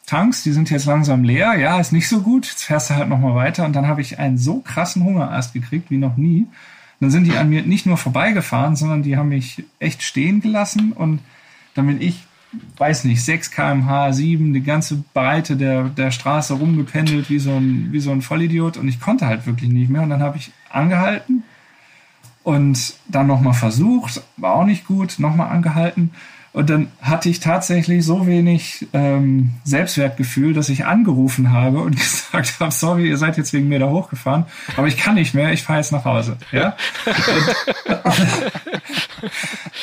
Tanks, 0.06 0.44
die 0.44 0.52
sind 0.52 0.70
jetzt 0.70 0.86
langsam 0.86 1.24
leer, 1.24 1.56
ja, 1.56 1.80
ist 1.80 1.92
nicht 1.92 2.08
so 2.08 2.22
gut, 2.22 2.46
jetzt 2.46 2.64
fährst 2.64 2.90
du 2.90 2.96
halt 2.96 3.10
nochmal 3.10 3.36
weiter. 3.36 3.66
Und 3.66 3.74
dann 3.74 3.88
habe 3.88 4.02
ich 4.02 4.20
einen 4.20 4.38
so 4.38 4.60
krassen 4.60 5.04
Hunger 5.04 5.32
erst 5.32 5.54
gekriegt 5.54 5.90
wie 5.90 5.98
noch 5.98 6.16
nie. 6.16 6.42
Und 6.42 6.50
dann 7.02 7.12
sind 7.12 7.26
die 7.26 7.38
an 7.38 7.50
mir 7.50 7.64
nicht 7.64 7.86
nur 7.86 7.98
vorbeigefahren, 7.98 8.76
sondern 8.76 9.04
die 9.04 9.18
haben 9.18 9.30
mich 9.30 9.64
echt 9.80 10.04
stehen 10.04 10.42
gelassen 10.42 10.92
und 10.92 11.20
dann 11.74 11.88
bin 11.88 12.02
ich 12.02 12.26
weiß 12.78 13.06
nicht, 13.06 13.24
6 13.24 13.52
kmh, 13.52 14.14
7, 14.14 14.54
die 14.54 14.64
ganze 14.64 15.04
Breite 15.14 15.58
der, 15.58 15.86
der 15.86 16.12
Straße 16.12 16.54
rumgependelt 16.54 17.30
wie 17.30 17.40
so, 17.40 17.52
ein, 17.52 17.92
wie 17.92 18.00
so 18.00 18.12
ein 18.12 18.22
Vollidiot 18.22 18.78
und 18.78 18.88
ich 18.88 19.00
konnte 19.00 19.28
halt 19.28 19.46
wirklich 19.46 19.70
nicht 19.70 19.90
mehr. 19.90 20.02
Und 20.02 20.10
dann 20.10 20.22
habe 20.22 20.38
ich 20.38 20.52
angehalten 20.70 21.44
und 22.44 22.96
dann 23.08 23.28
nochmal 23.28 23.54
versucht, 23.54 24.22
war 24.38 24.54
auch 24.54 24.66
nicht 24.66 24.86
gut, 24.86 25.16
nochmal 25.20 25.50
angehalten. 25.50 26.12
Und 26.56 26.70
dann 26.70 26.88
hatte 27.02 27.28
ich 27.28 27.42
tatsächlich 27.42 28.06
so 28.06 28.28
wenig 28.28 28.88
ähm, 28.94 29.56
Selbstwertgefühl, 29.66 30.54
dass 30.54 30.70
ich 30.70 30.86
angerufen 30.86 31.52
habe 31.52 31.80
und 31.80 31.96
gesagt 31.98 32.62
habe, 32.62 32.72
sorry, 32.72 33.10
ihr 33.10 33.18
seid 33.18 33.36
jetzt 33.36 33.52
wegen 33.52 33.68
mir 33.68 33.80
da 33.80 33.90
hochgefahren, 33.90 34.46
aber 34.78 34.88
ich 34.88 34.96
kann 34.96 35.16
nicht 35.16 35.34
mehr, 35.34 35.52
ich 35.52 35.64
fahre 35.64 35.80
jetzt 35.80 35.92
nach 35.92 36.06
Hause. 36.06 36.38
Ja? 36.54 36.78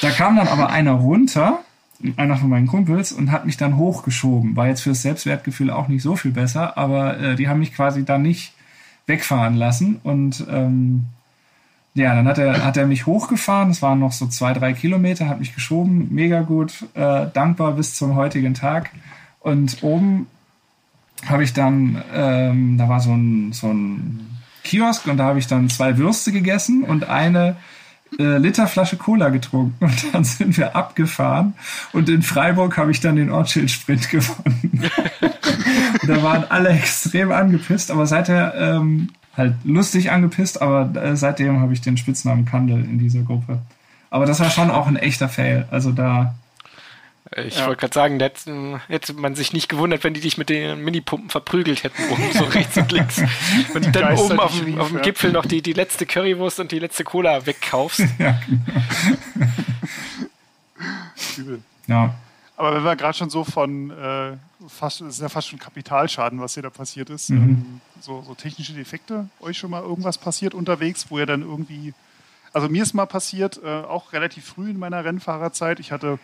da 0.01 0.11
kam 0.13 0.37
dann 0.37 0.49
aber 0.49 0.71
einer 0.71 0.93
runter 0.93 1.59
einer 2.17 2.39
von 2.39 2.49
meinen 2.49 2.67
Kumpels 2.67 3.13
und 3.13 3.31
hat 3.31 3.45
mich 3.45 3.59
dann 3.59 3.77
hochgeschoben. 3.77 4.57
War 4.57 4.67
jetzt 4.67 4.81
fürs 4.81 5.03
Selbstwertgefühl 5.03 5.71
auch 5.71 5.89
nicht 5.89 6.03
so 6.03 6.17
viel 6.17 6.33
besser, 6.33 6.79
aber 6.79 7.21
äh, 7.21 7.37
die 7.37 7.49
haben 7.49 7.61
mich 7.61 7.75
quasi 7.75 8.05
dann 8.05 8.23
nicht 8.23 8.55
wegfahren 9.07 9.57
lassen 9.57 10.01
und 10.03 10.45
ähm, 10.51 11.05
ja, 11.95 12.15
dann 12.15 12.27
hat 12.27 12.39
er, 12.39 12.65
hat 12.65 12.77
er 12.77 12.87
mich 12.87 13.07
hochgefahren. 13.07 13.71
Es 13.71 13.83
waren 13.83 13.99
noch 13.99 14.13
so 14.13 14.27
zwei, 14.27 14.55
drei 14.55 14.73
Kilometer, 14.73 15.29
hat 15.29 15.41
mich 15.41 15.55
geschoben. 15.55 16.09
Mega 16.11 16.41
gut, 16.41 16.87
äh, 16.95 17.27
dankbar 17.33 17.73
bis 17.73 17.95
zum 17.95 18.17
heutigen 18.17 18.55
Tag. 18.55 18.91
Und 19.41 19.83
oben 19.83 20.27
habe 21.27 21.45
ich 21.45 21.53
dann, 21.53 22.03
ähm, 22.15 22.79
da 22.79 22.89
war 22.89 23.01
so 23.01 23.13
ein, 23.13 23.53
so 23.53 23.69
ein 23.69 24.33
Kiosk 24.65 25.07
und 25.07 25.19
da 25.19 25.25
habe 25.25 25.39
ich 25.39 25.47
dann 25.47 25.69
zwei 25.69 25.99
Würste 25.99 26.33
gegessen 26.33 26.85
und 26.85 27.09
eine 27.09 27.57
äh, 28.19 28.39
Literflasche 28.39 28.97
Cola 28.97 29.29
getrunken 29.31 29.85
und 29.85 30.15
dann 30.15 30.25
sind 30.25 30.57
wir 30.57 30.77
abgefahren 30.77 31.55
und 31.93 32.09
in 32.09 32.23
Freiburg 32.23 32.77
habe 32.77 32.91
ich 32.91 33.01
dann 33.01 33.17
den 33.17 33.31
Ortsschild-Sprint 33.31 34.11
gewonnen. 34.11 34.91
da 36.07 36.23
waren 36.23 36.45
alle 36.49 36.71
extrem 36.71 37.33
angepisst, 37.33 37.91
aber 37.91 38.07
seither 38.07 38.55
ähm, 38.57 39.11
halt 39.37 39.55
lustig 39.65 40.11
angepisst, 40.11 40.61
aber 40.61 41.01
äh, 41.01 41.17
seitdem 41.17 41.61
habe 41.61 41.73
ich 41.73 41.81
den 41.81 41.97
Spitznamen 41.97 42.45
Kandel 42.45 42.85
in 42.85 42.99
dieser 42.99 43.23
Gruppe. 43.23 43.59
Aber 44.11 44.27
das 44.27 44.41
war 44.41 44.51
schon 44.51 44.71
auch 44.71 44.87
ein 44.87 44.97
echter 44.97 45.29
Fail. 45.29 45.67
Also 45.71 45.91
da 45.91 46.35
ich 47.37 47.59
ja. 47.59 47.67
wollte 47.67 47.81
gerade 47.81 47.95
sagen, 47.95 48.19
da 48.19 48.31
hätte 48.89 49.15
man 49.15 49.35
sich 49.35 49.55
nicht 49.55 49.69
gewundert, 49.69 50.05
wenn 50.05 50.13
die 50.13 50.21
dich 50.21 50.37
mit 50.37 50.51
den 50.51 50.85
Minipumpen 50.85 51.31
verprügelt 51.31 51.83
hätten, 51.83 52.03
oben 52.11 52.31
so 52.33 52.45
rechts 52.53 52.77
und 52.77 52.93
links. 52.93 53.23
Und 53.75 53.97
dann 53.97 54.19
oben 54.19 54.39
auf, 54.39 54.59
dem, 54.59 54.79
auf 54.79 54.89
dem 54.89 54.97
ja. 54.99 55.03
Gipfel 55.03 55.33
noch 55.33 55.47
die, 55.47 55.63
die 55.63 55.73
letzte 55.73 56.05
Currywurst 56.05 56.61
und 56.61 56.73
die 56.73 56.79
letzte 56.79 57.05
Cola 57.05 57.47
wegkaufst. 57.47 58.03
Ja, 58.19 58.39
genau. 61.37 61.59
ja. 61.87 62.15
Aber 62.63 62.77
wenn 62.77 62.85
wir 62.85 62.95
gerade 62.95 63.19
schon 63.19 63.29
so 63.29 63.43
von, 63.43 63.91
äh, 63.91 64.37
fast, 64.69 65.01
das 65.01 65.15
ist 65.15 65.21
ja 65.21 65.29
fast 65.29 65.49
schon 65.49 65.59
Kapitalschaden, 65.59 66.41
was 66.41 66.55
hier 66.55 66.63
da 66.63 66.71
passiert 66.71 67.11
ist, 67.11 67.31
mhm. 67.31 67.37
ähm, 67.37 67.81
so, 68.01 68.23
so 68.23 68.37
technische 68.37 68.73
Defekte, 68.73 69.29
euch 69.41 69.59
schon 69.59 69.73
mal 69.73 69.83
irgendwas 69.83 70.17
passiert 70.17 70.55
unterwegs, 70.55 71.07
wo 71.09 71.19
ihr 71.19 71.27
dann 71.27 71.43
irgendwie, 71.43 71.93
also 72.53 72.69
mir 72.69 72.85
ist 72.85 72.95
mal 72.95 73.07
passiert, 73.07 73.61
äh, 73.65 73.69
auch 73.69 74.13
relativ 74.13 74.45
früh 74.45 74.71
in 74.71 74.79
meiner 74.79 75.05
Rennfahrerzeit, 75.05 75.81
ich 75.81 75.91
hatte 75.91 76.21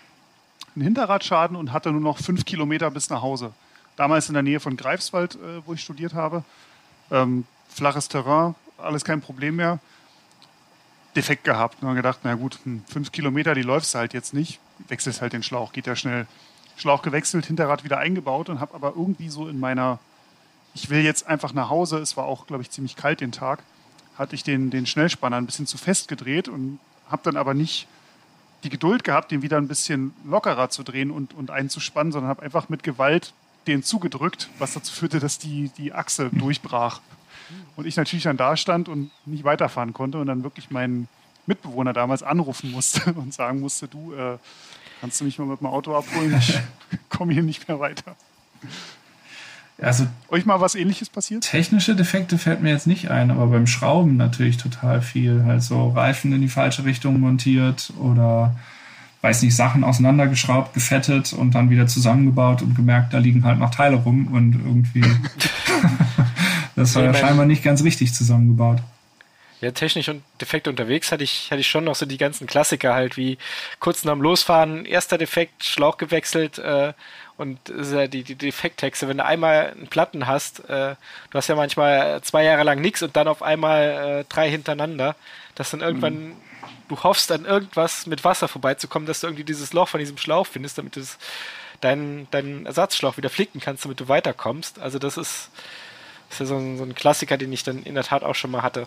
einen 0.76 0.84
Hinterradschaden 0.84 1.56
und 1.56 1.72
hatte 1.72 1.90
nur 1.90 2.00
noch 2.00 2.18
fünf 2.18 2.44
Kilometer 2.44 2.88
bis 2.92 3.10
nach 3.10 3.20
Hause. 3.20 3.50
Damals 3.96 4.28
in 4.28 4.34
der 4.34 4.44
Nähe 4.44 4.60
von 4.60 4.76
Greifswald, 4.76 5.34
äh, 5.34 5.66
wo 5.66 5.74
ich 5.74 5.80
studiert 5.80 6.14
habe. 6.14 6.44
Ähm, 7.10 7.46
flaches 7.68 8.08
Terrain, 8.08 8.54
alles 8.76 9.04
kein 9.04 9.20
Problem 9.20 9.56
mehr. 9.56 9.80
Defekt 11.18 11.44
gehabt. 11.44 11.82
Und 11.82 11.88
dann 11.88 11.96
gedacht, 11.96 12.20
na 12.22 12.34
gut, 12.34 12.58
fünf 12.86 13.12
Kilometer, 13.12 13.54
die 13.54 13.62
läufst 13.62 13.94
du 13.94 13.98
halt 13.98 14.14
jetzt 14.14 14.32
nicht. 14.32 14.60
Wechselst 14.86 15.20
halt 15.20 15.32
den 15.32 15.42
Schlauch, 15.42 15.72
geht 15.72 15.86
ja 15.86 15.96
schnell. 15.96 16.26
Schlauch 16.76 17.02
gewechselt, 17.02 17.46
Hinterrad 17.46 17.82
wieder 17.82 17.98
eingebaut 17.98 18.48
und 18.48 18.60
habe 18.60 18.74
aber 18.74 18.94
irgendwie 18.96 19.28
so 19.30 19.48
in 19.48 19.58
meiner, 19.58 19.98
ich 20.74 20.90
will 20.90 21.00
jetzt 21.00 21.26
einfach 21.26 21.52
nach 21.52 21.70
Hause, 21.70 21.98
es 21.98 22.16
war 22.16 22.24
auch, 22.24 22.46
glaube 22.46 22.62
ich, 22.62 22.70
ziemlich 22.70 22.94
kalt 22.94 23.20
den 23.20 23.32
Tag, 23.32 23.64
hatte 24.16 24.36
ich 24.36 24.44
den, 24.44 24.70
den 24.70 24.86
Schnellspanner 24.86 25.38
ein 25.38 25.46
bisschen 25.46 25.66
zu 25.66 25.76
fest 25.76 26.06
gedreht 26.06 26.46
und 26.46 26.78
habe 27.10 27.22
dann 27.24 27.36
aber 27.36 27.52
nicht 27.52 27.88
die 28.62 28.68
Geduld 28.68 29.02
gehabt, 29.02 29.32
den 29.32 29.42
wieder 29.42 29.56
ein 29.56 29.66
bisschen 29.66 30.14
lockerer 30.24 30.70
zu 30.70 30.84
drehen 30.84 31.10
und, 31.10 31.34
und 31.34 31.50
einzuspannen, 31.50 32.12
sondern 32.12 32.30
habe 32.30 32.42
einfach 32.42 32.68
mit 32.68 32.84
Gewalt 32.84 33.32
den 33.66 33.82
zugedrückt, 33.82 34.48
was 34.60 34.74
dazu 34.74 34.92
führte, 34.92 35.18
dass 35.18 35.38
die, 35.38 35.70
die 35.78 35.92
Achse 35.92 36.30
durchbrach. 36.30 37.00
Und 37.76 37.86
ich 37.86 37.96
natürlich 37.96 38.24
dann 38.24 38.36
da 38.36 38.56
stand 38.56 38.88
und 38.88 39.10
nicht 39.26 39.44
weiterfahren 39.44 39.92
konnte 39.92 40.18
und 40.18 40.26
dann 40.26 40.42
wirklich 40.42 40.70
meinen 40.70 41.08
Mitbewohner 41.46 41.92
damals 41.92 42.22
anrufen 42.22 42.70
musste 42.70 43.12
und 43.14 43.32
sagen 43.32 43.60
musste, 43.60 43.88
du, 43.88 44.12
äh, 44.14 44.38
kannst 45.00 45.20
du 45.20 45.24
mich 45.24 45.38
mal 45.38 45.46
mit 45.46 45.60
dem 45.60 45.66
Auto 45.66 45.96
abholen? 45.96 46.36
Ich 46.38 46.58
komme 47.08 47.32
hier 47.32 47.42
nicht 47.42 47.68
mehr 47.68 47.80
weiter. 47.80 48.16
Also 49.80 50.06
euch 50.28 50.44
mal 50.44 50.60
was 50.60 50.74
ähnliches 50.74 51.08
passiert? 51.08 51.44
Technische 51.44 51.94
Defekte 51.94 52.36
fällt 52.36 52.62
mir 52.62 52.70
jetzt 52.70 52.88
nicht 52.88 53.10
ein, 53.10 53.30
aber 53.30 53.46
beim 53.46 53.68
Schrauben 53.68 54.16
natürlich 54.16 54.56
total 54.56 55.00
viel. 55.00 55.44
Halt 55.44 55.62
so 55.62 55.90
Reifen 55.90 56.32
in 56.32 56.40
die 56.40 56.48
falsche 56.48 56.84
Richtung 56.84 57.20
montiert 57.20 57.92
oder 58.00 58.56
weiß 59.20 59.42
nicht, 59.42 59.54
Sachen 59.54 59.84
auseinandergeschraubt, 59.84 60.74
gefettet 60.74 61.32
und 61.32 61.54
dann 61.54 61.70
wieder 61.70 61.86
zusammengebaut 61.86 62.62
und 62.62 62.74
gemerkt, 62.74 63.14
da 63.14 63.18
liegen 63.18 63.44
halt 63.44 63.58
noch 63.58 63.70
Teile 63.70 63.96
rum 63.96 64.28
und 64.28 64.54
irgendwie 64.54 65.04
das 66.78 66.94
war 66.94 67.04
ja 67.04 67.14
scheinbar 67.14 67.46
nicht 67.46 67.62
ganz 67.62 67.82
richtig 67.84 68.12
zusammengebaut. 68.14 68.78
Ja, 69.60 69.72
technisch 69.72 70.08
und 70.08 70.22
Defekte 70.40 70.70
unterwegs 70.70 71.10
hatte 71.10 71.24
ich, 71.24 71.50
hatte 71.50 71.60
ich 71.60 71.68
schon 71.68 71.82
noch 71.82 71.96
so 71.96 72.06
die 72.06 72.16
ganzen 72.16 72.46
Klassiker 72.46 72.94
halt, 72.94 73.16
wie 73.16 73.38
kurz 73.80 74.04
nach 74.04 74.12
dem 74.12 74.22
Losfahren, 74.22 74.84
erster 74.84 75.18
Defekt, 75.18 75.64
Schlauch 75.64 75.96
gewechselt 75.96 76.58
äh, 76.58 76.92
und 77.36 77.68
äh, 77.68 78.08
die, 78.08 78.22
die 78.22 78.36
Defekttexte, 78.36 79.08
wenn 79.08 79.18
du 79.18 79.24
einmal 79.24 79.72
einen 79.72 79.88
Platten 79.88 80.28
hast, 80.28 80.60
äh, 80.68 80.94
du 81.30 81.34
hast 81.34 81.48
ja 81.48 81.56
manchmal 81.56 82.22
zwei 82.22 82.44
Jahre 82.44 82.62
lang 82.62 82.80
nichts 82.80 83.02
und 83.02 83.16
dann 83.16 83.26
auf 83.26 83.42
einmal 83.42 84.20
äh, 84.20 84.24
drei 84.28 84.48
hintereinander, 84.48 85.16
dass 85.56 85.70
dann 85.70 85.80
irgendwann, 85.80 86.28
mhm. 86.28 86.36
du 86.88 87.02
hoffst 87.02 87.32
an 87.32 87.44
irgendwas 87.44 88.06
mit 88.06 88.22
Wasser 88.22 88.46
vorbeizukommen, 88.46 89.06
dass 89.06 89.20
du 89.20 89.26
irgendwie 89.26 89.44
dieses 89.44 89.72
Loch 89.72 89.88
von 89.88 89.98
diesem 89.98 90.18
Schlauch 90.18 90.46
findest, 90.46 90.78
damit 90.78 90.94
du 90.94 91.00
deinen, 91.80 92.30
deinen 92.30 92.64
Ersatzschlauch 92.66 93.16
wieder 93.16 93.30
flicken 93.30 93.60
kannst, 93.60 93.84
damit 93.84 93.98
du 93.98 94.06
weiterkommst. 94.08 94.78
Also 94.78 95.00
das 95.00 95.16
ist, 95.16 95.50
das 96.28 96.40
ist 96.40 96.40
ja 96.40 96.46
so 96.46 96.56
ein, 96.56 96.78
so 96.78 96.84
ein 96.84 96.94
Klassiker, 96.94 97.36
den 97.36 97.52
ich 97.52 97.64
dann 97.64 97.82
in 97.82 97.94
der 97.94 98.04
Tat 98.04 98.22
auch 98.22 98.34
schon 98.34 98.50
mal 98.50 98.62
hatte. 98.62 98.86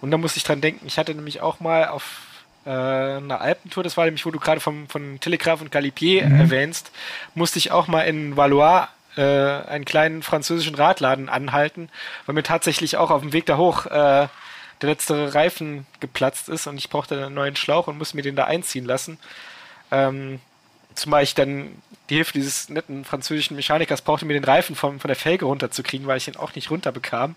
Und 0.00 0.10
da 0.10 0.18
muss 0.18 0.36
ich 0.36 0.44
dran 0.44 0.60
denken, 0.60 0.86
ich 0.86 0.98
hatte 0.98 1.14
nämlich 1.14 1.40
auch 1.40 1.60
mal 1.60 1.88
auf 1.88 2.22
äh, 2.64 2.70
einer 2.70 3.40
Alpentour, 3.40 3.82
das 3.82 3.96
war 3.96 4.04
nämlich, 4.04 4.26
wo 4.26 4.30
du 4.30 4.38
gerade 4.38 4.60
von 4.60 4.88
Telegraph 5.20 5.60
und 5.60 5.72
Galipier 5.72 6.26
mhm. 6.26 6.40
erwähnst, 6.40 6.90
musste 7.34 7.58
ich 7.58 7.70
auch 7.70 7.88
mal 7.88 8.02
in 8.02 8.36
Valois 8.36 8.88
äh, 9.16 9.22
einen 9.22 9.84
kleinen 9.84 10.22
französischen 10.22 10.74
Radladen 10.74 11.28
anhalten, 11.28 11.88
weil 12.26 12.34
mir 12.34 12.42
tatsächlich 12.42 12.96
auch 12.96 13.10
auf 13.10 13.22
dem 13.22 13.32
Weg 13.32 13.46
da 13.46 13.56
hoch 13.56 13.86
äh, 13.86 14.28
der 14.82 14.90
letzte 14.90 15.34
Reifen 15.34 15.86
geplatzt 16.00 16.48
ist 16.48 16.66
und 16.66 16.76
ich 16.76 16.90
brauchte 16.90 17.16
einen 17.16 17.34
neuen 17.34 17.56
Schlauch 17.56 17.86
und 17.86 17.98
musste 17.98 18.16
mir 18.16 18.22
den 18.22 18.36
da 18.36 18.44
einziehen 18.44 18.84
lassen. 18.84 19.18
Ähm, 19.90 20.40
zumal 20.96 21.22
ich 21.22 21.34
dann 21.34 21.70
die 22.10 22.16
Hilfe 22.16 22.32
dieses 22.32 22.68
netten 22.68 23.04
französischen 23.04 23.56
Mechanikers 23.56 24.02
brauchte, 24.02 24.24
mir 24.24 24.34
den 24.34 24.44
Reifen 24.44 24.76
vom, 24.76 25.00
von 25.00 25.08
der 25.08 25.16
Felge 25.16 25.44
runterzukriegen, 25.44 26.06
weil 26.06 26.18
ich 26.18 26.28
ihn 26.28 26.36
auch 26.36 26.54
nicht 26.54 26.70
runterbekam. 26.70 27.36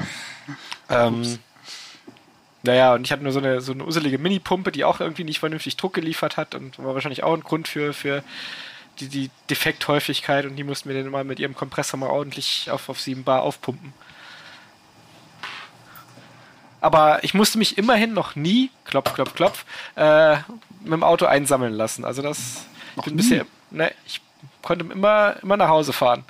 ähm, 0.90 1.38
naja, 2.62 2.94
und 2.94 3.04
ich 3.04 3.12
hatte 3.12 3.22
nur 3.22 3.32
so 3.32 3.40
eine, 3.40 3.60
so 3.60 3.72
eine 3.72 3.84
uselige 3.84 4.18
Mini-Pumpe, 4.18 4.72
die 4.72 4.84
auch 4.84 5.00
irgendwie 5.00 5.24
nicht 5.24 5.40
vernünftig 5.40 5.76
Druck 5.76 5.94
geliefert 5.94 6.36
hat 6.36 6.54
und 6.54 6.78
war 6.78 6.94
wahrscheinlich 6.94 7.22
auch 7.22 7.34
ein 7.34 7.42
Grund 7.42 7.68
für, 7.68 7.92
für 7.92 8.22
die, 9.00 9.08
die 9.08 9.30
Defekthäufigkeit 9.50 10.46
und 10.46 10.56
die 10.56 10.64
mussten 10.64 10.88
wir 10.88 11.00
dann 11.00 11.10
mal 11.10 11.24
mit 11.24 11.38
ihrem 11.38 11.54
Kompressor 11.54 11.98
mal 11.98 12.10
ordentlich 12.10 12.70
auf, 12.70 12.88
auf 12.88 13.00
7 13.00 13.24
Bar 13.24 13.42
aufpumpen. 13.42 13.92
Aber 16.80 17.24
ich 17.24 17.32
musste 17.32 17.58
mich 17.58 17.78
immerhin 17.78 18.12
noch 18.12 18.36
nie, 18.36 18.70
klopf, 18.84 19.14
klopf, 19.14 19.34
klopf, 19.34 19.64
äh, 19.96 20.36
mit 20.80 20.92
dem 20.92 21.02
Auto 21.02 21.24
einsammeln 21.24 21.72
lassen. 21.72 22.04
Also 22.04 22.20
das, 22.20 22.66
ich 22.96 23.02
bin 23.02 23.16
bisher, 23.16 23.46
ne, 23.70 23.90
ich 24.06 24.20
konnte 24.62 24.84
immer, 24.84 25.36
immer 25.42 25.56
nach 25.56 25.68
Hause 25.68 25.92
fahren. 25.92 26.24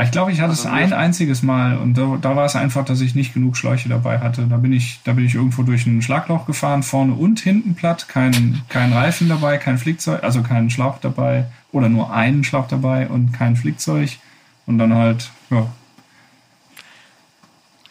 Ich 0.00 0.12
glaube, 0.12 0.30
ich 0.30 0.40
hatte 0.40 0.50
also 0.50 0.68
es 0.68 0.72
ein 0.72 0.92
einziges 0.92 1.42
Mal 1.42 1.76
und 1.76 1.94
da, 1.94 2.18
da, 2.20 2.36
war 2.36 2.44
es 2.44 2.54
einfach, 2.54 2.84
dass 2.84 3.00
ich 3.00 3.16
nicht 3.16 3.34
genug 3.34 3.56
Schläuche 3.56 3.88
dabei 3.88 4.20
hatte. 4.20 4.46
Da 4.46 4.56
bin 4.56 4.72
ich, 4.72 5.00
da 5.02 5.12
bin 5.12 5.24
ich 5.26 5.34
irgendwo 5.34 5.64
durch 5.64 5.86
ein 5.86 6.02
Schlagloch 6.02 6.46
gefahren, 6.46 6.84
vorne 6.84 7.14
und 7.14 7.40
hinten 7.40 7.74
platt, 7.74 8.06
kein, 8.06 8.62
kein 8.68 8.92
Reifen 8.92 9.28
dabei, 9.28 9.58
kein 9.58 9.76
Flickzeug, 9.76 10.22
also 10.22 10.42
kein 10.42 10.70
Schlauch 10.70 10.98
dabei 11.00 11.46
oder 11.72 11.88
nur 11.88 12.12
einen 12.12 12.44
Schlauch 12.44 12.68
dabei 12.68 13.08
und 13.08 13.32
kein 13.32 13.56
Flickzeug 13.56 14.18
und 14.66 14.78
dann 14.78 14.94
halt, 14.94 15.30
ja. 15.50 15.66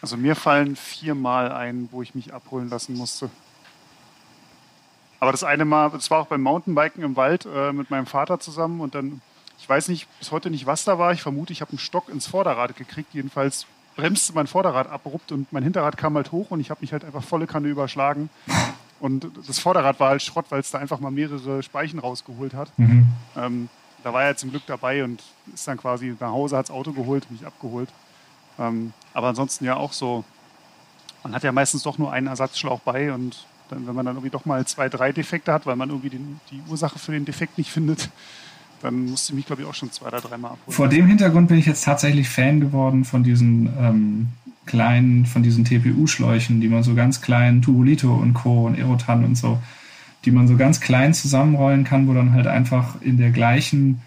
Also 0.00 0.16
mir 0.16 0.34
fallen 0.34 0.76
viermal 0.76 1.52
ein, 1.52 1.88
wo 1.90 2.02
ich 2.02 2.14
mich 2.14 2.32
abholen 2.32 2.70
lassen 2.70 2.96
musste. 2.96 3.28
Aber 5.20 5.32
das 5.32 5.44
eine 5.44 5.64
Mal, 5.64 5.90
das 5.90 6.10
war 6.10 6.20
auch 6.20 6.26
beim 6.26 6.42
Mountainbiken 6.42 7.02
im 7.02 7.16
Wald 7.16 7.46
äh, 7.46 7.72
mit 7.72 7.90
meinem 7.90 8.06
Vater 8.06 8.38
zusammen 8.38 8.80
und 8.80 8.94
dann 8.94 9.20
ich 9.58 9.68
weiß 9.68 9.88
nicht, 9.88 10.06
bis 10.18 10.30
heute 10.30 10.50
nicht, 10.50 10.66
was 10.66 10.84
da 10.84 10.98
war. 10.98 11.12
Ich 11.12 11.20
vermute, 11.22 11.52
ich 11.52 11.60
habe 11.60 11.72
einen 11.72 11.78
Stock 11.78 12.08
ins 12.08 12.26
Vorderrad 12.26 12.76
gekriegt. 12.76 13.12
Jedenfalls 13.12 13.66
bremste 13.96 14.32
mein 14.32 14.46
Vorderrad 14.46 14.88
abrupt 14.88 15.32
und 15.32 15.52
mein 15.52 15.64
Hinterrad 15.64 15.96
kam 15.96 16.14
halt 16.14 16.30
hoch 16.30 16.52
und 16.52 16.60
ich 16.60 16.70
habe 16.70 16.80
mich 16.80 16.92
halt 16.92 17.04
einfach 17.04 17.24
volle 17.24 17.46
Kanne 17.46 17.68
überschlagen. 17.68 18.30
Und 19.00 19.30
das 19.46 19.58
Vorderrad 19.58 20.00
war 20.00 20.10
halt 20.10 20.22
Schrott, 20.22 20.46
weil 20.50 20.60
es 20.60 20.70
da 20.70 20.78
einfach 20.78 21.00
mal 21.00 21.10
mehrere 21.10 21.62
Speichen 21.62 21.98
rausgeholt 21.98 22.54
hat. 22.54 22.76
Mhm. 22.78 23.06
Ähm, 23.36 23.68
da 24.02 24.12
war 24.12 24.24
er 24.24 24.36
zum 24.36 24.50
Glück 24.50 24.64
dabei 24.66 25.04
und 25.04 25.22
ist 25.52 25.68
dann 25.68 25.76
quasi 25.76 26.16
nach 26.18 26.30
Hause, 26.30 26.56
hat 26.56 26.68
das 26.68 26.74
Auto 26.74 26.92
geholt, 26.92 27.30
mich 27.30 27.44
abgeholt. 27.46 27.90
Ähm, 28.58 28.92
aber 29.14 29.28
ansonsten 29.28 29.64
ja 29.64 29.76
auch 29.76 29.92
so, 29.92 30.24
man 31.22 31.34
hat 31.34 31.42
ja 31.42 31.52
meistens 31.52 31.82
doch 31.82 31.98
nur 31.98 32.12
einen 32.12 32.26
Ersatzschlauch 32.26 32.80
bei 32.80 33.12
und 33.12 33.46
dann, 33.68 33.86
wenn 33.86 33.94
man 33.94 34.06
dann 34.06 34.16
irgendwie 34.16 34.30
doch 34.30 34.44
mal 34.44 34.66
zwei, 34.66 34.88
drei 34.88 35.12
Defekte 35.12 35.52
hat, 35.52 35.66
weil 35.66 35.76
man 35.76 35.88
irgendwie 35.90 36.10
den, 36.10 36.40
die 36.50 36.60
Ursache 36.68 36.98
für 36.98 37.12
den 37.12 37.24
Defekt 37.24 37.58
nicht 37.58 37.70
findet, 37.70 38.10
dann 38.82 39.06
musste 39.06 39.32
ich 39.32 39.36
mich, 39.36 39.46
glaube 39.46 39.62
ich, 39.62 39.68
auch 39.68 39.74
schon 39.74 39.90
zwei 39.90 40.08
oder 40.08 40.20
dreimal 40.20 40.52
abholen. 40.52 40.74
Vor 40.74 40.88
dem 40.88 41.06
Hintergrund 41.06 41.48
bin 41.48 41.58
ich 41.58 41.66
jetzt 41.66 41.84
tatsächlich 41.84 42.28
Fan 42.28 42.60
geworden 42.60 43.04
von 43.04 43.22
diesen 43.22 43.66
ähm, 43.78 44.28
kleinen, 44.66 45.26
von 45.26 45.42
diesen 45.42 45.64
TPU-Schläuchen, 45.64 46.60
die 46.60 46.68
man 46.68 46.82
so 46.82 46.94
ganz 46.94 47.20
klein, 47.20 47.62
Tubulito 47.62 48.14
und 48.14 48.34
Co. 48.34 48.66
und 48.66 48.78
Erotan 48.78 49.24
und 49.24 49.36
so, 49.36 49.58
die 50.24 50.30
man 50.30 50.46
so 50.46 50.56
ganz 50.56 50.80
klein 50.80 51.14
zusammenrollen 51.14 51.84
kann, 51.84 52.06
wo 52.06 52.14
dann 52.14 52.32
halt 52.32 52.46
einfach 52.46 53.00
in 53.00 53.16
der 53.16 53.30
gleichen, 53.30 54.02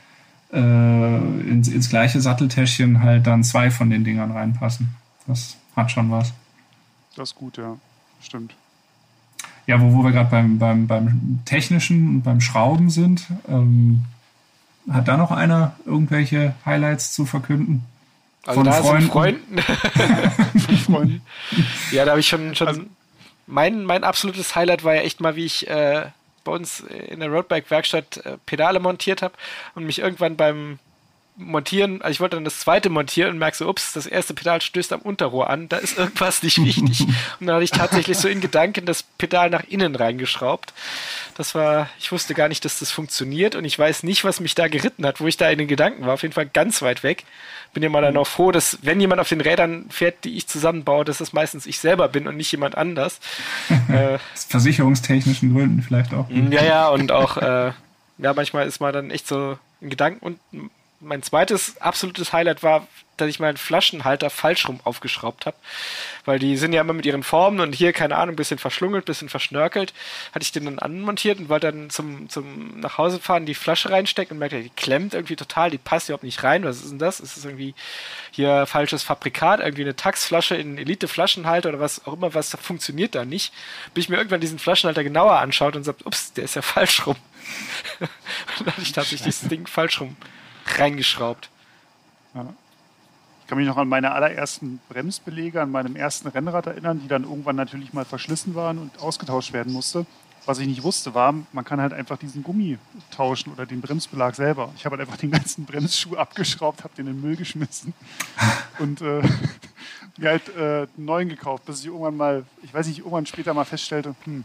äh, 0.54 1.18
ins, 1.50 1.68
ins 1.68 1.90
gleiche 1.90 2.22
Satteltäschchen 2.22 3.02
halt 3.02 3.28
dann 3.28 3.44
zwei 3.44 3.72
von 3.72 3.90
den 3.90 4.04
Dingern 4.04 4.32
reinpassen. 4.32 4.96
Das 5.28 5.58
hat 5.76 5.92
schon 5.92 6.12
was. 6.12 6.34
Das 7.16 7.30
ist 7.30 7.36
gut, 7.36 7.58
ja. 7.58 7.78
Stimmt. 8.22 8.56
Ja, 9.68 9.80
wo, 9.82 9.94
wo 9.94 10.04
wir 10.04 10.12
gerade 10.12 10.30
beim, 10.30 10.58
beim, 10.58 10.88
beim 10.88 11.40
Technischen 11.46 12.08
und 12.10 12.22
beim 12.24 12.42
Schrauben 12.42 12.90
sind, 12.90 13.28
ähm, 13.48 14.04
hat 14.90 15.08
da 15.08 15.18
noch 15.18 15.32
einer 15.32 15.76
irgendwelche 15.86 16.56
Highlights 16.66 17.14
zu 17.14 17.26
verkünden? 17.26 17.84
Also 18.46 18.62
Von 18.62 18.66
da 18.66 18.74
Freunden? 18.74 19.02
sind 19.02 19.12
Freunden. 19.12 19.60
Freunde. 20.80 21.22
ja, 21.92 22.06
da 22.06 22.12
habe 22.12 22.20
ich 22.20 22.28
schon, 22.28 22.56
schon 22.56 22.68
Also- 22.68 22.82
mein, 23.48 23.84
mein 23.86 24.04
absolutes 24.04 24.56
Highlight 24.56 24.84
war 24.84 24.96
ja 24.96 25.02
echt 25.02 25.20
mal, 25.20 25.36
wie 25.36 25.46
ich 25.46 25.70
äh, 25.70 26.06
bei 26.44 26.52
uns 26.52 26.80
in 26.80 27.20
der 27.20 27.30
Roadbike-Werkstatt 27.30 28.18
äh, 28.26 28.38
Pedale 28.46 28.80
montiert 28.80 29.22
habe 29.22 29.34
und 29.76 29.86
mich 29.86 30.00
irgendwann 30.00 30.36
beim 30.38 30.80
Montieren, 31.42 32.02
also 32.02 32.12
ich 32.12 32.20
wollte 32.20 32.36
dann 32.38 32.46
das 32.46 32.60
zweite 32.60 32.90
montieren 32.90 33.32
und 33.32 33.38
merke 33.40 33.58
so, 33.58 33.68
ups, 33.68 33.94
das 33.94 34.06
erste 34.06 34.34
Pedal 34.34 34.62
stößt 34.62 34.94
am 34.94 35.02
Unterrohr 35.02 35.50
an, 35.50 35.68
da 35.70 35.78
ist 35.78 35.98
irgendwas 35.98 36.44
nicht 36.44 36.58
richtig. 36.66 37.02
und 37.40 37.48
dann 37.48 37.56
hatte 37.56 37.64
ich 37.64 37.72
tatsächlich 37.72 38.18
so 38.18 38.28
in 38.28 38.42
Gedanken 38.42 38.86
das 38.86 39.04
Pedal 39.04 39.50
nach 39.50 39.64
innen 39.68 39.96
reingeschraubt. 39.96 40.74
Das 41.36 41.56
war, 41.56 41.90
ich 42.00 42.12
wusste 42.12 42.34
gar 42.34 42.48
nicht, 42.48 42.64
dass 42.66 42.80
das 42.80 42.92
funktioniert 42.92 43.56
und 43.56 43.66
ich 43.66 43.78
weiß 43.78 44.04
nicht, 44.04 44.24
was 44.24 44.40
mich 44.40 44.56
da 44.56 44.68
geritten 44.68 45.06
hat, 45.06 45.20
wo 45.20 45.28
ich 45.28 45.38
da 45.38 45.50
in 45.50 45.58
den 45.58 45.68
Gedanken 45.68 46.06
war. 46.06 46.14
Auf 46.14 46.22
jeden 46.22 46.34
Fall 46.34 46.46
ganz 46.46 46.82
weit 46.82 47.04
weg. 47.04 47.24
Bin 47.74 47.84
immer 47.84 48.02
dann 48.02 48.18
auch 48.18 48.28
froh, 48.28 48.52
dass 48.52 48.80
wenn 48.82 49.00
jemand 49.00 49.22
auf 49.22 49.30
den 49.30 49.40
Rädern 49.42 49.86
fährt, 49.90 50.26
die 50.26 50.36
ich 50.36 50.48
zusammenbaue, 50.48 51.06
dass 51.06 51.20
das 51.20 51.32
meistens 51.34 51.66
ich 51.66 51.80
selber 51.80 52.10
bin 52.10 52.28
und 52.28 52.36
nicht 52.36 52.52
jemand 52.52 52.78
anders. 52.78 53.20
äh, 53.90 54.18
Aus 54.34 54.44
versicherungstechnischen 54.46 55.54
Gründen 55.54 55.82
vielleicht 55.82 56.14
auch. 56.14 56.30
ja, 56.30 56.64
ja, 56.64 56.90
und 56.90 57.12
auch, 57.12 57.38
äh, 57.38 57.72
ja, 58.18 58.34
manchmal 58.36 58.68
ist 58.68 58.82
man 58.82 58.94
dann 58.94 59.10
echt 59.10 59.26
so 59.28 59.58
in 59.80 59.90
Gedanken. 59.90 60.20
Und 60.26 60.40
mein 61.02 61.24
zweites 61.24 61.82
absolutes 61.82 62.32
Highlight 62.32 62.64
war, 62.64 62.88
dass 63.18 63.30
ich 63.30 63.40
meinen 63.40 63.58
Flaschenhalter 63.58 64.30
falsch 64.30 64.68
rum 64.68 64.80
aufgeschraubt 64.84 65.46
habe. 65.46 65.58
Weil 66.26 66.40
die 66.40 66.58
sind 66.58 66.74
ja 66.74 66.82
immer 66.82 66.94
mit 66.94 67.06
ihren 67.06 67.24
Formen 67.24 67.60
und 67.60 67.74
hier, 67.74 67.94
keine 67.94 68.16
Ahnung, 68.18 68.34
ein 68.34 68.38
bisschen 68.38 68.58
verschlungelt, 68.58 69.06
bisschen 69.06 69.30
verschnörkelt. 69.30 69.94
Hatte 70.34 70.44
ich 70.44 70.52
den 70.52 70.66
dann 70.66 70.80
anmontiert 70.80 71.40
und 71.40 71.50
wollte 71.50 71.72
dann 71.72 71.90
zum, 71.90 72.30
zum 72.30 72.80
nach 72.80 72.98
Hause 72.98 73.20
fahren, 73.20 73.46
die 73.46 73.54
Flasche 73.54 73.92
reinstecken 73.92 74.36
und 74.36 74.40
merkte, 74.40 74.62
die 74.62 74.70
klemmt 74.70 75.14
irgendwie 75.14 75.36
total, 75.36 75.70
die 75.70 75.78
passt 75.78 76.10
überhaupt 76.10 76.24
nicht 76.24 76.44
rein. 76.44 76.64
Was 76.64 76.78
ist 76.78 76.92
denn 76.92 77.00
das? 77.00 77.20
Ist 77.20 77.38
es 77.38 77.46
irgendwie 77.46 77.76
hier 78.32 78.66
falsches 78.66 79.04
Fabrikat, 79.04 79.60
irgendwie 79.60 79.84
eine 79.84 79.96
Taxflasche 79.96 80.56
in 80.56 80.78
Elite-Flaschenhalter 80.78 81.70
oder 81.70 81.80
was 81.80 82.06
auch 82.06 82.14
immer, 82.14 82.34
was 82.34 82.58
funktioniert 82.60 83.14
da 83.14 83.26
nicht? 83.26 83.54
Bis 83.94 84.06
ich 84.06 84.10
mir 84.10 84.18
irgendwann 84.18 84.42
diesen 84.42 84.60
Flaschenhalter 84.60 85.04
genauer 85.04 85.38
anschaut 85.40 85.76
und 85.76 85.84
sagt, 85.84 86.06
ups, 86.06 86.34
der 86.34 86.46
ist 86.46 86.56
ja 86.56 86.62
falsch 86.64 87.06
rum. 87.06 87.18
dann 88.00 88.68
hatte 88.68 88.82
ich 88.82 88.92
tatsächlich 88.94 89.36
das 89.42 89.48
Ding 89.50 89.68
falsch 89.68 90.02
rum 90.02 90.16
reingeschraubt. 90.66 91.50
Ich 92.34 93.48
kann 93.48 93.58
mich 93.58 93.68
noch 93.68 93.78
an 93.78 93.90
meine 93.90 94.12
allerersten 94.12 94.80
Bremsbeläge 94.90 95.62
an 95.62 95.72
meinem 95.72 95.96
ersten 95.96 96.28
Rennrad 96.28 96.68
erinnern, 96.68 97.02
die 97.02 97.08
dann 97.08 97.24
irgendwann 97.24 97.56
natürlich 97.56 97.94
mal 97.94 98.06
verschlissen 98.06 98.56
waren 98.56 98.78
und 98.78 99.00
ausgetauscht 99.00 99.54
werden 99.54 99.74
musste. 99.74 100.06
Was 100.46 100.58
ich 100.58 100.66
nicht 100.66 100.82
wusste, 100.82 101.14
war, 101.14 101.36
man 101.52 101.64
kann 101.64 101.80
halt 101.80 101.94
einfach 101.94 102.18
diesen 102.18 102.42
Gummi 102.42 102.80
tauschen 103.12 103.54
oder 103.54 103.68
den 103.68 103.80
Bremsbelag 103.80 104.34
selber. 104.34 104.74
Ich 104.76 104.86
habe 104.86 104.98
halt 104.98 105.08
einfach 105.08 105.20
den 105.20 105.30
ganzen 105.30 105.66
Bremsschuh 105.66 106.16
abgeschraubt, 106.16 106.84
habe 106.84 106.96
den 106.96 107.06
in 107.06 107.14
den 107.14 107.22
Müll 107.22 107.36
geschmissen 107.36 107.94
und 108.80 109.02
äh, 109.02 109.22
mir 110.18 110.30
halt 110.30 110.50
äh, 110.56 110.88
einen 110.98 111.06
neuen 111.06 111.30
gekauft, 111.30 111.66
bis 111.66 111.82
ich 111.82 111.88
irgendwann 111.88 112.18
mal, 112.18 112.46
ich 112.64 112.74
weiß 112.74 112.88
nicht, 112.88 113.00
irgendwann 113.00 113.28
später 113.28 113.54
mal 113.54 113.66
feststellte, 113.66 114.16
hm, 114.24 114.44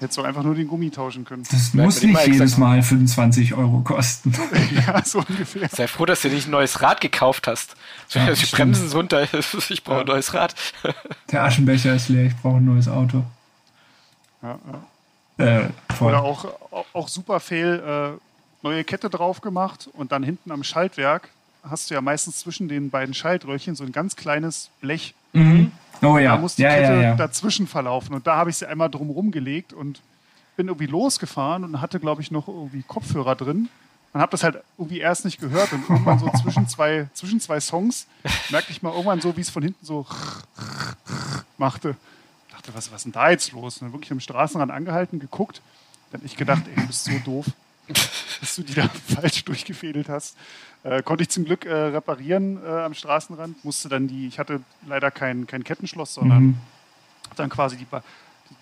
hätte 0.00 0.14
so 0.14 0.22
einfach 0.22 0.42
nur 0.42 0.54
den 0.54 0.68
Gummi 0.68 0.90
tauschen 0.90 1.24
können. 1.24 1.44
Das 1.50 1.70
Bleibt 1.70 1.86
muss 1.86 2.02
nicht 2.02 2.26
jedes 2.26 2.40
exakt- 2.40 2.58
Mal 2.58 2.82
25 2.82 3.54
Euro 3.54 3.80
kosten. 3.80 4.32
ja, 4.86 5.04
so 5.04 5.18
ungefähr. 5.20 5.68
Sei 5.68 5.88
froh, 5.88 6.06
dass 6.06 6.22
du 6.22 6.28
nicht 6.28 6.46
ein 6.48 6.52
neues 6.52 6.80
Rad 6.82 7.00
gekauft 7.00 7.46
hast. 7.46 7.74
Ja, 8.10 8.26
die 8.30 8.36
stimmt. 8.36 8.52
Bremsen 8.52 8.88
sind 8.88 8.96
runter, 8.96 9.28
ich 9.68 9.84
brauche 9.84 10.00
ein 10.00 10.06
neues 10.06 10.32
Rad. 10.32 10.54
Der 11.30 11.44
Aschenbecher 11.44 11.94
ist 11.94 12.08
leer, 12.08 12.26
ich 12.26 12.36
brauche 12.36 12.56
ein 12.56 12.64
neues 12.64 12.88
Auto. 12.88 13.22
Ja, 14.42 14.58
ja. 15.38 15.44
Äh. 15.60 15.68
Oder 16.00 16.22
auch, 16.22 16.46
auch, 16.70 16.86
auch 16.94 17.08
super 17.08 17.38
Fail, 17.40 17.82
äh, 18.16 18.18
neue 18.62 18.82
Kette 18.84 19.10
drauf 19.10 19.40
gemacht 19.42 19.90
und 19.92 20.10
dann 20.12 20.22
hinten 20.22 20.50
am 20.52 20.64
Schaltwerk 20.64 21.28
hast 21.68 21.90
du 21.90 21.94
ja 21.94 22.00
meistens 22.00 22.38
zwischen 22.38 22.68
den 22.68 22.88
beiden 22.90 23.14
Schaltröhrchen 23.14 23.74
so 23.76 23.84
ein 23.84 23.92
ganz 23.92 24.16
kleines 24.16 24.70
Blech. 24.80 25.14
Mhm. 25.32 25.72
Oh 26.00 26.14
Da 26.14 26.20
ja, 26.20 26.36
muss 26.36 26.54
die 26.54 26.62
ja, 26.62 26.70
Kette 26.70 26.92
ja, 26.92 27.02
ja. 27.02 27.14
dazwischen 27.16 27.66
verlaufen. 27.66 28.14
Und 28.14 28.26
da 28.26 28.36
habe 28.36 28.50
ich 28.50 28.56
sie 28.56 28.66
einmal 28.68 28.88
drum 28.88 29.10
rumgelegt 29.10 29.72
und 29.72 30.00
bin 30.56 30.68
irgendwie 30.68 30.86
losgefahren 30.86 31.64
und 31.64 31.80
hatte, 31.80 32.00
glaube 32.00 32.22
ich, 32.22 32.30
noch 32.30 32.48
irgendwie 32.48 32.82
Kopfhörer 32.82 33.34
drin. 33.34 33.68
Und 34.12 34.20
habe 34.20 34.30
das 34.30 34.42
halt 34.42 34.62
irgendwie 34.76 35.00
erst 35.00 35.24
nicht 35.24 35.40
gehört. 35.40 35.72
Und 35.72 35.88
irgendwann 35.88 36.18
so 36.18 36.30
zwischen 36.42 36.68
zwei, 36.68 37.08
zwischen 37.14 37.40
zwei 37.40 37.60
Songs 37.60 38.06
merkte 38.50 38.72
ich 38.72 38.82
mal 38.82 38.90
irgendwann 38.90 39.20
so, 39.20 39.36
wie 39.36 39.40
es 39.40 39.50
von 39.50 39.62
hinten 39.62 39.84
so 39.84 40.06
machte. 41.58 41.96
Dachte, 42.50 42.74
was, 42.74 42.90
was 42.90 42.98
ist 42.98 43.04
denn 43.04 43.12
da 43.12 43.30
jetzt 43.30 43.52
los? 43.52 43.78
Und 43.78 43.88
dann 43.88 43.92
wirklich 43.92 44.12
am 44.12 44.20
Straßenrand 44.20 44.70
angehalten, 44.70 45.18
geguckt. 45.18 45.60
Dann 46.10 46.20
hab 46.20 46.26
ich 46.26 46.36
gedacht, 46.36 46.62
ey, 46.68 46.80
du 46.80 46.86
bist 46.86 47.04
so 47.04 47.12
doof, 47.24 47.46
dass 48.40 48.54
du 48.56 48.62
die 48.62 48.74
da 48.74 48.88
falsch 48.88 49.44
durchgefädelt 49.44 50.08
hast. 50.08 50.36
Äh, 50.84 51.02
konnte 51.02 51.22
ich 51.22 51.28
zum 51.30 51.44
Glück 51.44 51.64
äh, 51.64 51.72
reparieren 51.72 52.58
äh, 52.64 52.68
am 52.68 52.94
Straßenrand. 52.94 53.64
Musste 53.64 53.88
dann 53.88 54.06
die, 54.08 54.28
ich 54.28 54.38
hatte 54.38 54.60
leider 54.86 55.10
kein, 55.10 55.46
kein 55.46 55.64
Kettenschloss, 55.64 56.14
sondern 56.14 56.42
Mhm. 56.42 56.56
dann 57.36 57.48
quasi 57.50 57.76
die, 57.76 57.86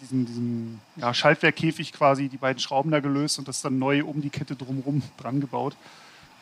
diesen, 0.00 0.26
diesen 0.26 0.80
ja, 0.96 1.12
Schaltwerkkäfig 1.12 1.92
quasi 1.92 2.28
die 2.28 2.38
beiden 2.38 2.58
Schrauben 2.60 2.90
da 2.90 3.00
gelöst 3.00 3.38
und 3.38 3.48
das 3.48 3.60
dann 3.62 3.78
neu 3.78 4.04
um 4.04 4.22
die 4.22 4.30
Kette 4.30 4.56
drumherum 4.56 5.02
dran 5.18 5.40
gebaut. 5.40 5.76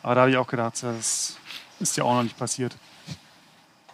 Aber 0.01 0.15
da 0.15 0.21
habe 0.21 0.31
ich 0.31 0.37
auch 0.37 0.47
gedacht, 0.47 0.81
das 0.83 1.37
ist 1.79 1.97
ja 1.97 2.03
auch 2.03 2.15
noch 2.15 2.23
nicht 2.23 2.37
passiert. 2.37 2.75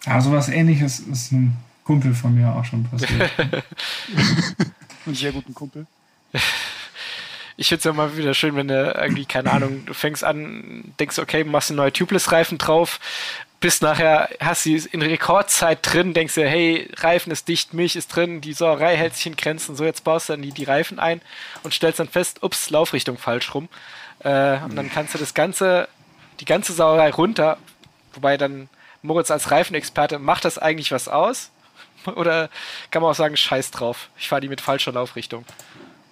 Ja, 0.06 0.20
sowas 0.22 0.50
ähnliches 0.50 1.00
ist 1.00 1.32
ein 1.32 1.56
Kumpel 1.84 2.14
von 2.14 2.34
mir 2.36 2.54
auch 2.54 2.66
schon 2.66 2.84
passiert. 2.84 3.32
Ein 5.06 5.16
sehr 5.16 5.32
guten 5.32 5.54
Kumpel. 5.54 5.88
Ich 7.58 7.70
finde 7.70 7.80
es 7.80 7.84
ja 7.86 7.94
mal 7.94 8.18
wieder 8.18 8.34
schön, 8.34 8.56
wenn 8.56 8.68
du 8.68 8.92
irgendwie, 8.92 9.26
keine 9.26 9.52
Ahnung, 9.52 9.86
du 9.86 9.94
fängst 9.94 10.24
an, 10.24 10.94
denkst, 11.00 11.20
okay, 11.20 11.44
machst 11.44 11.70
einen 11.70 11.78
neue 11.78 11.94
Tubeless-Reifen 11.94 12.58
drauf, 12.58 13.00
bis 13.62 13.80
nachher 13.80 14.30
hast 14.40 14.66
du 14.66 14.76
es 14.76 14.88
in 14.88 15.04
Rekordzeit 15.04 15.80
drin, 15.84 16.16
denkst 16.16 16.34
dir, 16.34 16.50
hey, 16.50 16.90
Reifen 16.98 17.32
ist 17.32 17.48
dicht, 17.48 17.76
Milch 17.76 17.96
ist 17.96 18.08
drin, 18.08 18.42
die 18.42 18.54
Sauerei 18.54 18.98
hält 18.98 19.16
sich 19.16 19.28
in 19.28 19.36
Grenzen, 19.36 19.76
so 19.76 19.86
jetzt 19.86 20.04
baust 20.04 20.28
du 20.28 20.34
dann 20.34 20.42
die, 20.42 20.52
die 20.52 20.64
Reifen 20.64 21.00
ein 21.00 21.22
und 21.62 21.74
stellst 21.74 22.00
dann 22.00 22.10
fest, 22.10 22.42
ups, 22.42 22.72
Laufrichtung 22.72 23.20
falsch 23.20 23.54
rum. 23.54 23.70
Äh, 24.24 24.58
und 24.64 24.76
dann 24.76 24.92
kannst 24.92 25.14
du 25.14 25.20
das 25.20 25.36
ganze, 25.36 25.88
die 26.40 26.46
ganze 26.46 26.74
Sauerei 26.74 27.12
runter, 27.12 27.60
wobei 28.14 28.36
dann 28.36 28.68
Moritz 29.04 29.30
als 29.30 29.52
Reifenexperte, 29.52 30.18
macht 30.18 30.44
das 30.44 30.58
eigentlich 30.58 30.92
was 30.92 31.08
aus? 31.08 31.52
Oder 32.06 32.50
kann 32.90 33.04
man 33.04 33.12
auch 33.12 33.16
sagen, 33.16 33.38
scheiß 33.38 33.70
drauf, 33.70 34.10
ich 34.18 34.28
fahre 34.28 34.42
die 34.42 34.50
mit 34.50 34.60
falscher 34.60 34.92
Laufrichtung? 34.92 35.46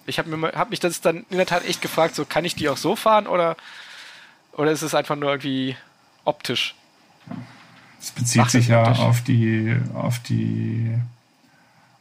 Ich 0.05 0.19
habe 0.19 0.51
hab 0.55 0.69
mich 0.69 0.79
das 0.79 1.01
dann 1.01 1.25
in 1.29 1.37
der 1.37 1.45
Tat 1.45 1.65
echt 1.65 1.81
gefragt, 1.81 2.15
so 2.15 2.25
kann 2.25 2.45
ich 2.45 2.55
die 2.55 2.69
auch 2.69 2.77
so 2.77 2.95
fahren 2.95 3.27
oder, 3.27 3.55
oder 4.53 4.71
ist 4.71 4.81
es 4.81 4.95
einfach 4.95 5.15
nur 5.15 5.29
irgendwie 5.29 5.75
optisch? 6.25 6.75
Es 8.01 8.11
bezieht 8.11 8.41
Macht 8.41 8.51
sich 8.51 8.67
ja 8.67 8.79
Unterschied? 8.79 9.05
auf 9.05 9.21
die, 9.21 9.75
auf 9.93 10.19
die, 10.19 10.95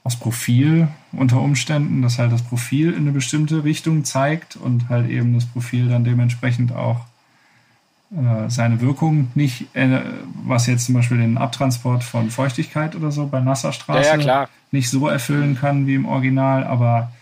aufs 0.05 0.17
Profil 0.17 0.89
unter 1.13 1.41
Umständen, 1.41 2.03
dass 2.03 2.19
halt 2.19 2.33
das 2.33 2.43
Profil 2.43 2.93
in 2.93 3.01
eine 3.01 3.13
bestimmte 3.13 3.65
Richtung 3.65 4.05
zeigt 4.05 4.57
und 4.57 4.89
halt 4.89 5.11
eben 5.11 5.35
das 5.35 5.45
Profil 5.45 5.89
dann 5.89 6.05
dementsprechend 6.05 6.73
auch 6.73 7.01
äh, 8.11 8.49
seine 8.49 8.81
Wirkung 8.81 9.29
nicht, 9.35 9.75
äh, 9.75 10.01
was 10.45 10.67
jetzt 10.67 10.87
zum 10.87 10.95
Beispiel 10.95 11.19
den 11.19 11.37
Abtransport 11.37 12.03
von 12.03 12.31
Feuchtigkeit 12.31 12.97
oder 12.97 13.11
so 13.11 13.27
bei 13.27 13.41
nasser 13.41 13.73
Straße 13.73 14.09
Ja, 14.09 14.17
ja, 14.17 14.49
nicht 14.71 14.89
so 14.89 15.09
erfüllen 15.09 15.59
kann 15.59 15.87
wie 15.87 15.95
im 15.95 16.07
Original, 16.07 16.65
aber 16.65 17.13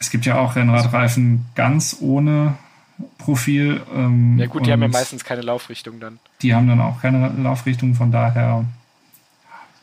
es 0.00 0.10
gibt 0.10 0.26
ja 0.26 0.38
auch 0.38 0.56
Rennradreifen 0.56 1.44
ganz 1.54 1.98
ohne 2.00 2.54
Profil. 3.18 3.82
Ähm, 3.94 4.38
Ja 4.38 4.46
gut, 4.46 4.66
die 4.66 4.72
haben 4.72 4.82
ja 4.82 4.88
meistens 4.88 5.22
keine 5.24 5.42
Laufrichtung 5.42 6.00
dann. 6.00 6.18
Die 6.42 6.54
haben 6.54 6.66
dann 6.66 6.80
auch 6.80 7.00
keine 7.00 7.28
Laufrichtung, 7.38 7.94
von 7.94 8.10
daher. 8.10 8.64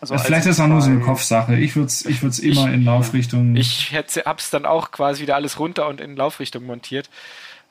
Also 0.02 0.14
Das 0.14 0.22
als 0.22 0.28
vielleicht 0.28 0.46
ich 0.46 0.52
ist 0.52 0.60
auch 0.60 0.68
nur 0.68 0.82
so 0.82 0.90
eine 0.90 1.00
Kopfsache. 1.00 1.56
Ich 1.56 1.76
würde 1.76 1.88
es 1.88 2.06
ich 2.06 2.22
würd's 2.22 2.40
immer 2.40 2.68
Ich- 2.68 2.74
in 2.74 2.84
Laufrichtung. 2.84 3.56
Ich 3.56 3.92
hätte, 3.92 4.24
hab's 4.26 4.50
dann 4.50 4.66
auch 4.66 4.92
quasi 4.92 5.22
wieder 5.22 5.36
alles 5.36 5.60
runter 5.60 5.88
und 5.88 6.02
in 6.02 6.16
Laufrichtung 6.16 6.66
montiert. 6.66 7.10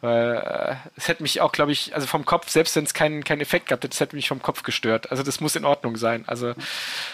Weil 0.02 0.36
äh, 0.36 0.74
es 0.96 1.08
hätte 1.08 1.22
mich 1.22 1.40
auch, 1.40 1.50
glaube 1.52 1.72
ich, 1.72 1.94
also 1.94 2.06
vom 2.06 2.24
Kopf, 2.24 2.48
selbst 2.50 2.76
wenn 2.76 2.84
es 2.84 2.94
keinen 2.94 3.24
keinen 3.24 3.40
Effekt 3.40 3.68
gehabt 3.68 3.82
hätte, 3.82 3.94
es 3.94 4.00
hätte 4.00 4.14
mich 4.14 4.28
vom 4.28 4.42
Kopf 4.42 4.62
gestört. 4.62 5.10
Also 5.10 5.22
das 5.22 5.40
muss 5.40 5.56
in 5.56 5.64
Ordnung 5.64 5.96
sein. 5.96 6.24
Also 6.26 6.52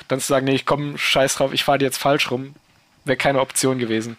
dann 0.08 0.20
zu 0.20 0.26
sagen, 0.26 0.44
nee, 0.46 0.54
ich 0.54 0.66
komme 0.66 0.98
scheiß 0.98 1.36
drauf, 1.36 1.52
ich 1.52 1.64
fahre 1.64 1.78
jetzt 1.80 1.98
falsch 1.98 2.30
rum, 2.30 2.54
wäre 3.04 3.16
keine 3.16 3.40
Option 3.40 3.78
gewesen. 3.78 4.16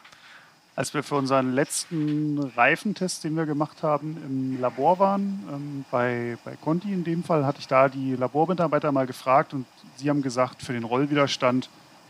Als 0.75 0.93
wir 0.95 1.03
für 1.03 1.15
unseren 1.15 1.53
letzten 1.53 2.39
Reifentest, 2.39 3.23
den 3.23 3.35
wir 3.35 3.45
gemacht 3.45 3.83
haben, 3.83 4.17
im 4.25 4.59
Labor 4.59 4.97
waren, 4.97 5.43
ähm, 5.51 5.85
bei, 5.91 6.35
bei 6.43 6.55
Conti 6.55 6.91
in 6.91 7.03
dem 7.03 7.23
Fall, 7.23 7.45
hatte 7.45 7.59
ich 7.59 7.67
da 7.67 7.89
die 7.89 8.15
Labormitarbeiter 8.15 8.91
mal 8.91 9.05
gefragt 9.05 9.53
und 9.53 9.65
sie 9.97 10.09
haben 10.09 10.23
gesagt, 10.23 10.63
für 10.63 10.73
den 10.73 10.83
Rollwiderstand 10.83 11.69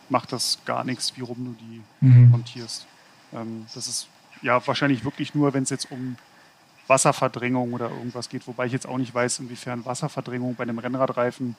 macht 0.09 0.31
das 0.31 0.59
gar 0.65 0.85
nichts, 0.85 1.17
wie 1.17 1.21
rum 1.21 1.37
du 1.59 1.65
die 1.65 1.81
Mhm. 2.07 2.31
montierst. 2.31 2.85
Ähm, 3.33 3.65
das 3.73 3.87
ist 3.87 4.07
ja 4.41 4.65
wahrscheinlich 4.65 5.03
wirklich 5.03 5.35
nur, 5.35 5.53
wenn 5.53 5.63
es 5.63 5.69
jetzt 5.69 5.91
um 5.91 6.15
Wasserverdrängung 6.87 7.73
oder 7.73 7.89
irgendwas 7.89 8.29
geht, 8.29 8.47
wobei 8.47 8.65
ich 8.65 8.71
jetzt 8.73 8.87
auch 8.87 8.97
nicht 8.97 9.13
weiß, 9.13 9.39
inwiefern 9.39 9.85
Wasserverdrängung 9.85 10.55
bei 10.55 10.63
einem 10.63 10.79
Rennradreifen 10.79 11.55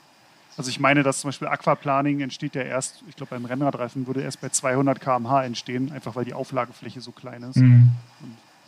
Also 0.56 0.70
ich 0.70 0.78
meine, 0.78 1.02
dass 1.02 1.20
zum 1.20 1.28
Beispiel 1.28 1.48
Aquaplaning 1.48 2.20
entsteht 2.20 2.54
ja 2.54 2.62
erst, 2.62 3.02
ich 3.08 3.16
glaube 3.16 3.30
beim 3.30 3.44
Rennradreifen 3.44 4.06
würde 4.06 4.22
erst 4.22 4.40
bei 4.40 4.48
200 4.50 5.00
km/h 5.00 5.44
entstehen, 5.44 5.90
einfach 5.92 6.14
weil 6.14 6.24
die 6.24 6.34
Auflagefläche 6.34 7.00
so 7.00 7.10
klein 7.10 7.42
ist. 7.42 7.56
Mhm. 7.56 7.90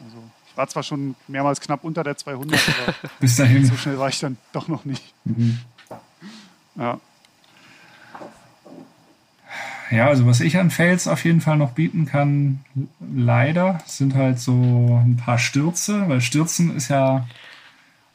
also 0.05 0.17
ich 0.51 0.57
war 0.57 0.67
zwar 0.69 0.83
schon 0.83 1.15
mehrmals 1.29 1.61
knapp 1.61 1.85
unter 1.85 2.03
der 2.03 2.17
200, 2.17 2.59
aber 2.69 2.95
Bis 3.21 3.37
dahin. 3.37 3.65
so 3.65 3.77
schnell 3.77 3.99
war 3.99 4.09
ich 4.09 4.19
dann 4.19 4.37
doch 4.53 4.69
noch 4.69 4.85
nicht. 4.85 5.15
Mhm. 5.25 5.61
Ja. 6.77 6.99
Ja, 9.91 10.09
also 10.09 10.27
was 10.27 10.41
ich 10.41 10.59
an 10.59 10.71
Fails 10.73 11.07
auf 11.07 11.25
jeden 11.25 11.41
Fall 11.41 11.57
noch 11.57 11.71
bieten 11.73 12.07
kann, 12.07 12.65
leider, 13.01 13.79
sind 13.87 14.17
halt 14.17 14.41
so 14.41 15.01
ein 15.05 15.17
paar 15.17 15.39
Stürze, 15.39 16.09
weil 16.09 16.21
Stürzen 16.21 16.75
ist 16.77 16.89
ja 16.89 17.27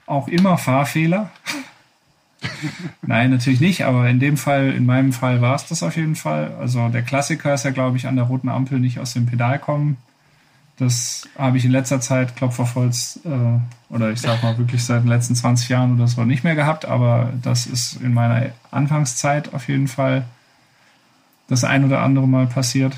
auch 0.06 0.28
immer 0.28 0.58
Fahrfehler. 0.58 1.30
Nein, 3.02 3.30
natürlich 3.30 3.60
nicht, 3.60 3.86
aber 3.86 4.10
in 4.10 4.20
dem 4.20 4.38
Fall, 4.38 4.72
in 4.72 4.86
meinem 4.86 5.14
Fall 5.14 5.42
war 5.42 5.56
es 5.56 5.66
das 5.66 5.84
auf 5.84 5.96
jeden 5.96 6.16
Fall. 6.16 6.54
Also 6.60 6.90
der 6.90 7.04
Klassiker 7.04 7.54
ist 7.54 7.66
ja, 7.66 7.72
glaube 7.72 7.98
ich, 7.98 8.08
an 8.08 8.16
der 8.16 8.26
roten 8.26 8.50
Ampel 8.50 8.80
nicht 8.80 9.00
aus 9.00 9.14
dem 9.14 9.26
Pedal 9.26 9.60
kommen. 9.60 9.98
Das 10.78 11.28
habe 11.38 11.58
ich 11.58 11.66
in 11.66 11.72
letzter 11.72 12.02
Zeit, 12.02 12.36
Klopferholz, 12.36 13.20
äh, 13.24 13.94
oder 13.94 14.12
ich 14.12 14.22
sag 14.22 14.42
mal 14.42 14.58
wirklich 14.58 14.84
seit 14.84 15.04
den 15.04 15.10
letzten 15.10 15.36
20 15.36 15.70
Jahren 15.70 15.94
oder 15.96 16.08
so 16.08 16.24
nicht 16.24 16.44
mehr 16.44 16.56
gehabt, 16.56 16.86
aber 16.86 17.32
das 17.42 17.68
ist 17.68 18.02
in 18.02 18.14
meiner 18.14 18.52
Anfangszeit 18.72 19.54
auf 19.54 19.68
jeden 19.68 19.88
Fall 19.88 20.26
das 21.48 21.64
ein 21.64 21.86
oder 21.86 22.00
andere 22.00 22.28
Mal 22.28 22.48
passiert. 22.48 22.96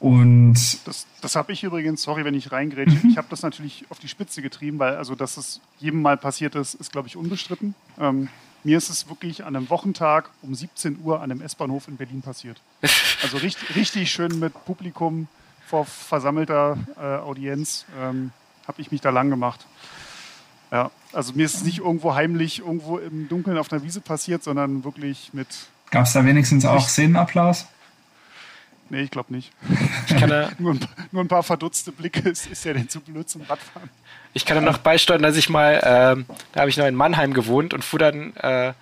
Und 0.00 0.56
das, 0.86 1.06
das 1.20 1.36
habe 1.36 1.52
ich 1.52 1.62
übrigens, 1.62 2.02
sorry, 2.02 2.24
wenn 2.24 2.34
ich 2.34 2.50
reingrätsche, 2.50 2.96
mhm. 3.02 3.10
ich 3.10 3.18
habe 3.18 3.26
das 3.28 3.42
natürlich 3.42 3.84
auf 3.90 3.98
die 3.98 4.08
Spitze 4.08 4.40
getrieben, 4.40 4.78
weil 4.78 4.96
also, 4.96 5.14
dass 5.14 5.36
es 5.36 5.60
jedem 5.78 6.00
Mal 6.00 6.16
passiert 6.16 6.54
ist, 6.54 6.74
ist, 6.74 6.90
glaube 6.90 7.06
ich, 7.06 7.16
unbestritten. 7.16 7.74
Ähm, 7.98 8.28
mir 8.64 8.78
ist 8.78 8.88
es 8.88 9.08
wirklich 9.10 9.44
an 9.44 9.56
einem 9.56 9.68
Wochentag 9.68 10.30
um 10.40 10.54
17 10.54 11.00
Uhr 11.02 11.20
an 11.20 11.30
einem 11.30 11.42
S-Bahnhof 11.42 11.86
in 11.86 11.96
Berlin 11.96 12.22
passiert. 12.22 12.60
Also 13.22 13.36
richtig, 13.36 13.76
richtig 13.76 14.10
schön 14.10 14.38
mit 14.38 14.54
Publikum 14.64 15.28
vor 15.66 15.84
versammelter 15.84 16.78
äh, 16.96 17.18
Audienz 17.18 17.84
ähm, 18.00 18.30
habe 18.66 18.80
ich 18.80 18.90
mich 18.90 19.02
da 19.02 19.10
lang 19.10 19.28
gemacht. 19.28 19.66
Ja, 20.72 20.90
also 21.12 21.34
mir 21.34 21.44
ist 21.44 21.56
es 21.56 21.64
nicht 21.64 21.80
irgendwo 21.80 22.14
heimlich, 22.14 22.60
irgendwo 22.60 22.96
im 22.96 23.28
Dunkeln 23.28 23.58
auf 23.58 23.70
einer 23.70 23.82
Wiese 23.82 24.00
passiert, 24.00 24.42
sondern 24.42 24.84
wirklich 24.84 25.34
mit. 25.34 25.48
Gab 25.90 26.06
es 26.06 26.14
da 26.14 26.24
wenigstens 26.24 26.64
auch 26.64 26.88
Szenenapplaus? 26.88 27.66
Nee, 28.90 29.02
ich 29.02 29.10
glaube 29.10 29.32
nicht. 29.32 29.52
Ich 30.08 30.16
kann 30.16 30.28
nur, 30.58 30.74
ein, 30.74 30.80
nur, 31.12 31.24
ein, 31.24 31.28
paar 31.28 31.42
verdutzte 31.42 31.92
Blicke. 31.92 32.28
Ist, 32.28 32.46
ist 32.46 32.64
ja 32.64 32.72
denn 32.72 32.88
zu 32.88 33.00
blöd 33.00 33.28
zum 33.28 33.42
Radfahren? 33.42 33.88
Ich 34.34 34.44
kann 34.44 34.56
ja 34.56 34.60
noch 34.60 34.78
beisteuern, 34.78 35.22
dass 35.22 35.36
ich 35.36 35.48
mal, 35.48 35.74
äh, 35.74 36.34
da 36.52 36.60
habe 36.60 36.70
ich 36.70 36.76
noch 36.76 36.86
in 36.86 36.94
Mannheim 36.94 37.32
gewohnt 37.32 37.72
und 37.72 37.84
fuhr 37.84 37.98
dann 37.98 38.34
äh, 38.36 38.72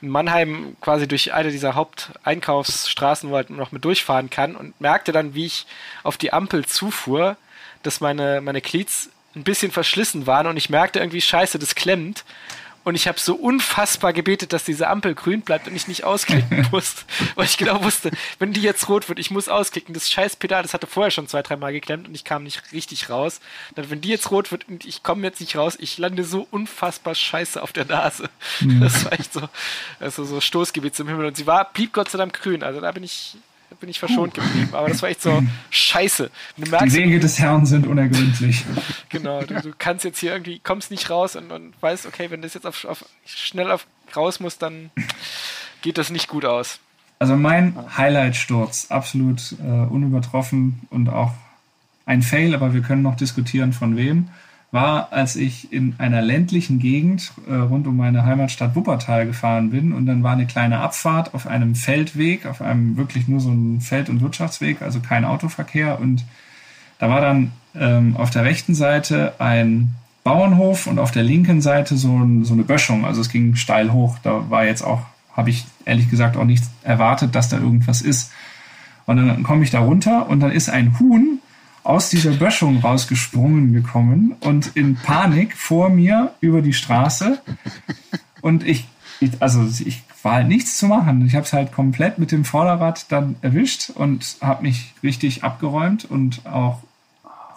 in 0.00 0.08
Mannheim 0.08 0.76
quasi 0.80 1.08
durch 1.08 1.32
eine 1.32 1.50
dieser 1.50 1.74
Haupteinkaufsstraßen, 1.74 3.30
wo 3.30 3.34
halt 3.34 3.50
noch 3.50 3.72
mit 3.72 3.84
durchfahren 3.84 4.30
kann 4.30 4.56
und 4.56 4.80
merkte 4.80 5.12
dann, 5.12 5.34
wie 5.34 5.46
ich 5.46 5.66
auf 6.02 6.16
die 6.16 6.32
Ampel 6.32 6.64
zufuhr, 6.64 7.36
dass 7.82 8.00
meine, 8.00 8.40
meine 8.40 8.60
Cleats 8.60 9.10
ein 9.34 9.44
bisschen 9.44 9.70
verschlissen 9.70 10.26
waren 10.26 10.46
und 10.46 10.56
ich 10.56 10.70
merkte 10.70 10.98
irgendwie, 10.98 11.20
scheiße, 11.20 11.58
das 11.58 11.74
klemmt. 11.74 12.24
Und 12.86 12.94
ich 12.94 13.08
habe 13.08 13.18
so 13.18 13.34
unfassbar 13.34 14.12
gebetet, 14.12 14.52
dass 14.52 14.62
diese 14.62 14.86
Ampel 14.86 15.16
grün 15.16 15.40
bleibt 15.40 15.66
und 15.66 15.74
ich 15.74 15.88
nicht 15.88 16.04
ausklicken 16.04 16.68
muss. 16.70 17.04
Weil 17.34 17.46
ich 17.46 17.56
genau 17.56 17.82
wusste, 17.82 18.12
wenn 18.38 18.52
die 18.52 18.62
jetzt 18.62 18.88
rot 18.88 19.08
wird, 19.08 19.18
ich 19.18 19.32
muss 19.32 19.48
ausklicken. 19.48 19.92
Das 19.92 20.08
scheiß 20.08 20.36
Pedal, 20.36 20.62
das 20.62 20.72
hatte 20.72 20.86
vorher 20.86 21.10
schon 21.10 21.26
zwei, 21.26 21.42
dreimal 21.42 21.72
geklemmt 21.72 22.06
und 22.06 22.14
ich 22.14 22.22
kam 22.22 22.44
nicht 22.44 22.62
richtig 22.72 23.10
raus. 23.10 23.40
Dann, 23.74 23.90
wenn 23.90 24.02
die 24.02 24.08
jetzt 24.10 24.30
rot 24.30 24.52
wird 24.52 24.68
und 24.68 24.84
ich 24.84 25.02
komme 25.02 25.26
jetzt 25.26 25.40
nicht 25.40 25.56
raus, 25.56 25.76
ich 25.80 25.98
lande 25.98 26.22
so 26.22 26.46
unfassbar 26.52 27.16
scheiße 27.16 27.60
auf 27.60 27.72
der 27.72 27.86
Nase. 27.86 28.30
Mhm. 28.60 28.80
Das 28.80 29.04
war 29.04 29.14
echt 29.14 29.32
so, 29.32 29.48
also 29.98 30.24
so 30.24 30.40
Stoßgebiet 30.40 30.94
zum 30.94 31.08
Himmel. 31.08 31.26
Und 31.26 31.36
sie 31.36 31.48
war, 31.48 31.72
blieb 31.72 31.92
Gott 31.92 32.08
sei 32.08 32.18
Dank 32.18 32.40
grün. 32.40 32.62
Also 32.62 32.80
da 32.80 32.92
bin 32.92 33.02
ich 33.02 33.36
bin 33.80 33.88
ich 33.88 33.98
verschont 33.98 34.34
geblieben. 34.34 34.70
Aber 34.72 34.88
das 34.88 35.02
war 35.02 35.08
echt 35.08 35.22
so 35.22 35.42
scheiße. 35.70 36.30
Merkst, 36.56 36.94
die 36.96 37.00
Wege 37.00 37.20
des 37.20 37.38
Herrn 37.38 37.66
sind 37.66 37.86
unergründlich. 37.86 38.64
Genau, 39.08 39.40
du, 39.42 39.54
du, 39.62 39.72
kannst 39.78 40.04
jetzt 40.04 40.18
hier 40.18 40.32
irgendwie, 40.32 40.58
kommst 40.58 40.90
nicht 40.90 41.08
raus 41.08 41.36
und, 41.36 41.50
und 41.50 41.72
weißt, 41.80 42.06
okay, 42.06 42.30
wenn 42.30 42.42
das 42.42 42.54
jetzt 42.54 42.66
auf, 42.66 42.84
auf, 42.84 43.04
schnell 43.24 43.70
auf, 43.70 43.86
raus 44.14 44.40
muss, 44.40 44.58
dann 44.58 44.90
geht 45.80 45.96
das 45.96 46.10
nicht 46.10 46.28
gut 46.28 46.44
aus. 46.44 46.80
Also 47.18 47.36
mein 47.36 47.76
Highlight-Sturz, 47.96 48.86
absolut 48.90 49.52
äh, 49.52 49.64
unübertroffen 49.64 50.82
und 50.90 51.08
auch 51.08 51.32
ein 52.04 52.22
Fail, 52.22 52.54
aber 52.54 52.74
wir 52.74 52.82
können 52.82 53.02
noch 53.02 53.16
diskutieren 53.16 53.72
von 53.72 53.96
wem 53.96 54.28
war, 54.76 55.12
als 55.12 55.34
ich 55.34 55.72
in 55.72 55.94
einer 55.98 56.22
ländlichen 56.22 56.78
Gegend 56.78 57.32
äh, 57.48 57.54
rund 57.54 57.88
um 57.88 57.96
meine 57.96 58.24
Heimatstadt 58.24 58.76
Wuppertal 58.76 59.26
gefahren 59.26 59.70
bin. 59.70 59.92
Und 59.92 60.06
dann 60.06 60.22
war 60.22 60.34
eine 60.34 60.46
kleine 60.46 60.78
Abfahrt 60.78 61.34
auf 61.34 61.48
einem 61.48 61.74
Feldweg, 61.74 62.46
auf 62.46 62.62
einem 62.62 62.96
wirklich 62.96 63.26
nur 63.26 63.40
so 63.40 63.50
ein 63.50 63.80
Feld- 63.80 64.08
und 64.08 64.20
Wirtschaftsweg, 64.20 64.82
also 64.82 65.00
kein 65.00 65.24
Autoverkehr. 65.24 65.98
Und 65.98 66.24
da 66.98 67.08
war 67.08 67.20
dann 67.20 67.52
ähm, 67.74 68.16
auf 68.16 68.30
der 68.30 68.44
rechten 68.44 68.74
Seite 68.74 69.32
ein 69.38 69.94
Bauernhof 70.22 70.86
und 70.86 70.98
auf 70.98 71.10
der 71.10 71.22
linken 71.22 71.60
Seite 71.60 71.96
so, 71.96 72.16
ein, 72.18 72.44
so 72.44 72.52
eine 72.52 72.64
Böschung, 72.64 73.04
also 73.04 73.20
es 73.20 73.30
ging 73.30 73.54
steil 73.54 73.92
hoch, 73.92 74.18
da 74.22 74.50
war 74.50 74.64
jetzt 74.64 74.82
auch, 74.82 75.02
habe 75.32 75.50
ich 75.50 75.64
ehrlich 75.84 76.10
gesagt 76.10 76.36
auch 76.36 76.44
nicht 76.44 76.64
erwartet, 76.82 77.34
dass 77.34 77.48
da 77.48 77.58
irgendwas 77.58 78.02
ist. 78.02 78.32
Und 79.06 79.18
dann 79.18 79.42
komme 79.44 79.62
ich 79.62 79.70
da 79.70 79.78
runter 79.78 80.28
und 80.28 80.40
dann 80.40 80.50
ist 80.50 80.68
ein 80.68 80.98
Huhn 80.98 81.35
aus 81.86 82.10
dieser 82.10 82.32
Böschung 82.32 82.80
rausgesprungen 82.80 83.72
gekommen 83.72 84.34
und 84.40 84.76
in 84.76 84.96
Panik 84.96 85.56
vor 85.56 85.88
mir 85.88 86.34
über 86.40 86.60
die 86.60 86.72
Straße. 86.72 87.40
Und 88.40 88.66
ich, 88.66 88.86
ich 89.20 89.30
also 89.40 89.64
ich 89.84 90.02
war 90.22 90.34
halt 90.34 90.48
nichts 90.48 90.76
zu 90.78 90.86
machen. 90.86 91.24
Ich 91.24 91.34
habe 91.34 91.44
es 91.44 91.52
halt 91.52 91.72
komplett 91.72 92.18
mit 92.18 92.32
dem 92.32 92.44
Vorderrad 92.44 93.10
dann 93.12 93.36
erwischt 93.42 93.90
und 93.90 94.36
habe 94.40 94.64
mich 94.64 94.92
richtig 95.04 95.44
abgeräumt 95.44 96.04
und 96.04 96.44
auch 96.46 96.80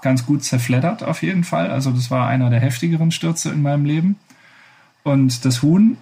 ganz 0.02 0.26
gut 0.26 0.44
zerfleddert 0.44 1.04
auf 1.04 1.24
jeden 1.24 1.44
Fall. 1.44 1.72
Also 1.72 1.92
das 1.92 2.12
war 2.12 2.28
einer 2.28 2.52
der 2.52 2.60
heftigeren 2.60 3.12
Stürze 3.12 3.50
in 3.50 3.64
meinem 3.64 3.86
Leben. 3.86 4.18
Und 5.04 5.44
das 5.46 5.64
Huhn 5.64 5.98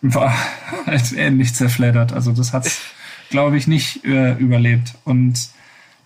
war 0.00 0.32
halt 0.86 1.12
ähnlich 1.12 1.54
zerfleddert. 1.54 2.12
Also 2.12 2.32
das 2.32 2.52
hat 2.52 2.66
es, 2.66 2.80
glaube 3.30 3.56
ich, 3.56 3.66
nicht 3.66 4.04
äh, 4.04 4.34
überlebt. 4.34 4.94
Und 5.04 5.50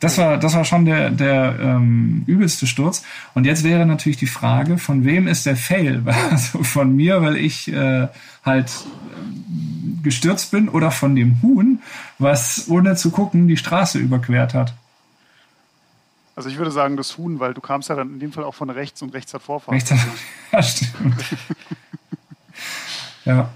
das 0.03 0.19
war, 0.19 0.37
das 0.37 0.55
war 0.55 0.65
schon 0.65 0.85
der, 0.85 1.11
der 1.11 1.57
ähm, 1.61 2.25
übelste 2.27 2.67
Sturz. 2.67 3.05
Und 3.35 3.47
jetzt 3.47 3.63
wäre 3.63 3.87
natürlich 3.87 4.17
die 4.17 4.27
Frage, 4.27 4.77
von 4.77 5.05
wem 5.05 5.29
ist 5.29 5.47
der 5.47 5.57
Fail? 5.57 6.03
Also 6.31 6.65
von 6.65 6.97
mir, 6.97 7.23
weil 7.23 7.37
ich 7.37 7.73
äh, 7.73 8.09
halt 8.45 8.69
äh, 8.69 10.03
gestürzt 10.03 10.51
bin 10.51 10.69
oder 10.69 10.91
von 10.91 11.15
dem 11.15 11.41
Huhn, 11.41 11.81
was 12.19 12.69
ohne 12.69 12.97
zu 12.97 13.13
gucken 13.13 13.47
die 13.47 13.57
Straße 13.57 14.01
überquert 14.01 14.55
hat. 14.55 14.75
Also 16.35 16.49
ich 16.49 16.59
würde 16.59 16.73
sagen 16.73 16.97
das 16.97 17.17
Huhn, 17.17 17.39
weil 17.39 17.55
du 17.55 17.61
kamst 17.61 17.89
ja 17.89 17.95
dann 17.95 18.15
in 18.15 18.19
dem 18.19 18.33
Fall 18.33 18.43
auch 18.43 18.57
von 18.57 18.71
rechts 18.71 19.03
und 19.03 19.15
rechts 19.15 19.33
hat 19.35 19.43
Vorfahrt. 19.43 19.77
Rechts 19.77 19.93
hat, 19.93 20.01
ja, 20.53 20.63
stimmt. 20.65 21.15
ja. 23.25 23.51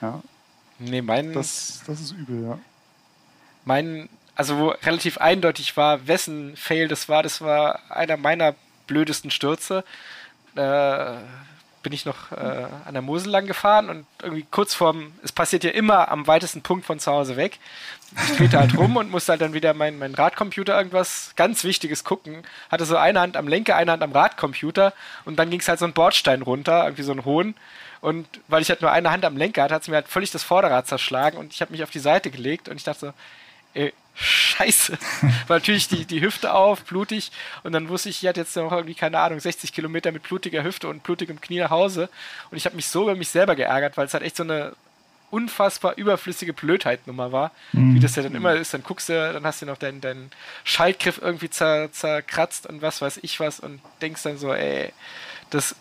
Ja. 0.00 0.20
Nee, 0.80 1.02
mein. 1.02 1.32
Das, 1.32 1.80
das 1.86 2.00
ist 2.00 2.10
übel, 2.10 2.42
ja. 2.42 2.58
Mein 3.64 4.08
also 4.38 4.56
wo 4.56 4.68
relativ 4.68 5.18
eindeutig 5.18 5.76
war, 5.76 6.06
wessen 6.06 6.56
Fail 6.56 6.88
das 6.88 7.08
war. 7.08 7.22
Das 7.22 7.40
war 7.42 7.80
einer 7.90 8.16
meiner 8.16 8.54
blödesten 8.86 9.32
Stürze. 9.32 9.84
Äh, 10.54 11.14
bin 11.82 11.92
ich 11.92 12.04
noch 12.04 12.32
äh, 12.32 12.66
an 12.84 12.92
der 12.92 13.02
Mosel 13.02 13.30
lang 13.30 13.46
gefahren 13.46 13.88
und 13.90 14.06
irgendwie 14.22 14.46
kurz 14.50 14.74
vorm, 14.74 15.12
es 15.22 15.32
passiert 15.32 15.64
ja 15.64 15.70
immer 15.70 16.08
am 16.10 16.26
weitesten 16.26 16.62
Punkt 16.62 16.86
von 16.86 17.00
zu 17.00 17.10
Hause 17.10 17.36
weg. 17.36 17.58
Ich 18.30 18.36
drehte 18.36 18.58
halt 18.58 18.76
rum 18.76 18.96
und 18.96 19.10
musste 19.10 19.32
halt 19.32 19.40
dann 19.40 19.54
wieder 19.54 19.74
mein, 19.74 19.98
mein 19.98 20.14
Radcomputer 20.14 20.76
irgendwas 20.76 21.32
ganz 21.34 21.64
Wichtiges 21.64 22.04
gucken. 22.04 22.44
Hatte 22.70 22.84
so 22.84 22.96
eine 22.96 23.20
Hand 23.20 23.36
am 23.36 23.48
Lenker, 23.48 23.74
eine 23.74 23.92
Hand 23.92 24.02
am 24.02 24.12
Radcomputer 24.12 24.92
und 25.24 25.36
dann 25.38 25.50
ging 25.50 25.60
es 25.60 25.68
halt 25.68 25.80
so 25.80 25.84
ein 25.84 25.92
Bordstein 25.92 26.42
runter, 26.42 26.84
irgendwie 26.84 27.02
so 27.02 27.12
ein 27.12 27.24
hohen. 27.24 27.56
Und 28.00 28.28
weil 28.46 28.62
ich 28.62 28.70
halt 28.70 28.82
nur 28.82 28.92
eine 28.92 29.10
Hand 29.10 29.24
am 29.24 29.36
Lenker 29.36 29.64
hatte, 29.64 29.74
hat 29.74 29.82
es 29.82 29.88
mir 29.88 29.96
halt 29.96 30.08
völlig 30.08 30.30
das 30.30 30.44
Vorderrad 30.44 30.86
zerschlagen 30.86 31.38
und 31.38 31.52
ich 31.52 31.60
habe 31.60 31.72
mich 31.72 31.82
auf 31.82 31.90
die 31.90 31.98
Seite 31.98 32.30
gelegt 32.30 32.68
und 32.68 32.76
ich 32.76 32.84
dachte 32.84 33.00
so, 33.00 33.12
ey, 33.74 33.92
Scheiße. 34.20 34.98
War 35.46 35.56
natürlich 35.56 35.88
die, 35.88 36.04
die 36.04 36.20
Hüfte 36.20 36.52
auf, 36.52 36.84
blutig. 36.84 37.30
Und 37.62 37.72
dann 37.72 37.88
wusste 37.88 38.08
ich, 38.08 38.22
ich 38.22 38.28
hatte 38.28 38.40
jetzt 38.40 38.56
noch 38.56 38.72
irgendwie, 38.72 38.94
keine 38.94 39.18
Ahnung, 39.20 39.38
60 39.38 39.72
Kilometer 39.72 40.10
mit 40.10 40.24
blutiger 40.24 40.64
Hüfte 40.64 40.88
und 40.88 41.04
blutigem 41.04 41.40
Knie 41.40 41.60
nach 41.60 41.70
Hause. 41.70 42.08
Und 42.50 42.56
ich 42.56 42.66
habe 42.66 42.76
mich 42.76 42.88
so 42.88 43.04
über 43.04 43.14
mich 43.14 43.28
selber 43.28 43.54
geärgert, 43.54 43.96
weil 43.96 44.06
es 44.06 44.14
halt 44.14 44.24
echt 44.24 44.36
so 44.36 44.42
eine 44.42 44.74
unfassbar 45.30 45.96
überflüssige 45.96 46.52
Blödheit-Nummer 46.52 47.32
war. 47.32 47.52
Mhm. 47.72 47.94
Wie 47.94 48.00
das 48.00 48.16
ja 48.16 48.22
dann 48.22 48.34
immer 48.34 48.54
ist. 48.54 48.74
Dann 48.74 48.82
guckst 48.82 49.08
du, 49.08 49.32
dann 49.32 49.44
hast 49.44 49.62
du 49.62 49.66
noch 49.66 49.78
deinen, 49.78 50.00
deinen 50.00 50.30
Schaltgriff 50.64 51.20
irgendwie 51.22 51.50
zer, 51.50 51.92
zerkratzt 51.92 52.66
und 52.66 52.82
was 52.82 53.00
weiß 53.00 53.20
ich 53.22 53.38
was 53.38 53.60
und 53.60 53.80
denkst 54.02 54.22
dann 54.22 54.38
so, 54.38 54.52
ey, 54.52 54.92
das 55.50 55.76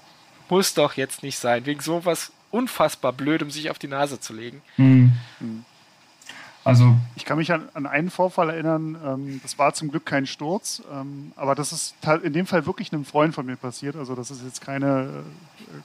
muss 0.50 0.74
doch 0.74 0.94
jetzt 0.94 1.24
nicht 1.24 1.40
sein. 1.40 1.66
Wegen 1.66 1.82
sowas 1.82 2.32
unfassbar 2.52 3.14
blöd, 3.14 3.42
um 3.42 3.52
sich 3.52 3.70
auf 3.70 3.80
die 3.80 3.88
Nase 3.88 4.20
zu 4.20 4.34
legen. 4.34 4.62
Mhm. 4.78 5.14
Also 6.68 6.96
ich 7.16 7.26
kann 7.26 7.38
mich 7.38 7.52
an, 7.52 7.70
an 7.74 7.86
einen 7.86 8.10
Vorfall 8.10 8.50
erinnern, 8.50 8.98
ähm, 9.06 9.40
das 9.42 9.58
war 9.58 9.74
zum 9.74 9.90
Glück 9.90 10.06
kein 10.06 10.26
Sturz, 10.26 10.82
ähm, 10.92 11.32
aber 11.36 11.56
das 11.56 11.72
ist 11.72 11.96
in 12.24 12.34
dem 12.34 12.46
Fall 12.46 12.66
wirklich 12.66 12.92
einem 12.92 13.06
Freund 13.06 13.34
von 13.34 13.46
mir 13.46 13.56
passiert. 13.56 13.96
Also 13.96 14.16
das 14.16 14.32
ist 14.32 14.44
jetzt 14.44 14.62
keine 14.62 15.24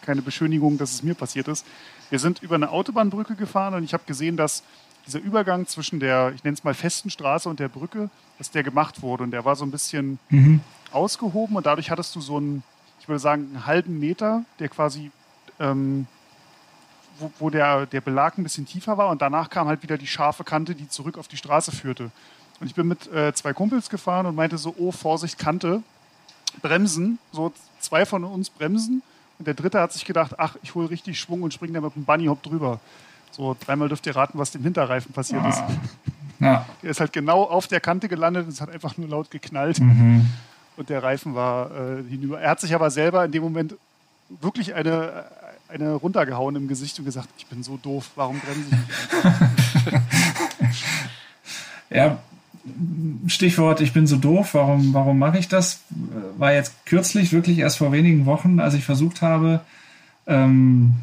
keine 0.01 0.23
Beschönigung, 0.23 0.79
dass 0.79 0.93
es 0.93 1.03
mir 1.03 1.15
passiert 1.15 1.49
ist. 1.49 1.67
Wir 2.11 2.19
sind 2.19 2.43
über 2.43 2.55
eine 2.55 2.71
Autobahnbrücke 2.71 3.35
gefahren 3.35 3.75
und 3.75 3.85
ich 3.85 3.95
habe 3.95 4.05
gesehen, 4.07 4.37
dass 4.37 4.63
dieser 5.07 5.21
Übergang 5.21 5.67
zwischen 5.67 6.01
der, 6.01 6.33
ich 6.35 6.45
nenne 6.45 6.55
es 6.55 6.65
mal 6.65 6.75
festen 6.75 7.11
Straße 7.11 7.49
und 7.49 7.59
der 7.61 7.69
Brücke, 7.69 8.11
dass 8.39 8.51
der 8.51 8.63
gemacht 8.63 9.03
wurde. 9.03 9.25
Und 9.25 9.33
der 9.33 9.45
war 9.45 9.57
so 9.57 9.65
ein 9.65 9.71
bisschen 9.71 10.19
mhm. 10.29 10.61
ausgehoben 10.93 11.57
und 11.57 11.67
dadurch 11.67 11.91
hattest 11.91 12.15
du 12.15 12.21
so 12.21 12.37
einen, 12.37 12.63
ich 13.01 13.09
würde 13.09 13.19
sagen, 13.19 13.49
einen 13.49 13.67
halben 13.67 13.99
Meter, 13.99 14.45
der 14.59 14.69
quasi, 14.69 15.11
ähm, 15.59 16.07
wo, 17.23 17.33
wo 17.39 17.51
der, 17.51 17.87
der 17.87 18.01
Belag 18.01 18.37
ein 18.37 18.43
bisschen 18.43 18.67
tiefer 18.67 18.99
war 18.99 19.09
und 19.09 19.23
danach 19.23 19.49
kam 19.49 19.69
halt 19.69 19.83
wieder 19.83 19.97
die 19.97 20.07
scharfe 20.07 20.45
Kante, 20.45 20.75
die 20.75 20.89
zurück 20.89 21.17
auf 21.17 21.29
die 21.29 21.37
Straße 21.37 21.73
führte. 21.73 22.11
Und 22.61 22.67
ich 22.67 22.75
bin 22.75 22.87
mit 22.87 23.11
äh, 23.13 23.33
zwei 23.33 23.53
Kumpels 23.53 23.89
gefahren 23.89 24.27
und 24.27 24.35
meinte 24.35 24.59
so, 24.59 24.75
oh, 24.79 24.93
Vorsicht, 24.93 25.39
Kante, 25.39 25.83
bremsen. 26.61 27.19
So 27.33 27.53
zwei 27.81 28.05
von 28.05 28.25
uns 28.25 28.51
bremsen 28.51 29.03
und 29.43 29.47
der 29.47 29.55
dritte 29.55 29.81
hat 29.81 29.93
sich 29.93 30.05
gedacht, 30.05 30.35
ach, 30.39 30.57
ich 30.63 30.75
hole 30.77 30.89
richtig 30.89 31.19
Schwung 31.19 31.43
und 31.43 31.53
springe 31.53 31.73
da 31.73 31.81
mit 31.81 31.97
dem 31.97 32.05
Bunnyhop 32.05 32.45
drüber. 32.45 32.79
So 33.33 33.57
dreimal 33.59 33.89
dürft 33.89 34.07
ihr 34.07 34.15
raten, 34.15 34.39
was 34.39 34.53
dem 34.53 34.63
Hinterreifen 34.63 35.13
passiert 35.13 35.43
ah. 35.43 35.49
ist. 35.49 35.63
Ja. 36.39 36.67
Der 36.83 36.91
ist 36.91 37.01
halt 37.01 37.13
genau 37.13 37.43
auf 37.43 37.67
der 37.67 37.81
Kante 37.81 38.09
gelandet 38.09 38.45
und 38.45 38.53
es 38.53 38.61
hat 38.61 38.71
einfach 38.71 38.97
nur 38.99 39.09
laut 39.09 39.33
geknallt. 39.33 39.81
Mhm. 39.81 40.29
Und 40.77 40.91
der 40.91 41.03
Reifen 41.03 41.35
war 41.35 41.71
äh, 41.71 42.05
hinüber. 42.09 42.41
Er 42.41 42.51
hat 42.51 42.61
sich 42.61 42.73
aber 42.73 42.91
selber 42.93 43.25
in 43.25 43.33
dem 43.33 43.43
Moment 43.43 43.75
wirklich 44.29 44.75
eine, 44.75 45.25
eine 45.73 45.95
runtergehauen 45.95 46.57
im 46.57 46.69
Gesicht 46.69 46.99
und 46.99 47.05
gesagt, 47.05 47.29
ich 47.39 47.47
bin 47.47 47.63
so 47.63 47.77
doof, 47.77 48.11
warum 48.17 48.39
bremse 48.41 48.69
ich 48.71 49.93
nicht 49.93 50.03
ja, 51.91 52.19
Stichwort, 53.27 53.81
ich 53.81 53.93
bin 53.93 54.07
so 54.07 54.17
doof, 54.17 54.55
warum, 54.55 54.95
warum 54.95 55.19
mache 55.19 55.39
ich 55.39 55.49
das? 55.49 55.81
War 56.39 56.53
jetzt 56.53 56.87
kürzlich, 56.87 57.33
wirklich 57.33 57.59
erst 57.59 57.79
vor 57.79 57.93
wenigen 57.93 58.27
Wochen, 58.27 58.61
als 58.61 58.75
ich 58.75 58.85
versucht 58.85 59.23
habe, 59.23 59.61
ähm, 60.27 60.95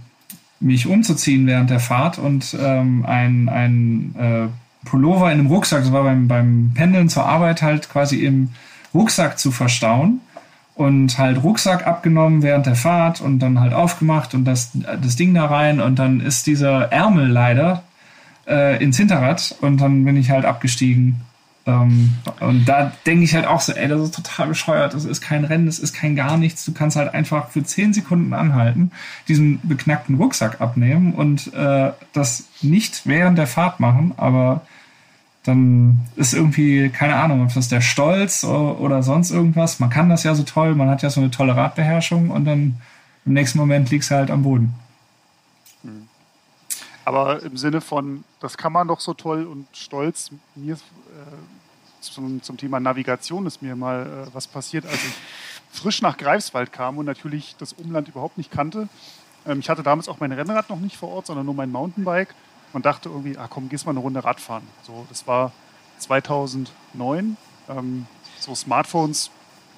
mich 0.59 0.87
umzuziehen 0.87 1.47
während 1.47 1.69
der 1.69 1.79
Fahrt 1.79 2.17
und 2.17 2.55
ähm, 2.59 3.05
ein, 3.05 3.49
ein 3.49 4.15
äh, 4.17 4.87
Pullover 4.87 5.31
in 5.31 5.39
einem 5.39 5.47
Rucksack, 5.47 5.83
das 5.83 5.91
war 5.91 6.03
beim, 6.03 6.27
beim 6.27 6.71
Pendeln 6.75 7.09
zur 7.09 7.25
Arbeit 7.25 7.61
halt 7.61 7.89
quasi 7.89 8.23
im 8.23 8.49
Rucksack 8.93 9.37
zu 9.37 9.51
verstauen 9.51 10.21
und 10.79 11.17
halt 11.17 11.43
Rucksack 11.43 11.85
abgenommen 11.85 12.41
während 12.41 12.65
der 12.65 12.75
Fahrt 12.75 13.19
und 13.19 13.39
dann 13.39 13.59
halt 13.59 13.73
aufgemacht 13.73 14.33
und 14.33 14.45
das, 14.45 14.71
das 14.73 15.17
Ding 15.17 15.33
da 15.33 15.45
rein 15.47 15.81
und 15.81 15.99
dann 15.99 16.21
ist 16.21 16.47
dieser 16.47 16.89
Ärmel 16.89 17.27
leider 17.27 17.83
äh, 18.47 18.81
ins 18.81 18.95
Hinterrad 18.95 19.57
und 19.59 19.81
dann 19.81 20.05
bin 20.05 20.15
ich 20.15 20.29
halt 20.29 20.45
abgestiegen 20.45 21.19
ähm, 21.65 22.13
und 22.39 22.63
da 22.63 22.93
denke 23.05 23.25
ich 23.25 23.35
halt 23.35 23.45
auch 23.45 23.59
so, 23.59 23.73
ey, 23.73 23.89
das 23.89 23.99
ist 23.99 24.15
total 24.15 24.47
bescheuert. 24.47 24.93
Das 24.93 25.03
ist 25.03 25.19
kein 25.19 25.43
Rennen, 25.43 25.65
das 25.65 25.79
ist 25.79 25.91
kein 25.91 26.15
gar 26.15 26.37
nichts. 26.37 26.63
Du 26.63 26.71
kannst 26.71 26.95
halt 26.95 27.13
einfach 27.13 27.49
für 27.49 27.61
10 27.61 27.91
Sekunden 27.91 28.33
anhalten, 28.33 28.91
diesen 29.27 29.59
beknackten 29.67 30.15
Rucksack 30.15 30.61
abnehmen 30.61 31.13
und 31.13 31.53
äh, 31.55 31.91
das 32.13 32.45
nicht 32.61 33.01
während 33.05 33.37
der 33.37 33.47
Fahrt 33.47 33.81
machen, 33.81 34.13
aber 34.15 34.61
dann 35.49 35.99
ist 36.15 36.33
irgendwie, 36.33 36.89
keine 36.89 37.15
Ahnung, 37.15 37.43
ob 37.43 37.53
das 37.53 37.67
der 37.67 37.81
Stolz 37.81 38.43
oder 38.43 39.03
sonst 39.03 39.31
irgendwas. 39.31 39.79
Man 39.79 39.89
kann 39.89 40.09
das 40.09 40.23
ja 40.23 40.35
so 40.35 40.43
toll, 40.43 40.75
man 40.75 40.89
hat 40.89 41.01
ja 41.01 41.09
so 41.09 41.19
eine 41.19 41.31
tolle 41.31 41.55
Radbeherrschung 41.55 42.29
und 42.29 42.45
dann 42.45 42.79
im 43.25 43.33
nächsten 43.33 43.57
Moment 43.57 43.89
liegst 43.91 44.11
du 44.11 44.15
halt 44.15 44.31
am 44.31 44.43
Boden. 44.43 44.73
Hm. 45.83 46.07
Aber 47.05 47.43
im 47.43 47.57
Sinne 47.57 47.81
von, 47.81 48.23
das 48.39 48.57
kann 48.57 48.71
man 48.71 48.87
doch 48.87 48.99
so 48.99 49.13
toll 49.13 49.45
und 49.45 49.67
stolz. 49.73 50.31
Mir 50.55 50.75
äh, 50.75 50.77
zum, 51.99 52.41
zum 52.41 52.57
Thema 52.57 52.79
Navigation 52.79 53.45
ist 53.45 53.61
mir 53.61 53.75
mal 53.75 54.27
äh, 54.27 54.33
was 54.33 54.47
passiert, 54.47 54.85
als 54.85 54.95
ich 54.95 55.13
frisch 55.71 56.01
nach 56.01 56.17
Greifswald 56.17 56.71
kam 56.71 56.97
und 56.97 57.05
natürlich 57.05 57.55
das 57.59 57.73
Umland 57.73 58.07
überhaupt 58.07 58.37
nicht 58.37 58.51
kannte. 58.51 58.87
Ähm, 59.45 59.59
ich 59.59 59.69
hatte 59.69 59.83
damals 59.83 60.07
auch 60.07 60.19
mein 60.19 60.31
Rennrad 60.31 60.69
noch 60.69 60.79
nicht 60.79 60.97
vor 60.97 61.09
Ort, 61.09 61.27
sondern 61.27 61.45
nur 61.45 61.55
mein 61.55 61.71
Mountainbike 61.71 62.33
und 62.73 62.85
dachte 62.85 63.09
irgendwie, 63.09 63.37
ah 63.37 63.47
komm, 63.49 63.69
gehst 63.69 63.85
mal 63.85 63.91
eine 63.91 63.99
Runde 63.99 64.23
Radfahren. 64.23 64.67
So, 64.83 65.05
das 65.09 65.27
war 65.27 65.51
2009. 65.99 67.37
Ähm, 67.69 68.05
so 68.39 68.55
Smartphones 68.55 69.31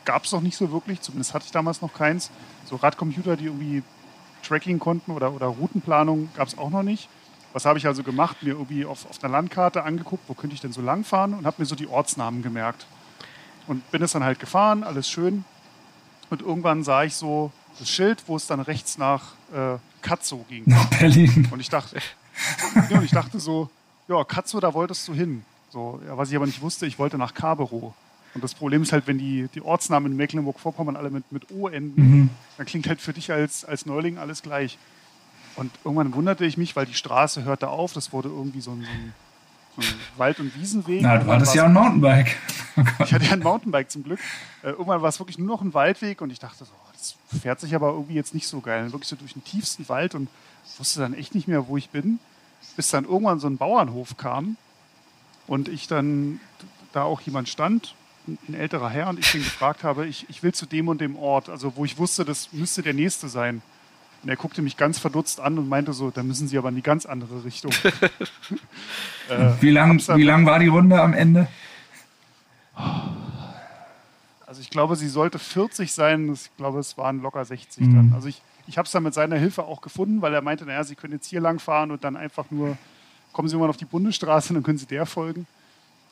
gab 0.06 0.26
es 0.26 0.32
noch 0.32 0.42
nicht 0.42 0.58
so 0.58 0.72
wirklich, 0.72 1.02
zumindest 1.02 1.34
hatte 1.34 1.46
ich 1.46 1.52
damals 1.52 1.82
noch 1.82 1.94
keins. 1.94 2.32
So 2.66 2.76
Radcomputer, 2.76 3.38
die 3.38 3.46
irgendwie 3.46 3.84
Tracking 4.44 4.80
konnten 4.80 5.12
oder, 5.12 5.34
oder 5.34 5.48
Routenplanung 5.48 6.30
gab 6.36 6.48
es 6.48 6.58
auch 6.58 6.70
noch 6.70 6.84
nicht. 6.84 7.10
Was 7.54 7.66
habe 7.66 7.78
ich 7.78 7.86
also 7.86 8.02
gemacht? 8.04 8.44
Mir 8.44 8.52
irgendwie 8.52 8.86
auf, 8.86 9.10
auf 9.10 9.22
einer 9.24 9.32
Landkarte 9.32 9.84
angeguckt, 9.84 10.24
wo 10.28 10.34
könnte 10.34 10.54
ich 10.54 10.62
denn 10.62 10.72
so 10.72 10.82
lang 10.82 11.04
fahren 11.04 11.34
und 11.34 11.46
habe 11.46 11.58
mir 11.60 11.66
so 11.66 11.76
die 11.76 11.88
Ortsnamen 11.88 12.42
gemerkt. 12.42 12.86
Und 13.68 13.90
bin 13.92 14.02
es 14.02 14.14
dann 14.14 14.24
halt 14.24 14.40
gefahren, 14.40 14.84
alles 14.84 15.10
schön. 15.10 15.44
Und 16.30 16.42
irgendwann 16.42 16.84
sah 16.84 17.04
ich 17.04 17.16
so 17.16 17.52
das 17.78 17.90
Schild, 17.90 18.24
wo 18.28 18.36
es 18.36 18.48
dann 18.48 18.62
rechts 18.62 18.98
nach 18.98 19.34
äh, 19.54 19.78
Katzow 20.02 20.48
ging. 20.48 20.64
Nach 20.66 20.86
Berlin. 20.86 21.48
Und 21.52 21.60
ich 21.60 21.70
dachte, 21.70 21.98
ja, 22.90 22.98
und 22.98 23.04
ich 23.04 23.12
dachte 23.12 23.40
so, 23.40 23.70
ja, 24.08 24.24
Katzow, 24.24 24.60
da 24.60 24.74
wolltest 24.74 25.08
du 25.08 25.14
hin. 25.14 25.44
So, 25.70 26.02
ja, 26.06 26.18
was 26.18 26.30
ich 26.30 26.36
aber 26.36 26.46
nicht 26.46 26.62
wusste, 26.62 26.86
ich 26.86 27.00
wollte 27.00 27.18
nach 27.18 27.34
Kaberow. 27.34 27.94
Und 28.34 28.44
das 28.44 28.54
Problem 28.54 28.82
ist 28.82 28.94
halt, 28.94 29.08
wenn 29.08 29.18
die, 29.18 29.50
die 29.54 29.62
Ortsnamen 29.62 30.12
in 30.12 30.18
Mecklenburg-Vorpommern 30.18 30.96
alle 30.96 31.10
mit, 31.10 31.32
mit 31.32 31.52
O 31.52 31.68
enden, 31.68 32.02
mhm. 32.02 32.30
dann 32.58 32.66
klingt 32.66 32.88
halt 32.88 33.02
für 33.02 33.14
dich 33.14 33.32
als, 33.32 33.66
als 33.66 33.86
Neuling 33.86 34.18
alles 34.18 34.42
gleich. 34.42 34.78
Und 35.56 35.72
irgendwann 35.84 36.14
wunderte 36.14 36.46
ich 36.46 36.58
mich, 36.58 36.76
weil 36.76 36.86
die 36.86 36.94
Straße 36.94 37.44
hörte 37.44 37.70
auf. 37.70 37.92
Das 37.94 38.14
wurde 38.14 38.30
irgendwie 38.30 38.62
so 38.62 38.72
ein, 38.72 38.84
so 38.84 38.90
ein, 38.90 39.14
so 39.78 39.82
ein 39.82 40.00
Wald- 40.18 40.40
und 40.40 40.56
Wiesenweg. 40.56 41.02
Na, 41.02 41.18
du 41.18 41.28
hattest 41.28 41.56
ja 41.56 41.66
ein 41.66 41.74
Mountainbike. 41.74 42.38
Ich 43.04 43.14
hatte 43.14 43.26
ja 43.26 43.34
ein 43.34 43.42
Mountainbike 43.42 43.92
zum 43.92 44.04
Glück. 44.04 44.20
Äh, 44.64 44.70
irgendwann 44.70 45.02
war 45.02 45.10
es 45.10 45.20
wirklich 45.20 45.38
nur 45.38 45.48
noch 45.48 45.62
ein 45.62 45.74
Waldweg 45.74 46.22
und 46.22 46.32
ich 46.32 46.40
dachte 46.40 46.64
so, 46.64 46.72
das 46.94 47.16
fährt 47.42 47.60
sich 47.60 47.76
aber 47.76 47.90
irgendwie 47.90 48.14
jetzt 48.14 48.34
nicht 48.34 48.48
so 48.48 48.62
geil. 48.62 48.94
Wirklich 48.94 49.10
so 49.10 49.18
durch 49.18 49.34
den 49.34 49.44
tiefsten 49.44 49.90
Wald 49.90 50.16
und 50.16 50.30
wusste 50.78 51.02
dann 51.02 51.14
echt 51.14 51.36
nicht 51.36 51.50
mehr, 51.50 51.68
wo 51.68 51.76
ich 51.76 51.90
bin. 51.90 52.20
Bis 52.76 52.90
dann 52.90 53.06
irgendwann 53.06 53.40
so 53.40 53.48
ein 53.48 53.58
Bauernhof 53.58 54.18
kam 54.18 54.58
und 55.48 55.68
ich 55.68 55.88
dann 55.88 56.40
da 56.94 57.04
auch 57.04 57.22
jemand 57.22 57.50
stand, 57.50 57.96
ein 58.28 58.54
älterer 58.54 58.90
Herr, 58.90 59.10
und 59.10 59.20
ich 59.20 59.34
ihn 59.34 59.44
gefragt 59.44 59.84
habe, 59.84 60.06
ich, 60.06 60.30
ich 60.30 60.44
will 60.44 60.54
zu 60.54 60.66
dem 60.66 60.88
und 60.88 61.02
dem 61.02 61.16
Ort, 61.16 61.50
also 61.50 61.76
wo 61.76 61.86
ich 61.86 61.98
wusste, 61.98 62.24
das 62.24 62.54
müsste 62.54 62.82
der 62.82 62.94
nächste 62.94 63.30
sein. 63.30 63.62
Und 64.24 64.30
er 64.30 64.36
guckte 64.36 64.62
mich 64.62 64.78
ganz 64.78 65.00
verdutzt 65.00 65.40
an 65.40 65.58
und 65.58 65.68
meinte 65.68 65.94
so, 65.94 66.12
da 66.12 66.22
müssen 66.22 66.48
Sie 66.48 66.58
aber 66.58 66.70
in 66.70 66.76
die 66.76 66.84
ganz 66.84 67.08
andere 67.08 67.44
Richtung. 67.44 67.72
äh, 69.30 69.52
wie 69.60 69.72
lang, 69.72 70.00
wie 70.00 70.24
lang 70.24 70.46
war 70.46 70.60
die 70.60 70.68
Runde 70.68 71.02
am 71.02 71.14
Ende? 71.14 71.48
Also 74.46 74.62
ich 74.62 74.70
glaube, 74.70 74.96
sie 74.96 75.08
sollte 75.08 75.40
40 75.40 75.92
sein. 75.92 76.32
Ich 76.34 76.52
glaube, 76.56 76.80
es 76.80 76.98
waren 76.98 77.22
locker 77.22 77.44
60 77.44 77.88
mhm. 77.88 77.96
dann. 77.96 78.14
Also 78.14 78.28
ich, 78.28 78.44
ich 78.68 78.78
habe 78.78 78.86
es 78.86 78.92
dann 78.92 79.04
mit 79.04 79.14
seiner 79.14 79.38
Hilfe 79.38 79.64
auch 79.64 79.82
gefunden, 79.82 80.22
weil 80.22 80.34
er 80.34 80.42
meinte, 80.42 80.66
naja, 80.66 80.84
Sie 80.84 80.96
können 80.96 81.14
jetzt 81.14 81.28
hier 81.28 81.42
lang 81.42 81.60
fahren 81.60 81.92
und 81.92 82.04
dann 82.04 82.16
einfach 82.16 82.50
nur, 82.52 82.78
kommen 83.34 83.48
Sie 83.48 83.58
mal 83.58 83.70
auf 83.70 83.78
die 83.78 83.86
Bundesstraße 83.86 84.50
und 84.50 84.56
dann 84.56 84.64
können 84.64 84.78
Sie 84.78 84.86
der 84.86 85.06
folgen. 85.06 85.48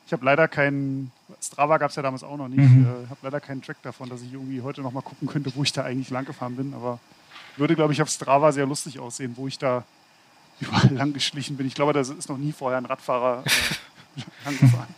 Ich 0.06 0.12
habe 0.12 0.24
leider 0.24 0.48
keinen, 0.48 1.12
Strava 1.40 1.78
gab 1.78 1.90
es 1.90 1.96
ja 1.96 2.02
damals 2.02 2.24
auch 2.24 2.36
noch 2.36 2.48
nicht, 2.48 2.58
mhm. 2.58 2.84
äh, 2.84 3.08
habe 3.08 3.20
leider 3.22 3.40
keinen 3.40 3.62
Track 3.62 3.80
davon, 3.82 4.08
dass 4.08 4.22
ich 4.22 4.32
irgendwie 4.32 4.60
heute 4.62 4.80
noch 4.80 4.92
mal 4.92 5.02
gucken 5.02 5.28
könnte, 5.28 5.52
wo 5.54 5.62
ich 5.62 5.72
da 5.72 5.84
eigentlich 5.84 6.10
lang 6.10 6.24
gefahren 6.24 6.56
bin, 6.56 6.74
aber 6.74 6.98
würde, 7.56 7.76
glaube 7.76 7.92
ich, 7.92 8.02
auf 8.02 8.08
Strava 8.08 8.52
sehr 8.52 8.66
lustig 8.66 8.98
aussehen, 8.98 9.34
wo 9.36 9.46
ich 9.46 9.58
da 9.58 9.84
überall 10.60 10.92
lang 10.92 11.12
geschlichen 11.12 11.56
bin. 11.56 11.66
Ich 11.66 11.74
glaube, 11.74 11.92
da 11.92 12.00
ist 12.00 12.28
noch 12.28 12.38
nie 12.38 12.52
vorher 12.52 12.78
ein 12.78 12.86
Radfahrer 12.86 13.44
äh, 13.46 14.20
lang 14.44 14.58
gefahren. 14.58 14.94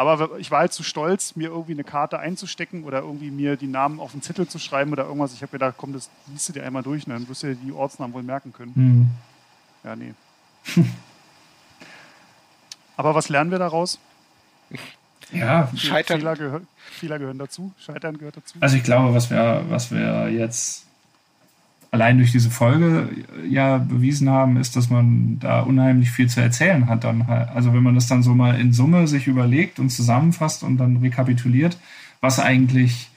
Aber 0.00 0.38
ich 0.38 0.50
war 0.50 0.60
halt 0.60 0.72
zu 0.72 0.82
stolz, 0.82 1.36
mir 1.36 1.50
irgendwie 1.50 1.72
eine 1.72 1.84
Karte 1.84 2.18
einzustecken 2.18 2.84
oder 2.84 3.00
irgendwie 3.00 3.30
mir 3.30 3.56
die 3.56 3.66
Namen 3.66 4.00
auf 4.00 4.12
den 4.12 4.22
Zettel 4.22 4.48
zu 4.48 4.58
schreiben 4.58 4.92
oder 4.92 5.04
irgendwas. 5.04 5.34
Ich 5.34 5.42
habe 5.42 5.52
gedacht, 5.52 5.74
komm, 5.76 5.92
das 5.92 6.08
liest 6.28 6.48
du 6.48 6.54
dir 6.54 6.64
einmal 6.64 6.82
durch, 6.82 7.06
ne? 7.06 7.12
dann 7.12 7.28
wirst 7.28 7.42
du 7.42 7.48
dir 7.48 7.54
die 7.56 7.70
Ortsnamen 7.70 8.14
wohl 8.14 8.22
merken 8.22 8.50
können. 8.54 8.72
Mhm. 8.74 9.10
Ja, 9.84 9.96
nee. 9.96 10.14
Aber 12.96 13.14
was 13.14 13.28
lernen 13.28 13.50
wir 13.50 13.58
daraus? 13.58 13.98
Ja, 15.32 15.70
Scheitern. 15.76 16.20
Fehler, 16.20 16.36
gehör, 16.36 16.60
Fehler 16.76 17.18
gehören 17.18 17.38
dazu. 17.38 17.72
Scheitern 17.78 18.16
gehört 18.16 18.38
dazu. 18.38 18.56
Also 18.60 18.76
ich 18.76 18.82
glaube, 18.82 19.14
was 19.14 19.28
wir, 19.28 19.66
was 19.68 19.90
wir 19.90 20.30
jetzt 20.30 20.86
allein 21.90 22.18
durch 22.18 22.32
diese 22.32 22.50
Folge 22.50 23.08
ja 23.48 23.78
bewiesen 23.78 24.28
haben, 24.30 24.56
ist, 24.56 24.76
dass 24.76 24.90
man 24.90 25.38
da 25.40 25.60
unheimlich 25.60 26.10
viel 26.10 26.28
zu 26.28 26.40
erzählen 26.40 26.88
hat. 26.88 27.04
Dann 27.04 27.26
halt. 27.26 27.48
Also 27.50 27.72
wenn 27.72 27.82
man 27.82 27.94
das 27.94 28.06
dann 28.06 28.22
so 28.22 28.34
mal 28.34 28.58
in 28.60 28.72
Summe 28.72 29.06
sich 29.08 29.26
überlegt 29.26 29.78
und 29.78 29.90
zusammenfasst 29.90 30.62
und 30.62 30.78
dann 30.78 30.98
rekapituliert, 30.98 31.78
was 32.20 32.38
eigentlich 32.38 33.10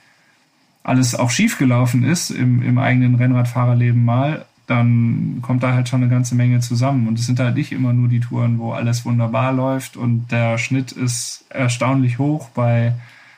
alles 0.82 1.14
auch 1.14 1.30
schiefgelaufen 1.30 2.04
ist 2.04 2.30
im, 2.30 2.62
im 2.62 2.78
eigenen 2.78 3.14
Rennradfahrerleben 3.14 4.04
mal, 4.04 4.44
dann 4.66 5.38
kommt 5.42 5.62
da 5.62 5.74
halt 5.74 5.88
schon 5.88 6.02
eine 6.02 6.10
ganze 6.10 6.34
Menge 6.34 6.60
zusammen. 6.60 7.06
Und 7.06 7.18
es 7.18 7.26
sind 7.26 7.38
halt 7.38 7.54
nicht 7.56 7.72
immer 7.72 7.92
nur 7.92 8.08
die 8.08 8.20
Touren, 8.20 8.58
wo 8.58 8.72
alles 8.72 9.04
wunderbar 9.04 9.52
läuft 9.52 9.96
und 9.96 10.30
der 10.32 10.58
Schnitt 10.58 10.92
ist 10.92 11.44
erstaunlich 11.50 12.18
hoch 12.18 12.48
bei 12.50 12.94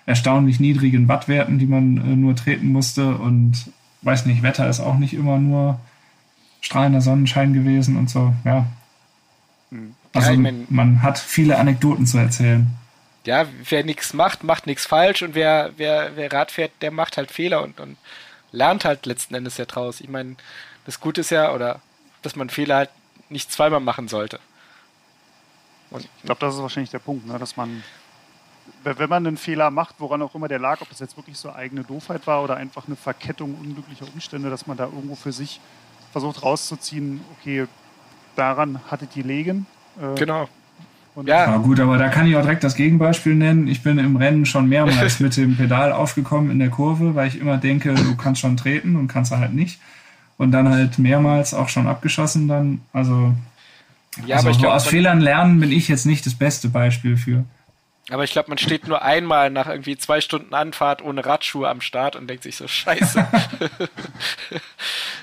erstaunlich 0.06 0.60
niedrigen 0.60 1.08
Wattwerten, 1.08 1.58
die 1.58 1.66
man 1.66 1.96
äh, 1.98 2.16
nur 2.16 2.36
treten 2.36 2.68
musste. 2.68 3.16
Und 3.16 3.70
weiß 4.06 4.26
nicht, 4.26 4.42
Wetter 4.42 4.68
ist 4.68 4.80
auch 4.80 4.96
nicht 4.96 5.14
immer 5.14 5.38
nur 5.38 5.78
strahlender 6.60 7.00
Sonnenschein 7.00 7.52
gewesen 7.52 7.96
und 7.96 8.08
so, 8.08 8.32
ja. 8.44 8.66
Hm. 9.70 9.94
Also 10.14 10.28
ja, 10.28 10.34
ich 10.34 10.40
mein, 10.40 10.66
man 10.70 11.02
hat 11.02 11.18
viele 11.18 11.58
Anekdoten 11.58 12.06
zu 12.06 12.18
erzählen. 12.18 12.66
Ja, 13.24 13.46
wer 13.68 13.84
nichts 13.84 14.14
macht, 14.14 14.44
macht 14.44 14.66
nichts 14.66 14.86
falsch 14.86 15.22
und 15.22 15.34
wer, 15.34 15.72
wer, 15.76 16.12
wer 16.14 16.32
Rad 16.32 16.52
fährt, 16.52 16.70
der 16.80 16.92
macht 16.92 17.16
halt 17.16 17.30
Fehler 17.30 17.62
und, 17.62 17.80
und 17.80 17.96
lernt 18.52 18.84
halt 18.84 19.04
letzten 19.04 19.34
Endes 19.34 19.56
ja 19.56 19.64
draus. 19.64 20.00
Ich 20.00 20.08
meine, 20.08 20.36
das 20.86 21.00
Gute 21.00 21.22
ist 21.22 21.30
ja, 21.30 21.52
oder 21.52 21.80
dass 22.22 22.36
man 22.36 22.48
Fehler 22.48 22.76
halt 22.76 22.90
nicht 23.28 23.50
zweimal 23.50 23.80
machen 23.80 24.06
sollte. 24.06 24.38
Und 25.90 26.04
ich 26.04 26.22
glaube, 26.22 26.40
das 26.40 26.54
ist 26.54 26.62
wahrscheinlich 26.62 26.90
der 26.90 27.00
Punkt, 27.00 27.26
ne? 27.26 27.38
dass 27.38 27.56
man, 27.56 27.82
wenn 28.84 29.08
man 29.08 29.26
einen 29.26 29.36
Fehler 29.36 29.70
macht, 29.70 29.96
woran 29.98 30.22
auch 30.22 30.34
immer 30.34 30.48
der 30.48 30.58
lag, 30.58 30.80
ob 30.80 30.88
das 30.88 31.00
jetzt 31.00 31.16
wirklich 31.16 31.36
so 31.36 31.52
eigene 31.52 31.82
Doofheit 31.82 32.26
war 32.26 32.42
oder 32.42 32.56
einfach 32.56 32.86
eine 32.86 32.96
Verkettung 32.96 33.54
unglücklicher 33.54 34.06
Umstände, 34.12 34.50
dass 34.50 34.66
man 34.66 34.76
da 34.76 34.84
irgendwo 34.84 35.14
für 35.14 35.32
sich 35.32 35.60
versucht 36.12 36.42
rauszuziehen, 36.42 37.20
okay, 37.38 37.66
daran 38.36 38.80
hatte 38.88 39.06
die 39.06 39.22
Legen. 39.22 39.66
Äh, 40.00 40.18
genau. 40.18 40.48
Und 41.14 41.28
ja. 41.28 41.50
ja. 41.50 41.56
gut, 41.56 41.80
aber 41.80 41.96
da 41.96 42.08
kann 42.08 42.26
ich 42.26 42.36
auch 42.36 42.42
direkt 42.42 42.62
das 42.62 42.74
Gegenbeispiel 42.74 43.34
nennen. 43.34 43.68
Ich 43.68 43.82
bin 43.82 43.98
im 43.98 44.16
Rennen 44.16 44.44
schon 44.44 44.68
mehrmals 44.68 45.18
mit 45.20 45.36
dem 45.36 45.56
Pedal 45.56 45.92
aufgekommen 45.92 46.50
in 46.50 46.58
der 46.58 46.68
Kurve, 46.68 47.14
weil 47.14 47.28
ich 47.28 47.40
immer 47.40 47.56
denke, 47.56 47.94
du 47.94 48.16
kannst 48.16 48.42
schon 48.42 48.56
treten 48.56 48.96
und 48.96 49.08
kannst 49.08 49.32
halt 49.32 49.54
nicht. 49.54 49.80
Und 50.36 50.52
dann 50.52 50.68
halt 50.68 50.98
mehrmals 50.98 51.54
auch 51.54 51.70
schon 51.70 51.86
abgeschossen 51.86 52.46
dann. 52.46 52.82
Also, 52.92 53.34
ja, 54.26 54.36
also 54.36 54.48
aber 54.48 54.50
ich 54.54 54.58
glaub, 54.58 54.74
aus 54.74 54.86
Fehlern 54.86 55.20
lernen 55.20 55.58
bin 55.58 55.72
ich 55.72 55.88
jetzt 55.88 56.04
nicht 56.04 56.26
das 56.26 56.34
beste 56.34 56.68
Beispiel 56.68 57.16
für. 57.16 57.44
Aber 58.10 58.22
ich 58.22 58.30
glaube, 58.30 58.50
man 58.50 58.58
steht 58.58 58.86
nur 58.86 59.02
einmal 59.02 59.50
nach 59.50 59.66
irgendwie 59.66 59.96
zwei 59.96 60.20
Stunden 60.20 60.54
Anfahrt 60.54 61.02
ohne 61.02 61.26
Radschuhe 61.26 61.68
am 61.68 61.80
Start 61.80 62.14
und 62.14 62.28
denkt 62.28 62.44
sich 62.44 62.56
so, 62.56 62.68
scheiße. 62.68 63.26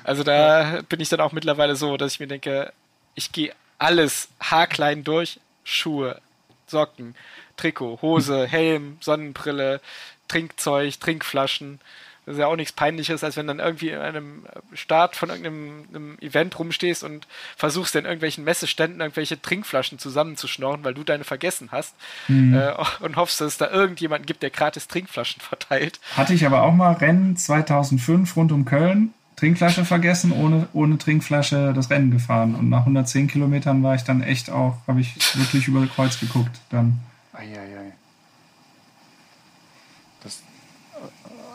also 0.03 0.23
da 0.23 0.81
bin 0.89 0.99
ich 0.99 1.07
dann 1.07 1.21
auch 1.21 1.31
mittlerweile 1.31 1.77
so, 1.77 1.95
dass 1.95 2.13
ich 2.13 2.19
mir 2.19 2.27
denke, 2.27 2.73
ich 3.15 3.31
gehe 3.31 3.53
alles 3.79 4.27
haarklein 4.41 5.05
durch, 5.05 5.39
Schuhe, 5.63 6.19
Socken, 6.67 7.15
Trikot, 7.55 7.99
Hose, 8.01 8.47
Helm, 8.47 8.97
Sonnenbrille, 8.99 9.79
Trinkzeug, 10.27 10.99
Trinkflaschen. 10.99 11.79
Das 12.25 12.35
ist 12.35 12.39
ja 12.39 12.47
auch 12.47 12.55
nichts 12.55 12.71
Peinliches, 12.71 13.23
als 13.23 13.35
wenn 13.35 13.47
dann 13.47 13.59
irgendwie 13.59 13.89
in 13.89 13.99
einem 13.99 14.45
Start 14.73 15.15
von 15.15 15.29
irgendeinem 15.29 16.17
Event 16.21 16.57
rumstehst 16.57 17.03
und 17.03 17.27
versuchst 17.57 17.95
in 17.95 18.05
irgendwelchen 18.05 18.43
Messeständen 18.43 19.01
irgendwelche 19.01 19.41
Trinkflaschen 19.41 19.99
zusammenzuschnorren, 19.99 20.83
weil 20.83 20.93
du 20.93 21.03
deine 21.03 21.25
vergessen 21.25 21.69
hast 21.71 21.95
mhm. 22.27 22.55
äh, 22.55 22.73
und 23.01 23.17
hoffst, 23.17 23.41
dass 23.41 23.47
es 23.47 23.57
da 23.57 23.69
irgendjemanden 23.69 24.25
gibt, 24.25 24.41
der 24.43 24.51
gratis 24.51 24.87
Trinkflaschen 24.87 25.41
verteilt. 25.47 25.99
Hatte 26.15 26.33
ich 26.33 26.45
aber 26.45 26.63
auch 26.63 26.73
mal 26.73 26.93
Rennen 26.93 27.35
2005 27.35 28.35
rund 28.35 28.51
um 28.51 28.65
Köln 28.65 29.13
Trinkflasche 29.35 29.83
vergessen, 29.83 30.31
ohne, 30.31 30.67
ohne 30.73 30.97
Trinkflasche 30.97 31.73
das 31.75 31.89
Rennen 31.89 32.11
gefahren. 32.11 32.55
Und 32.55 32.69
nach 32.69 32.81
110 32.81 33.27
Kilometern 33.27 33.83
war 33.83 33.95
ich 33.95 34.03
dann 34.03 34.21
echt 34.21 34.49
auch, 34.49 34.77
habe 34.87 35.01
ich 35.01 35.15
wirklich 35.35 35.67
über 35.67 35.85
Kreuz 35.87 36.19
geguckt. 36.19 36.61
Dann. 36.69 36.99
Eieiei. 37.33 37.72
Das, 37.72 37.72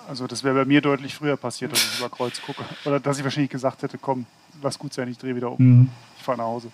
also 0.08 0.26
das 0.26 0.42
wäre 0.42 0.54
bei 0.54 0.64
mir 0.64 0.80
deutlich 0.80 1.14
früher 1.14 1.36
passiert, 1.36 1.72
dass 1.72 1.82
ich 1.82 1.98
über 1.98 2.08
Kreuz 2.08 2.40
gucke. 2.42 2.64
Oder 2.84 2.98
dass 2.98 3.18
ich 3.18 3.24
wahrscheinlich 3.24 3.50
gesagt 3.50 3.82
hätte, 3.82 3.98
komm, 3.98 4.26
lass 4.62 4.78
gut 4.78 4.92
sein, 4.92 5.08
ich 5.08 5.18
drehe 5.18 5.36
wieder 5.36 5.52
um. 5.52 5.56
Mhm. 5.58 5.88
Ich 6.16 6.24
fahre 6.24 6.38
nach 6.38 6.44
Hause. 6.44 6.68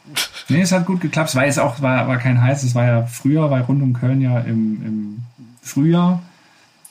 Nee, 0.49 0.63
es 0.63 0.73
hat 0.73 0.87
gut 0.87 1.01
geklappt. 1.01 1.31
Es 1.31 1.35
war 1.35 1.45
jetzt 1.45 1.59
auch, 1.59 1.83
war, 1.83 2.09
war 2.09 2.19
kein 2.19 2.41
heiß, 2.41 2.63
es 2.63 2.75
war 2.75 2.87
ja 2.87 3.07
früher, 3.07 3.51
weil 3.51 3.63
rund 3.63 3.83
um 3.83 3.93
Köln 3.93 4.21
ja 4.21 4.41
im, 4.41 4.83
im 4.85 5.23
Frühjahr 5.63 6.23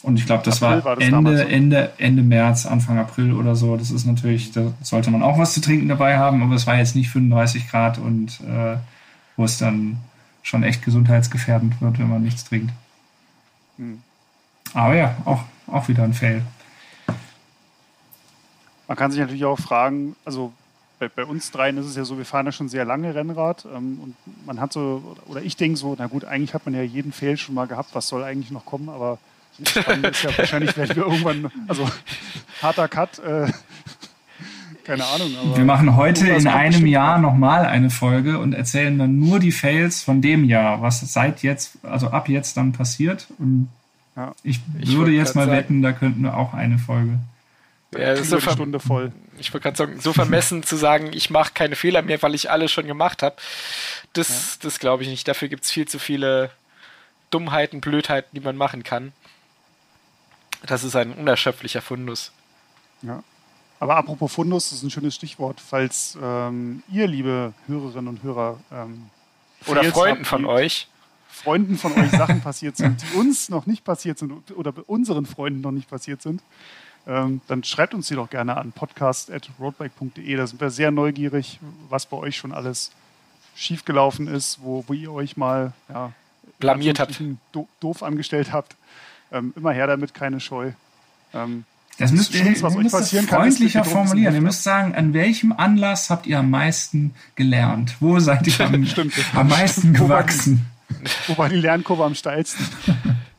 und 0.03 0.19
ich 0.19 0.25
glaube, 0.25 0.43
das 0.43 0.61
April 0.61 0.83
war, 0.83 0.95
das 0.97 1.05
Ende, 1.05 1.37
so. 1.37 1.43
Ende, 1.43 1.93
Ende 1.97 2.23
März, 2.23 2.65
Anfang 2.65 2.99
April 2.99 3.33
oder 3.33 3.55
so. 3.55 3.77
Das 3.77 3.89
ist 3.89 4.05
natürlich, 4.05 4.51
da 4.51 4.73
sollte 4.81 5.09
man 5.09 5.23
auch 5.23 5.37
was 5.37 5.53
zu 5.53 5.61
trinken 5.61 5.87
dabei 5.87 6.17
haben, 6.17 6.43
aber 6.43 6.55
es 6.55 6.67
war 6.67 6.77
jetzt 6.77 6.93
nicht 6.95 7.09
35 7.09 7.69
Grad 7.69 7.97
und 7.97 8.41
äh, 8.41 8.75
wo 9.37 9.45
es 9.45 9.57
dann 9.57 9.97
schon 10.41 10.63
echt 10.63 10.83
gesundheitsgefährdend 10.83 11.81
wird, 11.81 11.99
wenn 11.99 12.09
man 12.09 12.21
nichts 12.21 12.43
trinkt. 12.43 12.73
Hm. 13.77 14.01
Aber 14.73 14.95
ja, 14.95 15.15
auch, 15.23 15.43
auch 15.67 15.87
wieder 15.87 16.03
ein 16.03 16.13
Fail. 16.13 16.43
Man 18.87 18.97
kann 18.97 19.11
sich 19.11 19.19
natürlich 19.19 19.45
auch 19.45 19.59
fragen, 19.59 20.15
also 20.25 20.53
bei, 20.99 21.07
bei, 21.09 21.25
uns 21.25 21.51
dreien 21.51 21.77
ist 21.77 21.85
es 21.85 21.95
ja 21.95 22.05
so, 22.05 22.17
wir 22.17 22.25
fahren 22.25 22.45
ja 22.45 22.51
schon 22.51 22.69
sehr 22.69 22.85
lange 22.85 23.15
Rennrad 23.15 23.65
ähm, 23.65 23.99
und 24.01 24.15
man 24.45 24.59
hat 24.59 24.73
so, 24.73 25.17
oder 25.27 25.41
ich 25.41 25.57
denke 25.57 25.77
so, 25.77 25.95
na 25.97 26.07
gut, 26.07 26.25
eigentlich 26.25 26.53
hat 26.53 26.65
man 26.65 26.75
ja 26.75 26.81
jeden 26.81 27.11
Fail 27.11 27.37
schon 27.37 27.55
mal 27.55 27.67
gehabt, 27.67 27.89
was 27.93 28.07
soll 28.07 28.23
eigentlich 28.23 28.51
noch 28.51 28.65
kommen, 28.65 28.89
aber 28.89 29.17
Spannend 29.65 30.07
ist 30.07 30.23
ja 30.23 30.29
wahrscheinlich 30.37 30.75
werden 30.75 30.95
wir 30.95 31.03
irgendwann, 31.03 31.51
also 31.67 31.87
harter 32.61 32.87
Cut, 32.87 33.19
äh, 33.19 33.51
keine 34.83 35.05
Ahnung. 35.05 35.55
wir 35.55 35.63
machen 35.63 35.95
heute 35.95 36.27
in 36.27 36.47
einem 36.47 36.85
Jahr 36.85 37.17
nochmal 37.17 37.65
eine 37.65 37.89
Folge 37.89 38.39
und 38.39 38.53
erzählen 38.53 38.97
dann 38.97 39.17
nur 39.17 39.39
die 39.39 39.53
Fails 39.53 40.01
von 40.01 40.21
dem 40.21 40.43
Jahr, 40.43 40.81
was 40.81 40.99
seit 40.99 41.41
jetzt, 41.41 41.77
also 41.83 42.09
ab 42.09 42.27
jetzt 42.27 42.57
dann 42.57 42.73
passiert. 42.73 43.27
Und 43.39 43.69
ja. 44.15 44.33
ich, 44.43 44.59
ich 44.79 44.95
würde 44.95 45.11
jetzt 45.11 45.35
mal 45.35 45.45
sagen, 45.45 45.57
wetten, 45.57 45.81
da 45.81 45.91
könnten 45.91 46.21
wir 46.23 46.37
auch 46.37 46.53
eine 46.53 46.77
Folge. 46.77 47.19
Ja, 47.97 48.15
so 48.15 48.37
eine 48.37 48.51
Stunde 48.51 48.79
voll. 48.79 49.11
Ich 49.37 49.53
wollte 49.53 49.63
gerade 49.63 49.77
sagen, 49.77 49.99
so 49.99 50.13
vermessen 50.13 50.63
zu 50.63 50.75
sagen, 50.75 51.11
ich 51.13 51.29
mache 51.29 51.51
keine 51.53 51.75
Fehler 51.75 52.01
mehr, 52.01 52.21
weil 52.21 52.33
ich 52.35 52.49
alles 52.49 52.71
schon 52.71 52.87
gemacht 52.87 53.21
habe, 53.23 53.35
das, 54.13 54.29
ja. 54.29 54.59
das 54.63 54.79
glaube 54.79 55.03
ich 55.03 55.09
nicht. 55.09 55.27
Dafür 55.27 55.47
gibt 55.47 55.63
es 55.63 55.71
viel 55.71 55.87
zu 55.87 55.99
viele 55.99 56.51
Dummheiten, 57.29 57.81
Blödheiten, 57.81 58.29
die 58.33 58.39
man 58.39 58.55
machen 58.55 58.83
kann. 58.83 59.11
Das 60.65 60.83
ist 60.83 60.95
ein 60.95 61.13
unerschöpflicher 61.13 61.81
Fundus. 61.81 62.31
Ja. 63.01 63.23
Aber 63.79 63.97
apropos 63.97 64.31
Fundus, 64.31 64.69
das 64.69 64.79
ist 64.79 64.83
ein 64.83 64.91
schönes 64.91 65.15
Stichwort, 65.15 65.59
falls 65.59 66.17
ähm, 66.21 66.83
ihr, 66.89 67.05
liebe 67.07 67.53
Hörerinnen 67.67 68.07
und 68.07 68.23
Hörer, 68.23 68.59
ähm, 68.71 69.09
oder 69.65 69.83
Freunden 69.83 70.19
habt, 70.19 70.27
von 70.27 70.45
euch, 70.45 70.87
Freunden 71.33 71.77
von 71.77 71.93
euch 71.93 72.11
Sachen 72.11 72.41
passiert 72.41 72.77
sind, 72.77 73.01
die 73.01 73.17
uns 73.17 73.49
noch 73.49 73.65
nicht 73.65 73.83
passiert 73.83 74.19
sind 74.19 74.51
oder 74.51 74.71
bei 74.71 74.83
unseren 74.83 75.25
Freunden 75.25 75.61
noch 75.61 75.71
nicht 75.71 75.89
passiert 75.89 76.21
sind, 76.21 76.43
ähm, 77.07 77.41
dann 77.47 77.63
schreibt 77.63 77.95
uns 77.95 78.07
die 78.07 78.15
doch 78.15 78.29
gerne 78.29 78.55
an 78.55 78.71
podcast.roadbike.de. 78.71 80.35
Da 80.35 80.47
sind 80.47 80.61
wir 80.61 80.69
sehr 80.69 80.91
neugierig, 80.91 81.59
was 81.89 82.05
bei 82.05 82.17
euch 82.17 82.37
schon 82.37 82.51
alles 82.51 82.91
schiefgelaufen 83.55 84.27
ist, 84.27 84.59
wo, 84.61 84.85
wo 84.87 84.93
ihr 84.93 85.11
euch 85.11 85.35
mal 85.35 85.73
ja, 85.89 86.11
blamiert 86.59 86.99
habt, 86.99 87.19
doof 87.79 88.03
angestellt 88.03 88.53
habt. 88.53 88.75
Ähm, 89.31 89.53
immer 89.55 89.71
her 89.71 89.87
damit, 89.87 90.13
keine 90.13 90.39
Scheu. 90.39 90.71
Ähm, 91.33 91.65
das 91.97 92.11
müsst 92.11 92.33
ihr, 92.33 92.45
was 92.61 92.91
passieren 92.91 93.27
freundlicher 93.27 93.81
kann, 93.81 93.91
formulieren. 93.91 94.35
Ihr 94.35 94.41
müsst 94.41 94.63
sagen, 94.63 94.95
an 94.95 95.13
welchem 95.13 95.51
Anlass 95.51 96.09
habt 96.09 96.25
ihr 96.25 96.39
am 96.39 96.49
meisten 96.49 97.13
gelernt? 97.35 97.97
Wo 97.99 98.19
seid 98.19 98.47
ihr 98.47 98.65
am, 98.65 98.87
am 99.33 99.47
meisten 99.47 99.93
gewachsen? 99.93 100.67
Wo 101.27 101.37
war 101.37 101.49
die 101.49 101.57
Lernkurve 101.57 102.03
am 102.03 102.15
steilsten? 102.15 102.65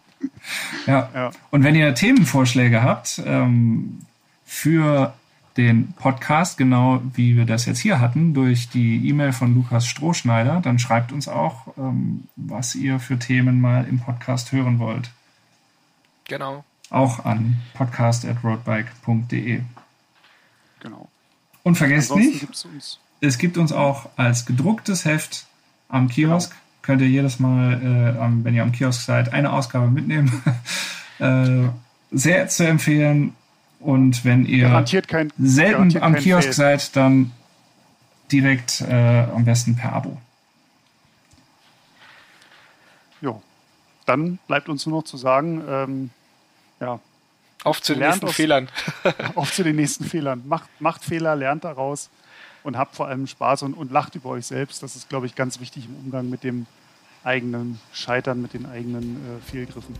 ja. 0.86 1.10
ja. 1.14 1.30
Und 1.50 1.64
wenn 1.64 1.74
ihr 1.74 1.94
Themenvorschläge 1.94 2.82
habt 2.82 3.22
ähm, 3.24 4.00
für 4.44 5.14
den 5.56 5.92
Podcast, 5.92 6.58
genau 6.58 7.00
wie 7.14 7.36
wir 7.36 7.46
das 7.46 7.66
jetzt 7.66 7.78
hier 7.78 8.00
hatten, 8.00 8.34
durch 8.34 8.68
die 8.68 9.08
E-Mail 9.08 9.32
von 9.32 9.54
Lukas 9.54 9.86
Strohschneider, 9.86 10.60
dann 10.60 10.78
schreibt 10.78 11.12
uns 11.12 11.28
auch, 11.28 11.68
ähm, 11.78 12.24
was 12.36 12.74
ihr 12.74 12.98
für 12.98 13.18
Themen 13.18 13.60
mal 13.60 13.86
im 13.86 14.00
Podcast 14.00 14.50
hören 14.52 14.78
wollt. 14.78 15.10
Genau. 16.24 16.64
Auch 16.90 17.24
an 17.24 17.60
podcast.roadbike.de. 17.74 19.60
Genau. 20.80 21.08
Und 21.62 21.76
vergesst 21.76 22.10
Ansonsten 22.10 22.74
nicht, 22.74 23.00
es 23.20 23.38
gibt 23.38 23.56
uns 23.56 23.72
auch 23.72 24.08
als 24.16 24.44
gedrucktes 24.44 25.04
Heft 25.04 25.46
am 25.88 26.08
Kiosk. 26.08 26.50
Genau. 26.50 26.63
Könnt 26.84 27.00
ihr 27.00 27.08
jedes 27.08 27.40
Mal, 27.40 27.74
äh, 27.74 28.44
wenn 28.44 28.54
ihr 28.54 28.62
am 28.62 28.72
Kiosk 28.72 29.02
seid, 29.02 29.32
eine 29.32 29.52
Ausgabe 29.52 29.88
mitnehmen. 29.88 30.42
äh, 31.18 31.68
sehr 32.10 32.48
zu 32.48 32.66
empfehlen. 32.66 33.34
Und 33.80 34.24
wenn 34.24 34.46
ihr 34.46 34.84
kein, 35.06 35.30
selten 35.38 36.00
am 36.02 36.14
Kiosk 36.14 36.54
Fail. 36.54 36.78
seid, 36.78 36.96
dann 36.96 37.32
direkt 38.32 38.80
äh, 38.82 39.26
am 39.34 39.44
besten 39.44 39.76
per 39.76 39.92
Abo. 39.92 40.18
Jo 43.20 43.42
dann 44.06 44.38
bleibt 44.46 44.68
uns 44.68 44.86
nur 44.86 44.98
noch 44.98 45.04
zu 45.04 45.16
sagen, 45.16 45.62
ähm, 45.68 46.10
ja. 46.80 47.00
Auf 47.62 47.80
zu 47.80 47.94
den 47.94 48.02
nächsten 48.02 48.26
aus, 48.26 48.34
Fehlern. 48.34 48.68
auf 49.34 49.52
zu 49.52 49.64
den 49.64 49.76
nächsten 49.76 50.04
Fehlern. 50.04 50.42
Macht, 50.46 50.68
macht 50.80 51.02
Fehler, 51.02 51.34
lernt 51.34 51.64
daraus 51.64 52.10
und 52.64 52.76
habt 52.76 52.96
vor 52.96 53.06
allem 53.06 53.28
Spaß 53.28 53.62
und, 53.62 53.74
und 53.74 53.92
lacht 53.92 54.16
über 54.16 54.30
euch 54.30 54.46
selbst. 54.46 54.82
Das 54.82 54.96
ist, 54.96 55.08
glaube 55.08 55.26
ich, 55.26 55.36
ganz 55.36 55.60
wichtig 55.60 55.86
im 55.86 55.94
Umgang 56.04 56.28
mit 56.28 56.42
dem 56.42 56.66
eigenen 57.22 57.78
Scheitern, 57.92 58.42
mit 58.42 58.54
den 58.54 58.66
eigenen 58.66 59.16
äh, 59.16 59.50
Fehlgriffen. 59.50 59.94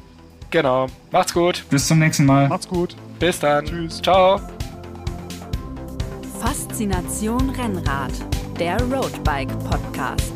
Genau. 0.50 0.88
Macht's 1.12 1.32
gut. 1.32 1.64
Bis 1.70 1.86
zum 1.86 1.98
nächsten 1.98 2.26
Mal. 2.26 2.48
Macht's 2.48 2.68
gut. 2.68 2.96
Bis 3.18 3.38
dann. 3.38 3.64
Tschüss. 3.64 4.02
Ciao. 4.02 4.40
Faszination 6.40 7.50
Rennrad, 7.50 8.12
der 8.58 8.80
Roadbike 8.82 9.58
Podcast. 9.70 10.32